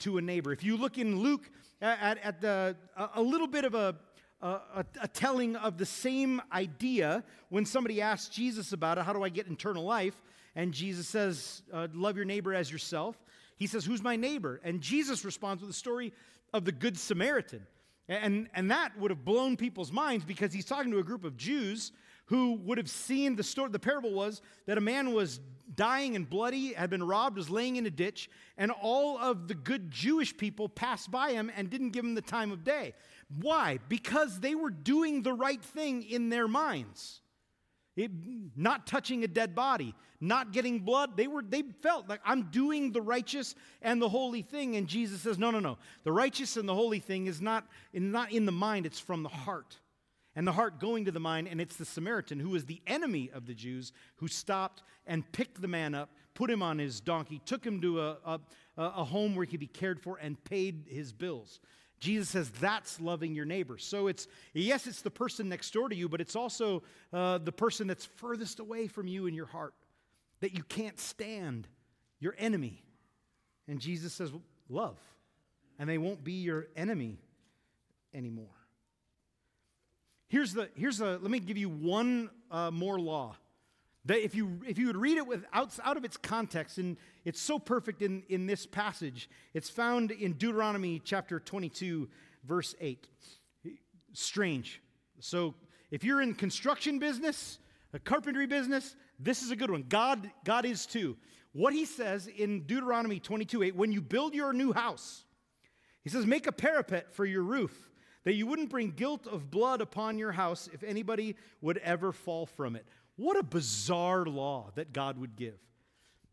to 0.00 0.18
a 0.18 0.22
neighbor. 0.22 0.52
If 0.52 0.64
you 0.64 0.76
look 0.76 0.98
in 0.98 1.20
Luke 1.20 1.50
at, 1.80 2.18
at 2.22 2.40
the, 2.40 2.76
a, 3.14 3.22
little 3.22 3.46
bit 3.46 3.64
of 3.64 3.74
a, 3.74 3.96
a, 4.40 4.84
a, 5.00 5.08
telling 5.08 5.56
of 5.56 5.78
the 5.78 5.86
same 5.86 6.40
idea 6.52 7.24
when 7.48 7.64
somebody 7.64 8.00
asks 8.00 8.34
Jesus 8.34 8.72
about 8.72 8.98
it 8.98 9.04
how 9.04 9.12
do 9.12 9.22
I 9.22 9.28
get 9.28 9.46
eternal 9.48 9.84
life? 9.84 10.20
And 10.54 10.72
Jesus 10.72 11.06
says, 11.06 11.62
uh, 11.72 11.88
Love 11.92 12.16
your 12.16 12.24
neighbor 12.24 12.54
as 12.54 12.70
yourself. 12.70 13.16
He 13.56 13.66
says, 13.66 13.84
Who's 13.84 14.02
my 14.02 14.16
neighbor? 14.16 14.60
And 14.64 14.80
Jesus 14.80 15.24
responds 15.24 15.62
with 15.62 15.70
the 15.70 15.76
story 15.76 16.12
of 16.52 16.64
the 16.64 16.72
Good 16.72 16.98
Samaritan. 16.98 17.66
And, 18.08 18.48
and 18.54 18.70
that 18.70 18.96
would 18.98 19.10
have 19.10 19.24
blown 19.24 19.56
people's 19.56 19.90
minds 19.90 20.24
because 20.24 20.52
he's 20.52 20.64
talking 20.64 20.92
to 20.92 20.98
a 20.98 21.02
group 21.02 21.24
of 21.24 21.36
Jews 21.36 21.92
who 22.26 22.54
would 22.64 22.78
have 22.78 22.90
seen 22.90 23.36
the 23.36 23.42
story. 23.42 23.70
The 23.70 23.78
parable 23.78 24.12
was 24.12 24.42
that 24.66 24.78
a 24.78 24.80
man 24.80 25.12
was 25.12 25.40
dying 25.74 26.16
and 26.16 26.28
bloody, 26.28 26.72
had 26.72 26.90
been 26.90 27.02
robbed, 27.02 27.36
was 27.36 27.50
laying 27.50 27.76
in 27.76 27.86
a 27.86 27.90
ditch, 27.90 28.30
and 28.56 28.70
all 28.70 29.18
of 29.18 29.48
the 29.48 29.54
good 29.54 29.90
Jewish 29.90 30.36
people 30.36 30.68
passed 30.68 31.10
by 31.10 31.32
him 31.32 31.50
and 31.56 31.68
didn't 31.70 31.90
give 31.90 32.04
him 32.04 32.14
the 32.14 32.22
time 32.22 32.52
of 32.52 32.64
day. 32.64 32.94
Why? 33.40 33.78
Because 33.88 34.40
they 34.40 34.54
were 34.54 34.70
doing 34.70 35.22
the 35.22 35.32
right 35.32 35.62
thing 35.62 36.02
in 36.02 36.28
their 36.28 36.48
minds. 36.48 37.20
It, 37.96 38.10
not 38.54 38.86
touching 38.86 39.24
a 39.24 39.28
dead 39.28 39.54
body, 39.54 39.94
not 40.20 40.52
getting 40.52 40.80
blood. 40.80 41.16
They 41.16 41.26
were 41.26 41.42
they 41.42 41.62
felt 41.82 42.08
like 42.08 42.20
I'm 42.24 42.50
doing 42.50 42.92
the 42.92 43.00
righteous 43.00 43.54
and 43.80 44.00
the 44.02 44.08
holy 44.08 44.42
thing. 44.42 44.76
And 44.76 44.86
Jesus 44.86 45.22
says, 45.22 45.38
no, 45.38 45.50
no, 45.50 45.60
no. 45.60 45.78
The 46.04 46.12
righteous 46.12 46.58
and 46.58 46.68
the 46.68 46.74
holy 46.74 47.00
thing 47.00 47.26
is 47.26 47.40
not, 47.40 47.66
in 47.94 48.12
not 48.12 48.32
in 48.32 48.44
the 48.44 48.52
mind, 48.52 48.84
it's 48.84 49.00
from 49.00 49.22
the 49.22 49.30
heart 49.30 49.78
and 50.36 50.46
the 50.46 50.52
heart 50.52 50.78
going 50.78 51.06
to 51.06 51.10
the 51.10 51.18
mind, 51.18 51.48
and 51.48 51.60
it's 51.60 51.76
the 51.76 51.84
Samaritan 51.84 52.38
who 52.38 52.50
was 52.50 52.66
the 52.66 52.82
enemy 52.86 53.30
of 53.32 53.46
the 53.46 53.54
Jews 53.54 53.92
who 54.16 54.28
stopped 54.28 54.82
and 55.06 55.30
picked 55.32 55.60
the 55.60 55.68
man 55.68 55.94
up, 55.94 56.10
put 56.34 56.50
him 56.50 56.62
on 56.62 56.78
his 56.78 57.00
donkey, 57.00 57.40
took 57.46 57.64
him 57.64 57.80
to 57.80 58.00
a, 58.00 58.16
a, 58.24 58.40
a 58.76 59.04
home 59.04 59.34
where 59.34 59.44
he 59.44 59.50
could 59.50 59.60
be 59.60 59.66
cared 59.66 59.98
for, 59.98 60.18
and 60.18 60.42
paid 60.44 60.84
his 60.88 61.12
bills. 61.12 61.60
Jesus 61.98 62.28
says 62.28 62.50
that's 62.60 63.00
loving 63.00 63.34
your 63.34 63.46
neighbor. 63.46 63.78
So 63.78 64.06
it's, 64.06 64.28
yes, 64.52 64.86
it's 64.86 65.00
the 65.00 65.10
person 65.10 65.48
next 65.48 65.72
door 65.72 65.88
to 65.88 65.96
you, 65.96 66.08
but 66.08 66.20
it's 66.20 66.36
also 66.36 66.82
uh, 67.12 67.38
the 67.38 67.52
person 67.52 67.86
that's 67.86 68.04
furthest 68.04 68.60
away 68.60 68.86
from 68.86 69.08
you 69.08 69.26
in 69.26 69.34
your 69.34 69.46
heart 69.46 69.72
that 70.40 70.54
you 70.54 70.62
can't 70.64 71.00
stand, 71.00 71.66
your 72.20 72.34
enemy. 72.38 72.84
And 73.66 73.80
Jesus 73.80 74.12
says, 74.12 74.30
love, 74.68 74.98
and 75.78 75.88
they 75.88 75.96
won't 75.96 76.22
be 76.22 76.34
your 76.34 76.66
enemy 76.76 77.18
anymore. 78.12 78.55
Here's 80.28 80.52
the, 80.52 80.68
here's 80.74 80.98
the 80.98 81.18
let 81.18 81.30
me 81.30 81.38
give 81.38 81.56
you 81.56 81.68
one 81.68 82.30
uh, 82.50 82.70
more 82.70 82.98
law. 82.98 83.36
That 84.06 84.24
if 84.24 84.34
you, 84.34 84.60
if 84.66 84.78
you 84.78 84.86
would 84.86 84.96
read 84.96 85.16
it 85.16 85.26
with, 85.26 85.44
out, 85.52 85.76
out 85.82 85.96
of 85.96 86.04
its 86.04 86.16
context, 86.16 86.78
and 86.78 86.96
it's 87.24 87.40
so 87.40 87.58
perfect 87.58 88.02
in, 88.02 88.22
in 88.28 88.46
this 88.46 88.64
passage, 88.64 89.28
it's 89.52 89.68
found 89.68 90.12
in 90.12 90.34
Deuteronomy 90.34 91.00
chapter 91.04 91.40
22, 91.40 92.08
verse 92.44 92.74
8. 92.80 93.06
Strange. 94.12 94.80
So 95.18 95.54
if 95.90 96.04
you're 96.04 96.22
in 96.22 96.34
construction 96.34 97.00
business, 97.00 97.58
a 97.92 97.98
carpentry 97.98 98.46
business, 98.46 98.94
this 99.18 99.42
is 99.42 99.50
a 99.50 99.56
good 99.56 99.70
one. 99.70 99.84
God, 99.88 100.30
God 100.44 100.64
is 100.64 100.86
too. 100.86 101.16
What 101.52 101.72
he 101.72 101.84
says 101.84 102.28
in 102.28 102.62
Deuteronomy 102.66 103.18
22, 103.18 103.64
8, 103.64 103.76
when 103.76 103.90
you 103.90 104.00
build 104.00 104.34
your 104.34 104.52
new 104.52 104.72
house, 104.72 105.24
he 106.04 106.10
says, 106.10 106.26
make 106.26 106.46
a 106.46 106.52
parapet 106.52 107.12
for 107.12 107.24
your 107.24 107.42
roof 107.42 107.90
that 108.26 108.34
you 108.34 108.44
wouldn't 108.44 108.68
bring 108.68 108.90
guilt 108.90 109.28
of 109.28 109.52
blood 109.52 109.80
upon 109.80 110.18
your 110.18 110.32
house 110.32 110.68
if 110.72 110.82
anybody 110.82 111.36
would 111.60 111.78
ever 111.78 112.10
fall 112.10 112.44
from 112.44 112.74
it. 112.74 112.84
What 113.14 113.36
a 113.36 113.42
bizarre 113.44 114.26
law 114.26 114.72
that 114.74 114.92
God 114.92 115.16
would 115.16 115.36
give. 115.36 115.54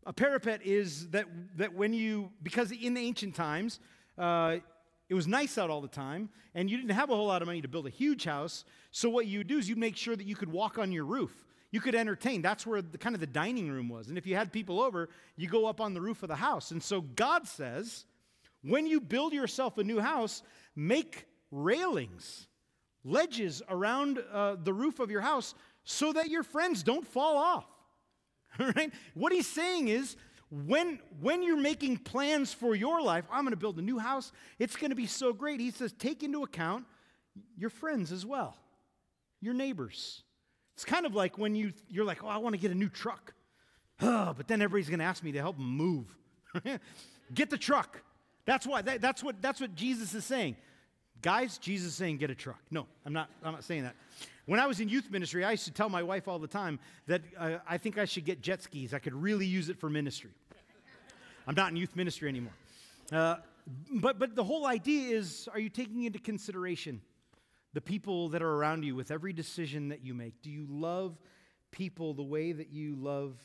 A 0.04 0.12
parapet 0.12 0.62
is 0.64 1.10
that, 1.10 1.26
that 1.56 1.72
when 1.72 1.94
you, 1.94 2.32
because 2.42 2.72
in 2.72 2.94
the 2.94 3.00
ancient 3.00 3.36
times, 3.36 3.78
uh, 4.18 4.56
it 5.08 5.14
was 5.14 5.28
nice 5.28 5.56
out 5.56 5.70
all 5.70 5.80
the 5.80 5.86
time, 5.86 6.30
and 6.56 6.68
you 6.68 6.76
didn't 6.76 6.90
have 6.90 7.10
a 7.10 7.14
whole 7.14 7.28
lot 7.28 7.42
of 7.42 7.46
money 7.46 7.62
to 7.62 7.68
build 7.68 7.86
a 7.86 7.90
huge 7.90 8.24
house. 8.24 8.64
So 8.90 9.08
what 9.08 9.28
you 9.28 9.44
do 9.44 9.58
is 9.58 9.68
you 9.68 9.76
make 9.76 9.96
sure 9.96 10.16
that 10.16 10.26
you 10.26 10.34
could 10.34 10.50
walk 10.50 10.78
on 10.78 10.90
your 10.90 11.04
roof. 11.04 11.32
You 11.70 11.80
could 11.80 11.94
entertain. 11.94 12.42
That's 12.42 12.66
where 12.66 12.82
the, 12.82 12.98
kind 12.98 13.14
of 13.14 13.20
the 13.20 13.26
dining 13.28 13.70
room 13.70 13.88
was. 13.88 14.08
And 14.08 14.18
if 14.18 14.26
you 14.26 14.34
had 14.34 14.50
people 14.50 14.80
over, 14.80 15.10
you 15.36 15.46
go 15.46 15.66
up 15.66 15.80
on 15.80 15.94
the 15.94 16.00
roof 16.00 16.24
of 16.24 16.28
the 16.28 16.34
house. 16.34 16.72
And 16.72 16.82
so 16.82 17.02
God 17.02 17.46
says, 17.46 18.04
when 18.62 18.84
you 18.84 19.00
build 19.00 19.32
yourself 19.32 19.78
a 19.78 19.84
new 19.84 20.00
house, 20.00 20.42
make 20.74 21.26
railings, 21.54 22.48
ledges 23.04 23.62
around 23.68 24.22
uh, 24.32 24.56
the 24.62 24.72
roof 24.72 24.98
of 24.98 25.10
your 25.10 25.20
house 25.20 25.54
so 25.84 26.12
that 26.12 26.28
your 26.28 26.42
friends 26.42 26.82
don't 26.82 27.06
fall 27.06 27.36
off. 27.36 27.66
right? 28.58 28.92
What 29.14 29.32
he's 29.32 29.46
saying 29.46 29.88
is, 29.88 30.16
when, 30.50 31.00
when 31.20 31.42
you're 31.42 31.60
making 31.60 31.98
plans 31.98 32.52
for 32.52 32.74
your 32.74 33.02
life, 33.02 33.24
I'm 33.30 33.42
going 33.42 33.52
to 33.52 33.56
build 33.56 33.78
a 33.78 33.82
new 33.82 33.98
house, 33.98 34.30
it's 34.58 34.76
going 34.76 34.90
to 34.90 34.96
be 34.96 35.06
so 35.06 35.32
great. 35.32 35.58
He 35.58 35.70
says, 35.70 35.92
take 35.92 36.22
into 36.22 36.42
account 36.42 36.84
your 37.56 37.70
friends 37.70 38.12
as 38.12 38.24
well. 38.24 38.56
your 39.40 39.54
neighbors. 39.54 40.22
It's 40.74 40.84
kind 40.84 41.06
of 41.06 41.14
like 41.14 41.38
when 41.38 41.54
you, 41.54 41.72
you're 41.88 42.04
like, 42.04 42.24
oh, 42.24 42.28
I 42.28 42.38
want 42.38 42.54
to 42.54 42.60
get 42.60 42.70
a 42.70 42.74
new 42.74 42.88
truck. 42.88 43.34
Oh, 44.00 44.32
but 44.36 44.48
then 44.48 44.62
everybody's 44.62 44.88
going 44.88 45.00
to 45.00 45.04
ask 45.04 45.22
me 45.22 45.32
to 45.32 45.40
help 45.40 45.56
them 45.56 45.68
move. 45.68 46.16
get 47.34 47.50
the 47.50 47.58
truck. 47.58 48.02
That's 48.44 48.66
why. 48.66 48.82
That, 48.82 49.00
that's, 49.00 49.22
what, 49.22 49.40
that's 49.42 49.60
what 49.60 49.74
Jesus 49.74 50.14
is 50.14 50.24
saying. 50.24 50.56
Guys, 51.24 51.56
Jesus 51.56 51.88
is 51.88 51.94
saying, 51.94 52.18
get 52.18 52.28
a 52.28 52.34
truck. 52.34 52.60
No, 52.70 52.86
I'm 53.06 53.14
not, 53.14 53.30
I'm 53.42 53.52
not 53.52 53.64
saying 53.64 53.84
that. 53.84 53.94
When 54.44 54.60
I 54.60 54.66
was 54.66 54.80
in 54.80 54.90
youth 54.90 55.10
ministry, 55.10 55.42
I 55.42 55.52
used 55.52 55.64
to 55.64 55.70
tell 55.70 55.88
my 55.88 56.02
wife 56.02 56.28
all 56.28 56.38
the 56.38 56.46
time 56.46 56.78
that 57.06 57.22
uh, 57.38 57.56
I 57.66 57.78
think 57.78 57.96
I 57.96 58.04
should 58.04 58.26
get 58.26 58.42
jet 58.42 58.62
skis. 58.62 58.92
I 58.92 58.98
could 58.98 59.14
really 59.14 59.46
use 59.46 59.70
it 59.70 59.78
for 59.78 59.88
ministry. 59.88 60.32
I'm 61.46 61.54
not 61.54 61.70
in 61.70 61.78
youth 61.78 61.96
ministry 61.96 62.28
anymore. 62.28 62.52
Uh, 63.10 63.36
but, 63.90 64.18
but 64.18 64.36
the 64.36 64.44
whole 64.44 64.66
idea 64.66 65.16
is 65.16 65.48
are 65.50 65.58
you 65.58 65.70
taking 65.70 66.04
into 66.04 66.18
consideration 66.18 67.00
the 67.72 67.80
people 67.80 68.28
that 68.28 68.42
are 68.42 68.56
around 68.56 68.84
you 68.84 68.94
with 68.94 69.10
every 69.10 69.32
decision 69.32 69.88
that 69.88 70.04
you 70.04 70.12
make? 70.12 70.42
Do 70.42 70.50
you 70.50 70.66
love 70.68 71.16
people 71.70 72.12
the 72.12 72.22
way 72.22 72.52
that 72.52 72.70
you 72.70 72.96
love 72.96 73.38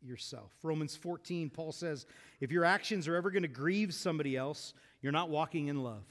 yourself? 0.00 0.52
Romans 0.62 0.94
14, 0.94 1.50
Paul 1.50 1.72
says, 1.72 2.06
if 2.40 2.52
your 2.52 2.64
actions 2.64 3.08
are 3.08 3.16
ever 3.16 3.32
going 3.32 3.42
to 3.42 3.48
grieve 3.48 3.92
somebody 3.92 4.36
else, 4.36 4.72
you're 5.02 5.10
not 5.10 5.30
walking 5.30 5.66
in 5.66 5.82
love. 5.82 6.04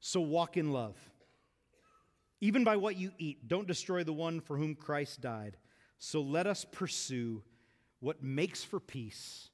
So 0.00 0.20
walk 0.20 0.56
in 0.56 0.72
love. 0.72 0.96
Even 2.40 2.62
by 2.64 2.76
what 2.76 2.96
you 2.96 3.10
eat, 3.18 3.48
don't 3.48 3.66
destroy 3.66 4.04
the 4.04 4.12
one 4.12 4.40
for 4.40 4.56
whom 4.56 4.74
Christ 4.74 5.20
died. 5.20 5.56
So 5.98 6.20
let 6.20 6.46
us 6.46 6.64
pursue 6.64 7.42
what 8.00 8.22
makes 8.22 8.62
for 8.62 8.78
peace 8.78 9.48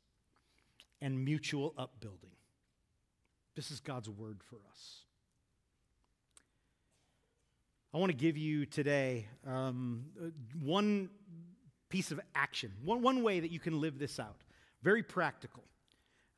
and 1.01 1.25
mutual 1.25 1.73
upbuilding. 1.79 2.31
This 3.57 3.71
is 3.71 3.81
God's 3.81 4.11
word 4.11 4.41
for 4.43 4.59
us. 4.71 5.01
I 7.95 7.99
want 7.99 8.11
to 8.11 8.17
give 8.17 8.37
you 8.37 8.67
today 8.67 9.29
um, 9.47 10.07
one 10.61 11.09
piece 11.89 12.11
of 12.11 12.21
action, 12.35 12.73
one, 12.83 13.03
one 13.03 13.23
way 13.23 13.39
that 13.39 13.53
you 13.53 13.61
can 13.61 13.81
live 13.81 13.99
this 13.99 14.19
out. 14.19 14.37
Very 14.83 15.03
practical. 15.03 15.63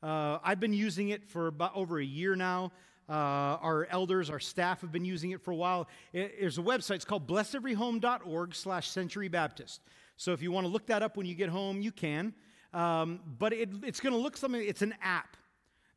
Uh, 0.03 0.37
I've 0.43 0.59
been 0.59 0.73
using 0.73 1.09
it 1.09 1.27
for 1.27 1.47
about 1.47 1.75
over 1.75 1.99
a 1.99 2.05
year 2.05 2.35
now. 2.35 2.71
Uh, 3.09 3.13
our 3.61 3.87
elders, 3.89 4.29
our 4.29 4.39
staff 4.39 4.81
have 4.81 4.91
been 4.91 5.05
using 5.05 5.31
it 5.31 5.41
for 5.41 5.51
a 5.51 5.55
while. 5.55 5.87
It, 6.11 6.35
there's 6.41 6.57
a 6.57 6.61
website. 6.61 6.95
It's 6.95 7.05
called 7.05 7.25
blesseveryhome.org 7.27 8.53
slash 8.53 8.89
Century 8.89 9.29
Baptist. 9.29 9.81
So 10.17 10.33
if 10.33 10.41
you 10.41 10.51
want 10.51 10.65
to 10.65 10.71
look 10.71 10.87
that 10.87 11.01
up 11.01 11.15
when 11.15 11.25
you 11.25 11.35
get 11.35 11.49
home, 11.49 11.81
you 11.81 11.91
can. 11.91 12.33
Um, 12.73 13.21
but 13.39 13.53
it, 13.53 13.69
it's 13.83 13.99
going 13.99 14.13
to 14.13 14.19
look 14.19 14.35
something, 14.35 14.61
it's 14.61 14.81
an 14.81 14.93
app. 15.01 15.37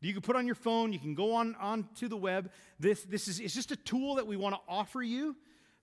You 0.00 0.12
can 0.12 0.22
put 0.22 0.36
on 0.36 0.46
your 0.46 0.54
phone, 0.54 0.92
you 0.92 0.98
can 0.98 1.14
go 1.14 1.34
on, 1.34 1.56
on 1.60 1.88
to 1.96 2.08
the 2.08 2.16
web. 2.16 2.50
This, 2.78 3.02
this 3.02 3.28
is 3.28 3.40
it's 3.40 3.54
just 3.54 3.70
a 3.70 3.76
tool 3.76 4.14
that 4.14 4.26
we 4.26 4.36
want 4.36 4.54
to 4.54 4.60
offer 4.68 5.02
you 5.02 5.36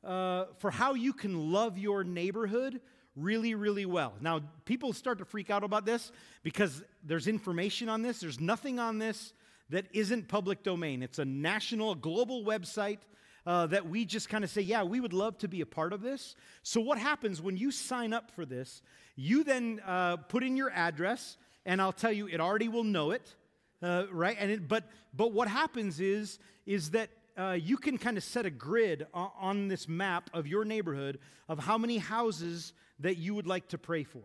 uh, 0.03 0.45
for 0.57 0.71
how 0.71 0.93
you 0.93 1.13
can 1.13 1.51
love 1.51 1.78
your 1.78 2.03
neighborhood 2.03 2.80
really, 3.15 3.53
really 3.55 3.86
well. 3.86 4.13
Now, 4.21 4.41
people 4.65 4.93
start 4.93 5.17
to 5.19 5.25
freak 5.25 5.49
out 5.49 5.63
about 5.63 5.86
this 5.86 6.11
because 6.43 6.84
there's 7.03 7.28
information 7.28 7.89
on 7.89 8.01
this. 8.01 8.19
There's 8.19 8.39
nothing 8.39 8.80
on 8.80 8.99
this 8.99 9.34
that 9.70 9.86
isn't 9.93 10.28
public 10.28 10.63
domain. 10.63 11.03
It's 11.03 11.20
a 11.20 11.26
national, 11.26 11.95
global 11.95 12.43
website 12.43 12.99
uh, 13.45 13.68
that 13.68 13.88
we 13.88 14.05
just 14.05 14.30
kind 14.30 14.43
of 14.43 14.49
say, 14.49 14.61
yeah, 14.61 14.84
we 14.84 14.99
would 14.99 15.13
love 15.13 15.38
to 15.39 15.47
be 15.47 15.61
a 15.61 15.65
part 15.65 15.93
of 15.93 16.01
this. 16.01 16.36
So, 16.63 16.82
what 16.82 16.97
happens 16.97 17.41
when 17.41 17.57
you 17.57 17.72
sign 17.72 18.13
up 18.13 18.32
for 18.32 18.45
this? 18.45 18.82
You 19.15 19.43
then 19.43 19.82
uh, 19.86 20.18
put 20.18 20.43
in 20.43 20.57
your 20.57 20.70
address, 20.72 21.38
and 21.65 21.82
I'll 21.82 21.93
tell 21.93 22.11
you, 22.11 22.28
it 22.28 22.39
already 22.39 22.68
will 22.68 22.84
know 22.84 23.11
it 23.11 23.36
uh, 23.82 24.05
right? 24.11 24.38
And 24.39 24.51
it, 24.51 24.68
but 24.68 24.86
but 25.13 25.32
what 25.32 25.47
happens 25.47 25.99
is 25.99 26.39
is 26.65 26.91
that 26.91 27.09
uh, 27.38 27.51
you 27.51 27.78
can 27.78 27.97
kind 27.97 28.18
of 28.18 28.24
set 28.24 28.45
a 28.45 28.49
grid 28.49 29.05
on, 29.13 29.32
on 29.39 29.68
this 29.68 29.88
map 29.88 30.30
of 30.34 30.47
your 30.47 30.65
neighborhood 30.65 31.20
of 31.47 31.59
how 31.59 31.78
many 31.78 31.97
houses 31.97 32.74
that 32.99 33.18
you 33.18 33.36
would 33.36 33.47
like 33.47 33.68
to 33.70 33.78
pray 33.78 34.03
for. 34.03 34.24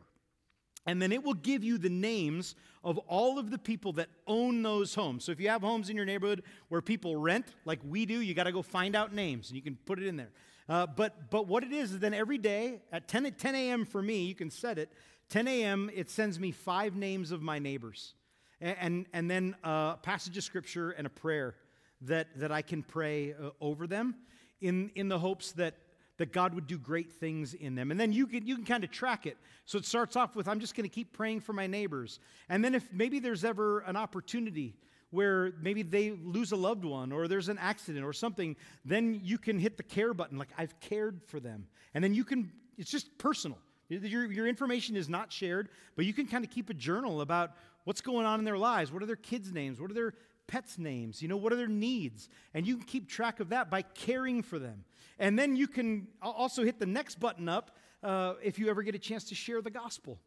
And 0.87 1.01
then 1.01 1.13
it 1.13 1.23
will 1.23 1.35
give 1.35 1.63
you 1.63 1.79
the 1.79 1.91
names 1.91 2.55
of 2.83 2.99
all 2.99 3.39
of 3.39 3.51
the 3.51 3.59
people 3.59 3.93
that 3.95 4.09
own 4.27 4.63
those 4.63 4.95
homes. 4.95 5.25
So 5.25 5.33
if 5.33 5.41
you 5.41 5.49
have 5.49 5.63
homes 5.63 5.89
in 5.89 5.97
your 5.97 6.05
neighborhood 6.05 6.43
where 6.69 6.83
people 6.83 7.17
rent, 7.17 7.47
like 7.65 7.79
we 7.89 8.05
do, 8.05 8.21
you 8.21 8.35
got 8.35 8.45
to 8.45 8.53
go 8.53 8.63
find 8.63 8.97
out 8.97 9.15
names 9.15 9.49
and 9.49 9.57
you 9.57 9.63
can 9.63 9.77
put 9.87 10.01
it 10.01 10.07
in 10.07 10.17
there. 10.17 10.31
Uh, 10.69 10.87
but, 10.87 11.31
but 11.31 11.47
what 11.47 11.63
it 11.63 11.73
is 11.73 11.93
is 11.93 11.99
then 12.01 12.15
every 12.15 12.39
day 12.39 12.81
at 12.91 13.07
10, 13.07 13.33
10 13.33 13.55
a.m. 13.55 13.85
for 13.85 14.03
me, 14.03 14.25
you 14.25 14.35
can 14.35 14.51
set 14.51 14.79
it, 14.79 14.93
10 15.29 15.47
a.m., 15.47 15.91
it 15.95 16.11
sends 16.11 16.41
me 16.41 16.51
five 16.51 16.97
names 16.97 17.31
of 17.31 17.43
my 17.43 17.59
neighbors 17.59 18.15
and, 18.63 19.07
and 19.13 19.31
then 19.31 19.57
a 19.65 19.97
passage 20.03 20.37
of 20.37 20.45
scripture 20.45 20.91
and 20.91 21.07
a 21.07 21.11
prayer 21.11 21.57
that, 22.03 22.29
that 22.39 22.53
I 22.53 22.63
can 22.63 22.83
pray 22.83 23.35
uh, 23.35 23.51
over 23.61 23.87
them 23.87 24.15
in, 24.61 24.91
in 24.95 25.09
the 25.09 25.19
hopes 25.19 25.53
that, 25.53 25.75
that 26.19 26.33
God 26.33 26.55
would 26.55 26.67
do 26.67 26.79
great 26.79 27.11
things 27.11 27.55
in 27.55 27.75
them. 27.75 27.91
And 27.91 27.99
then 27.99 28.13
you 28.13 28.27
can, 28.27 28.47
you 28.47 28.57
can 28.57 28.65
kind 28.65 28.85
of 28.85 28.91
track 28.91 29.27
it. 29.27 29.37
So 29.65 29.79
it 29.79 29.85
starts 29.85 30.17
off 30.17 30.37
with, 30.37 30.47
I'm 30.47 30.61
just 30.61 30.75
going 30.77 30.89
to 30.89 30.95
keep 30.95 31.13
praying 31.13 31.41
for 31.41 31.53
my 31.53 31.67
neighbors. 31.67 32.21
And 32.49 32.65
then 32.65 32.75
if 32.75 32.87
maybe 32.93 33.19
there's 33.19 33.45
ever 33.45 33.81
an 33.81 33.97
opportunity 33.97 34.75
where 35.11 35.53
maybe 35.61 35.83
they 35.83 36.11
lose 36.11 36.53
a 36.53 36.57
loved 36.57 36.85
one 36.85 37.13
or 37.13 37.29
there's 37.29 37.49
an 37.49 37.59
accident 37.59 38.05
or 38.05 38.13
something, 38.13 38.57
then 38.85 39.21
you 39.23 39.39
can 39.39 39.59
hit 39.59 39.77
the 39.77 39.83
care 39.83 40.15
button, 40.15 40.39
like 40.39 40.49
I've 40.57 40.79
cared 40.81 41.21
for 41.27 41.41
them. 41.41 41.67
And 41.95 42.03
then 42.03 42.15
you 42.15 42.25
can, 42.25 42.51
it's 42.79 42.91
just 42.91 43.17
personal. 43.19 43.59
Your, 43.89 44.31
your 44.31 44.47
information 44.47 44.97
is 44.97 45.09
not 45.09 45.31
shared, 45.31 45.69
but 45.97 46.07
you 46.07 46.15
can 46.15 46.27
kind 46.27 46.45
of 46.45 46.51
keep 46.51 46.71
a 46.71 46.75
journal 46.75 47.21
about 47.21 47.53
what's 47.85 48.01
going 48.01 48.25
on 48.25 48.39
in 48.39 48.45
their 48.45 48.57
lives. 48.57 48.91
What 48.91 49.03
are 49.03 49.07
their 49.07 49.17
kids' 49.17 49.53
names? 49.53 49.81
What 49.81 49.91
are 49.91 49.95
their 49.95 50.15
pets' 50.53 50.79
names? 50.79 51.23
You 51.23 51.29
know, 51.29 51.39
what 51.39 51.53
are 51.55 51.57
their 51.57 51.67
needs? 51.67 52.29
And 52.53 52.67
you 52.67 52.77
can 52.77 52.85
keep 52.85 53.09
track 53.09 53.41
of 53.41 53.49
that 53.49 53.71
by 53.71 53.81
caring 53.81 54.43
for 54.43 54.59
them. 54.59 54.85
And 55.19 55.39
then 55.39 55.57
you 55.57 55.67
can 55.67 56.09
also 56.21 56.63
hit 56.63 56.79
the 56.79 56.87
next 56.87 57.19
button 57.19 57.49
up 57.49 57.75
uh, 58.03 58.35
if 58.43 58.59
you 58.59 58.69
ever 58.69 58.83
get 58.83 58.95
a 58.95 58.99
chance 58.99 59.25
to 59.31 59.35
share 59.35 59.63
the 59.63 59.71
gospel. 59.71 60.19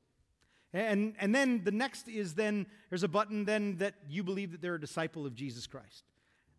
And, 0.74 1.14
and 1.20 1.34
then 1.34 1.64
the 1.64 1.72
next 1.72 2.08
is 2.08 2.34
then 2.34 2.66
there's 2.90 3.04
a 3.04 3.08
button 3.08 3.46
then 3.46 3.78
that 3.78 3.94
you 4.10 4.24
believe 4.24 4.52
that 4.52 4.62
they're 4.62 4.76
a 4.76 4.82
disciple 4.82 5.28
of 5.28 5.36
Jesus 5.36 5.68
Christ, 5.68 6.04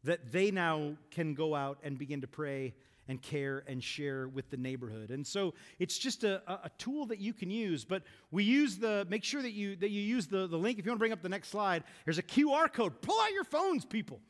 that 0.04 0.30
they 0.30 0.52
now 0.52 0.94
can 1.10 1.34
go 1.34 1.54
out 1.54 1.78
and 1.82 1.98
begin 1.98 2.20
to 2.20 2.28
pray 2.28 2.72
and 3.08 3.20
care 3.22 3.64
and 3.66 3.82
share 3.82 4.28
with 4.28 4.50
the 4.50 4.56
neighborhood. 4.56 5.10
And 5.10 5.26
so 5.26 5.54
it's 5.78 5.98
just 5.98 6.24
a, 6.24 6.42
a 6.48 6.70
tool 6.78 7.06
that 7.06 7.18
you 7.18 7.32
can 7.32 7.50
use. 7.50 7.84
But 7.84 8.02
we 8.30 8.44
use 8.44 8.78
the, 8.78 9.06
make 9.08 9.24
sure 9.24 9.42
that 9.42 9.52
you, 9.52 9.76
that 9.76 9.90
you 9.90 10.00
use 10.00 10.26
the, 10.26 10.46
the 10.46 10.56
link. 10.56 10.78
If 10.78 10.84
you 10.84 10.90
want 10.90 10.98
to 10.98 11.00
bring 11.00 11.12
up 11.12 11.22
the 11.22 11.28
next 11.28 11.48
slide, 11.48 11.84
there's 12.04 12.18
a 12.18 12.22
QR 12.22 12.72
code. 12.72 13.00
Pull 13.02 13.20
out 13.20 13.32
your 13.32 13.44
phones, 13.44 13.84
people. 13.84 14.20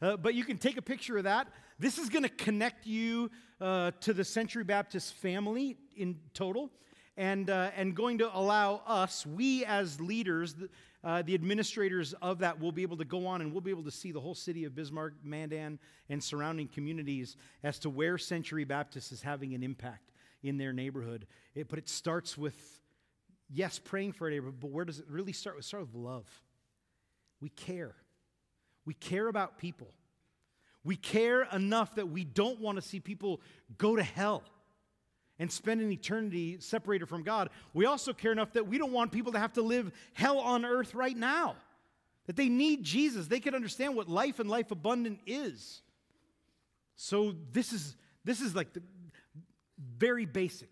Uh, 0.00 0.16
but 0.16 0.34
you 0.34 0.44
can 0.44 0.58
take 0.58 0.76
a 0.76 0.82
picture 0.82 1.16
of 1.18 1.24
that. 1.24 1.48
This 1.78 1.98
is 1.98 2.08
going 2.08 2.22
to 2.22 2.28
connect 2.28 2.86
you 2.86 3.30
uh, 3.60 3.92
to 4.00 4.12
the 4.12 4.24
Century 4.24 4.64
Baptist 4.64 5.14
family 5.14 5.76
in 5.96 6.18
total 6.34 6.70
and, 7.16 7.48
uh, 7.48 7.70
and 7.76 7.94
going 7.94 8.18
to 8.18 8.36
allow 8.36 8.82
us, 8.86 9.24
we 9.24 9.64
as 9.64 10.00
leaders, 10.00 10.54
uh, 11.04 11.22
the 11.22 11.34
administrators 11.34 12.12
of 12.22 12.38
that 12.40 12.60
will 12.60 12.72
be 12.72 12.82
able 12.82 12.96
to 12.96 13.04
go 13.04 13.26
on 13.26 13.40
and 13.40 13.52
we'll 13.52 13.60
be 13.60 13.70
able 13.70 13.84
to 13.84 13.90
see 13.90 14.10
the 14.10 14.20
whole 14.20 14.34
city 14.34 14.64
of 14.64 14.74
Bismarck, 14.74 15.14
Mandan, 15.22 15.78
and 16.08 16.22
surrounding 16.22 16.66
communities 16.66 17.36
as 17.62 17.78
to 17.80 17.90
where 17.90 18.18
Century 18.18 18.64
Baptist 18.64 19.12
is 19.12 19.22
having 19.22 19.54
an 19.54 19.62
impact 19.62 20.10
in 20.42 20.58
their 20.58 20.72
neighborhood. 20.72 21.26
It, 21.54 21.68
but 21.68 21.78
it 21.78 21.88
starts 21.88 22.36
with, 22.36 22.80
yes, 23.48 23.78
praying 23.78 24.12
for 24.12 24.26
a 24.26 24.30
neighborhood, 24.30 24.60
but 24.60 24.70
where 24.70 24.84
does 24.84 24.98
it 24.98 25.06
really 25.08 25.32
start? 25.32 25.58
It 25.58 25.64
starts 25.64 25.86
with 25.92 26.02
love. 26.02 26.26
We 27.40 27.50
care. 27.50 27.94
We 28.84 28.94
care 28.94 29.28
about 29.28 29.58
people. 29.58 29.88
We 30.82 30.96
care 30.96 31.44
enough 31.52 31.94
that 31.94 32.08
we 32.08 32.24
don't 32.24 32.60
want 32.60 32.76
to 32.76 32.82
see 32.82 33.00
people 33.00 33.40
go 33.78 33.96
to 33.96 34.02
hell 34.02 34.42
and 35.38 35.50
spend 35.50 35.80
an 35.80 35.90
eternity 35.90 36.58
separated 36.60 37.06
from 37.06 37.22
God. 37.22 37.50
We 37.72 37.86
also 37.86 38.12
care 38.12 38.32
enough 38.32 38.52
that 38.52 38.66
we 38.66 38.78
don't 38.78 38.92
want 38.92 39.12
people 39.12 39.32
to 39.32 39.38
have 39.38 39.52
to 39.54 39.62
live 39.62 39.90
hell 40.12 40.38
on 40.38 40.64
earth 40.64 40.94
right 40.94 41.16
now. 41.16 41.56
That 42.26 42.36
they 42.36 42.48
need 42.48 42.84
Jesus. 42.84 43.26
They 43.26 43.40
can 43.40 43.54
understand 43.54 43.96
what 43.96 44.08
life 44.08 44.38
and 44.38 44.48
life 44.48 44.70
abundant 44.70 45.20
is. 45.26 45.82
So 46.96 47.34
this 47.52 47.72
is 47.72 47.96
this 48.24 48.40
is 48.40 48.54
like 48.54 48.72
the 48.72 48.82
very 49.98 50.24
basic, 50.24 50.70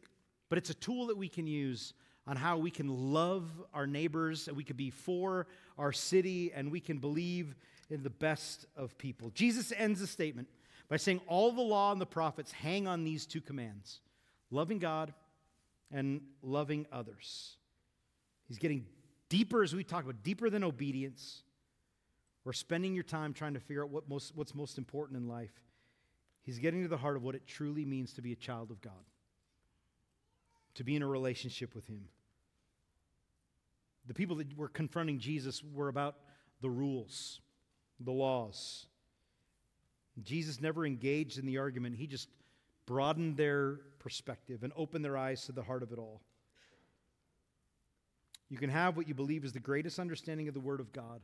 but 0.49 0.59
it's 0.59 0.71
a 0.71 0.75
tool 0.75 1.09
that 1.09 1.19
we 1.19 1.29
can 1.29 1.47
use 1.47 1.93
on 2.27 2.37
how 2.37 2.57
we 2.57 2.71
can 2.71 3.13
love 3.13 3.51
our 3.75 3.87
neighbors 3.87 4.49
and 4.49 4.57
we 4.57 4.65
can 4.65 4.77
be 4.77 4.91
for 4.91 5.47
our 5.77 5.93
city 5.93 6.53
and 6.55 6.71
we 6.71 6.81
can 6.81 6.99
believe 6.99 7.55
in 7.91 8.03
the 8.03 8.11
best 8.11 8.65
of 8.77 8.97
people. 8.97 9.31
Jesus 9.35 9.73
ends 9.77 10.01
the 10.01 10.07
statement 10.07 10.49
by 10.89 10.97
saying 10.97 11.21
all 11.27 11.53
the 11.53 11.61
law 11.61 11.93
and 11.93 12.01
the 12.01 12.07
prophets 12.07 12.53
hang 12.53 12.87
on 12.87 13.05
these 13.05 13.27
two 13.27 13.41
commands 13.41 14.01
loving 14.53 14.79
God 14.79 15.13
and 15.91 16.21
loving 16.43 16.87
others. 16.93 17.57
He's 18.47 18.59
getting 18.59 18.87
deeper 19.29 19.63
as 19.63 19.75
we 19.75 19.83
talk 19.83 20.05
about, 20.05 20.23
deeper 20.23 20.51
than 20.51 20.63
obedience 20.63 21.43
or 22.45 22.53
spending 22.53 22.95
your 22.95 23.05
time 23.05 23.33
trying 23.33 23.55
to 23.55 23.61
figure 23.61 23.83
out 23.83 23.91
what 23.91 24.09
most, 24.09 24.37
what's 24.37 24.55
most 24.55 24.79
important 24.79 25.19
in 25.19 25.27
life. 25.27 25.53
He's 26.43 26.59
getting 26.59 26.83
to 26.83 26.89
the 26.89 26.97
heart 26.97 27.17
of 27.17 27.23
what 27.23 27.35
it 27.35 27.47
truly 27.47 27.85
means 27.85 28.13
to 28.15 28.23
be 28.23 28.33
a 28.33 28.37
child 28.37 28.71
of 28.71 28.81
God, 28.81 28.93
to 30.75 30.85
be 30.85 30.97
in 30.97 31.03
a 31.03 31.07
relationship 31.07 31.75
with 31.75 31.87
Him. 31.87 32.09
The 34.07 34.15
people 34.15 34.37
that 34.37 34.57
were 34.57 34.69
confronting 34.69 35.21
Jesus 35.21 35.63
were 35.63 35.89
about 35.89 36.17
the 36.61 36.71
rules, 36.71 37.41
the 38.01 38.11
laws. 38.11 38.87
Jesus 40.23 40.61
never 40.61 40.85
engaged 40.85 41.39
in 41.39 41.47
the 41.47 41.59
argument, 41.59 41.97
he 41.97 42.07
just 42.07 42.29
broadened 42.87 43.37
their 43.37 43.79
perspective 44.03 44.63
and 44.63 44.73
open 44.77 45.01
their 45.03 45.17
eyes 45.17 45.45
to 45.47 45.53
the 45.53 45.63
heart 45.63 45.83
of 45.83 45.93
it 45.93 45.99
all. 45.99 46.21
You 48.51 48.59
can 48.59 48.71
have 48.71 48.97
what 48.97 49.09
you 49.09 49.15
believe 49.15 49.45
is 49.45 49.53
the 49.53 49.61
greatest 49.61 49.99
understanding 49.99 50.49
of 50.49 50.55
the 50.55 50.61
Word 50.61 50.81
of 50.81 50.93
God. 50.93 51.23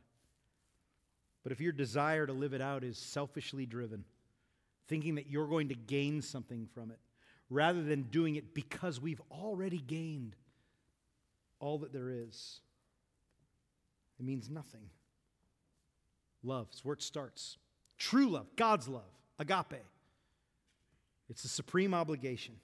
But 1.43 1.51
if 1.51 1.61
your 1.61 1.71
desire 1.71 2.25
to 2.25 2.33
live 2.33 2.53
it 2.53 2.61
out 2.61 2.83
is 2.83 2.97
selfishly 2.97 3.65
driven, 3.65 4.03
thinking 4.87 5.15
that 5.15 5.29
you're 5.29 5.47
going 5.47 5.69
to 5.69 5.75
gain 5.75 6.21
something 6.21 6.67
from 6.73 6.89
it, 6.91 6.99
rather 7.49 7.83
than 7.83 8.03
doing 8.03 8.35
it 8.35 8.53
because 8.53 8.99
we've 8.99 9.21
already 9.31 9.77
gained 9.77 10.35
all 11.59 11.77
that 11.79 11.93
there 11.93 12.09
is, 12.09 12.61
it 14.19 14.25
means 14.25 14.49
nothing. 14.49 14.89
Love 16.43 16.67
is 16.73 16.83
where 16.83 16.93
it 16.93 17.01
starts. 17.01 17.57
True 17.97 18.29
love, 18.29 18.47
God's 18.55 18.87
love, 18.87 19.11
agape. 19.37 19.83
It's 21.29 21.43
a 21.43 21.49
supreme 21.49 21.93
obligation. 21.93 22.55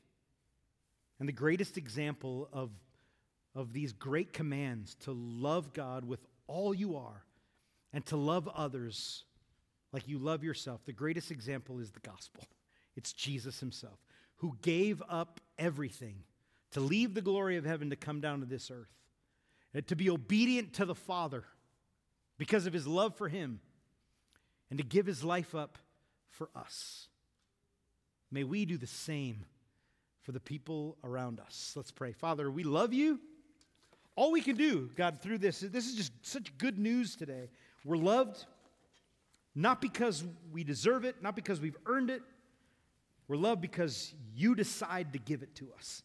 And 1.20 1.28
the 1.28 1.34
greatest 1.34 1.78
example 1.78 2.50
of, 2.52 2.72
of 3.54 3.74
these 3.74 3.94
great 3.94 4.34
commands 4.34 4.96
to 5.02 5.12
love 5.12 5.74
God 5.74 6.06
with 6.06 6.20
all 6.48 6.74
you 6.74 6.98
are 6.98 7.24
and 7.94 8.06
to 8.08 8.18
love 8.18 8.50
others 8.54 9.24
like 9.94 10.08
you 10.08 10.18
love 10.18 10.44
yourself, 10.44 10.82
the 10.86 10.92
greatest 10.92 11.32
example 11.32 11.80
is 11.80 11.92
the 11.92 12.02
gospel. 12.02 12.44
It's 12.98 13.14
Jesus 13.14 13.60
himself 13.60 13.98
who 14.38 14.58
gave 14.62 15.02
up 15.10 15.40
everything 15.58 16.24
to 16.72 16.82
leave 16.82 17.14
the 17.14 17.22
glory 17.22 17.56
of 17.56 17.66
heaven 17.66 17.90
to 17.90 17.96
come 17.96 18.20
down 18.20 18.42
to 18.42 18.46
this 18.46 18.70
earth, 18.70 18.92
and 19.74 19.88
to 19.88 19.96
be 19.96 20.10
obedient 20.10 20.74
to 20.74 20.86
the 20.86 20.96
Father 20.96 21.46
because 22.38 22.66
of 22.66 22.74
his 22.74 22.86
love 22.86 23.16
for 23.16 23.30
him, 23.30 23.62
and 24.70 24.78
to 24.78 24.84
give 24.84 25.06
his 25.06 25.24
life 25.24 25.56
up 25.56 25.78
for 26.30 26.50
us. 26.54 27.08
May 28.30 28.44
we 28.44 28.66
do 28.66 28.78
the 28.78 28.88
same 28.88 29.46
for 30.26 30.32
the 30.32 30.40
people 30.40 30.98
around 31.04 31.40
us. 31.40 31.74
Let's 31.76 31.92
pray. 31.92 32.12
Father, 32.12 32.50
we 32.50 32.64
love 32.64 32.94
you. 32.94 33.20
All 34.16 34.32
we 34.32 34.42
can 34.42 34.56
do, 34.58 34.90
God, 34.96 35.22
through 35.22 35.38
this, 35.38 35.60
this 35.60 35.86
is 35.86 35.94
just 35.94 36.12
such 36.26 36.58
good 36.58 36.80
news 36.80 37.16
today. 37.16 37.50
We're 37.84 37.98
loved 37.98 38.44
not 39.54 39.82
because 39.82 40.24
we 40.52 40.64
deserve 40.64 41.06
it, 41.06 41.22
not 41.22 41.36
because 41.36 41.62
we've 41.62 41.78
earned 41.86 42.10
it. 42.10 42.24
We're 43.28 43.38
loved 43.38 43.62
because 43.62 44.14
you 44.34 44.56
decide 44.56 45.14
to 45.14 45.20
give 45.20 45.44
it 45.44 45.56
to 45.56 45.68
us. 45.78 46.02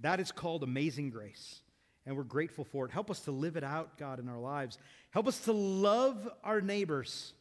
That 0.00 0.18
is 0.18 0.32
called 0.32 0.62
amazing 0.62 1.10
grace, 1.10 1.60
and 2.06 2.16
we're 2.16 2.22
grateful 2.22 2.64
for 2.64 2.86
it. 2.86 2.90
Help 2.90 3.10
us 3.10 3.20
to 3.20 3.32
live 3.32 3.58
it 3.58 3.64
out, 3.64 3.98
God, 3.98 4.18
in 4.18 4.30
our 4.30 4.38
lives. 4.38 4.78
Help 5.10 5.28
us 5.28 5.38
to 5.40 5.52
love 5.52 6.26
our 6.42 6.62
neighbors 6.62 7.34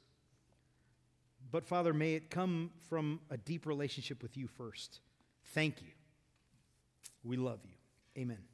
but 1.52 1.66
Father, 1.66 1.94
may 1.94 2.14
it 2.14 2.30
come 2.30 2.72
from 2.90 3.20
a 3.30 3.38
deep 3.38 3.66
relationship 3.66 4.22
with 4.22 4.38
you 4.38 4.48
first. 4.48 5.00
Thank 5.54 5.82
you. 5.82 5.90
We 7.24 7.38
love 7.38 7.60
you. 7.64 8.22
Amen. 8.22 8.49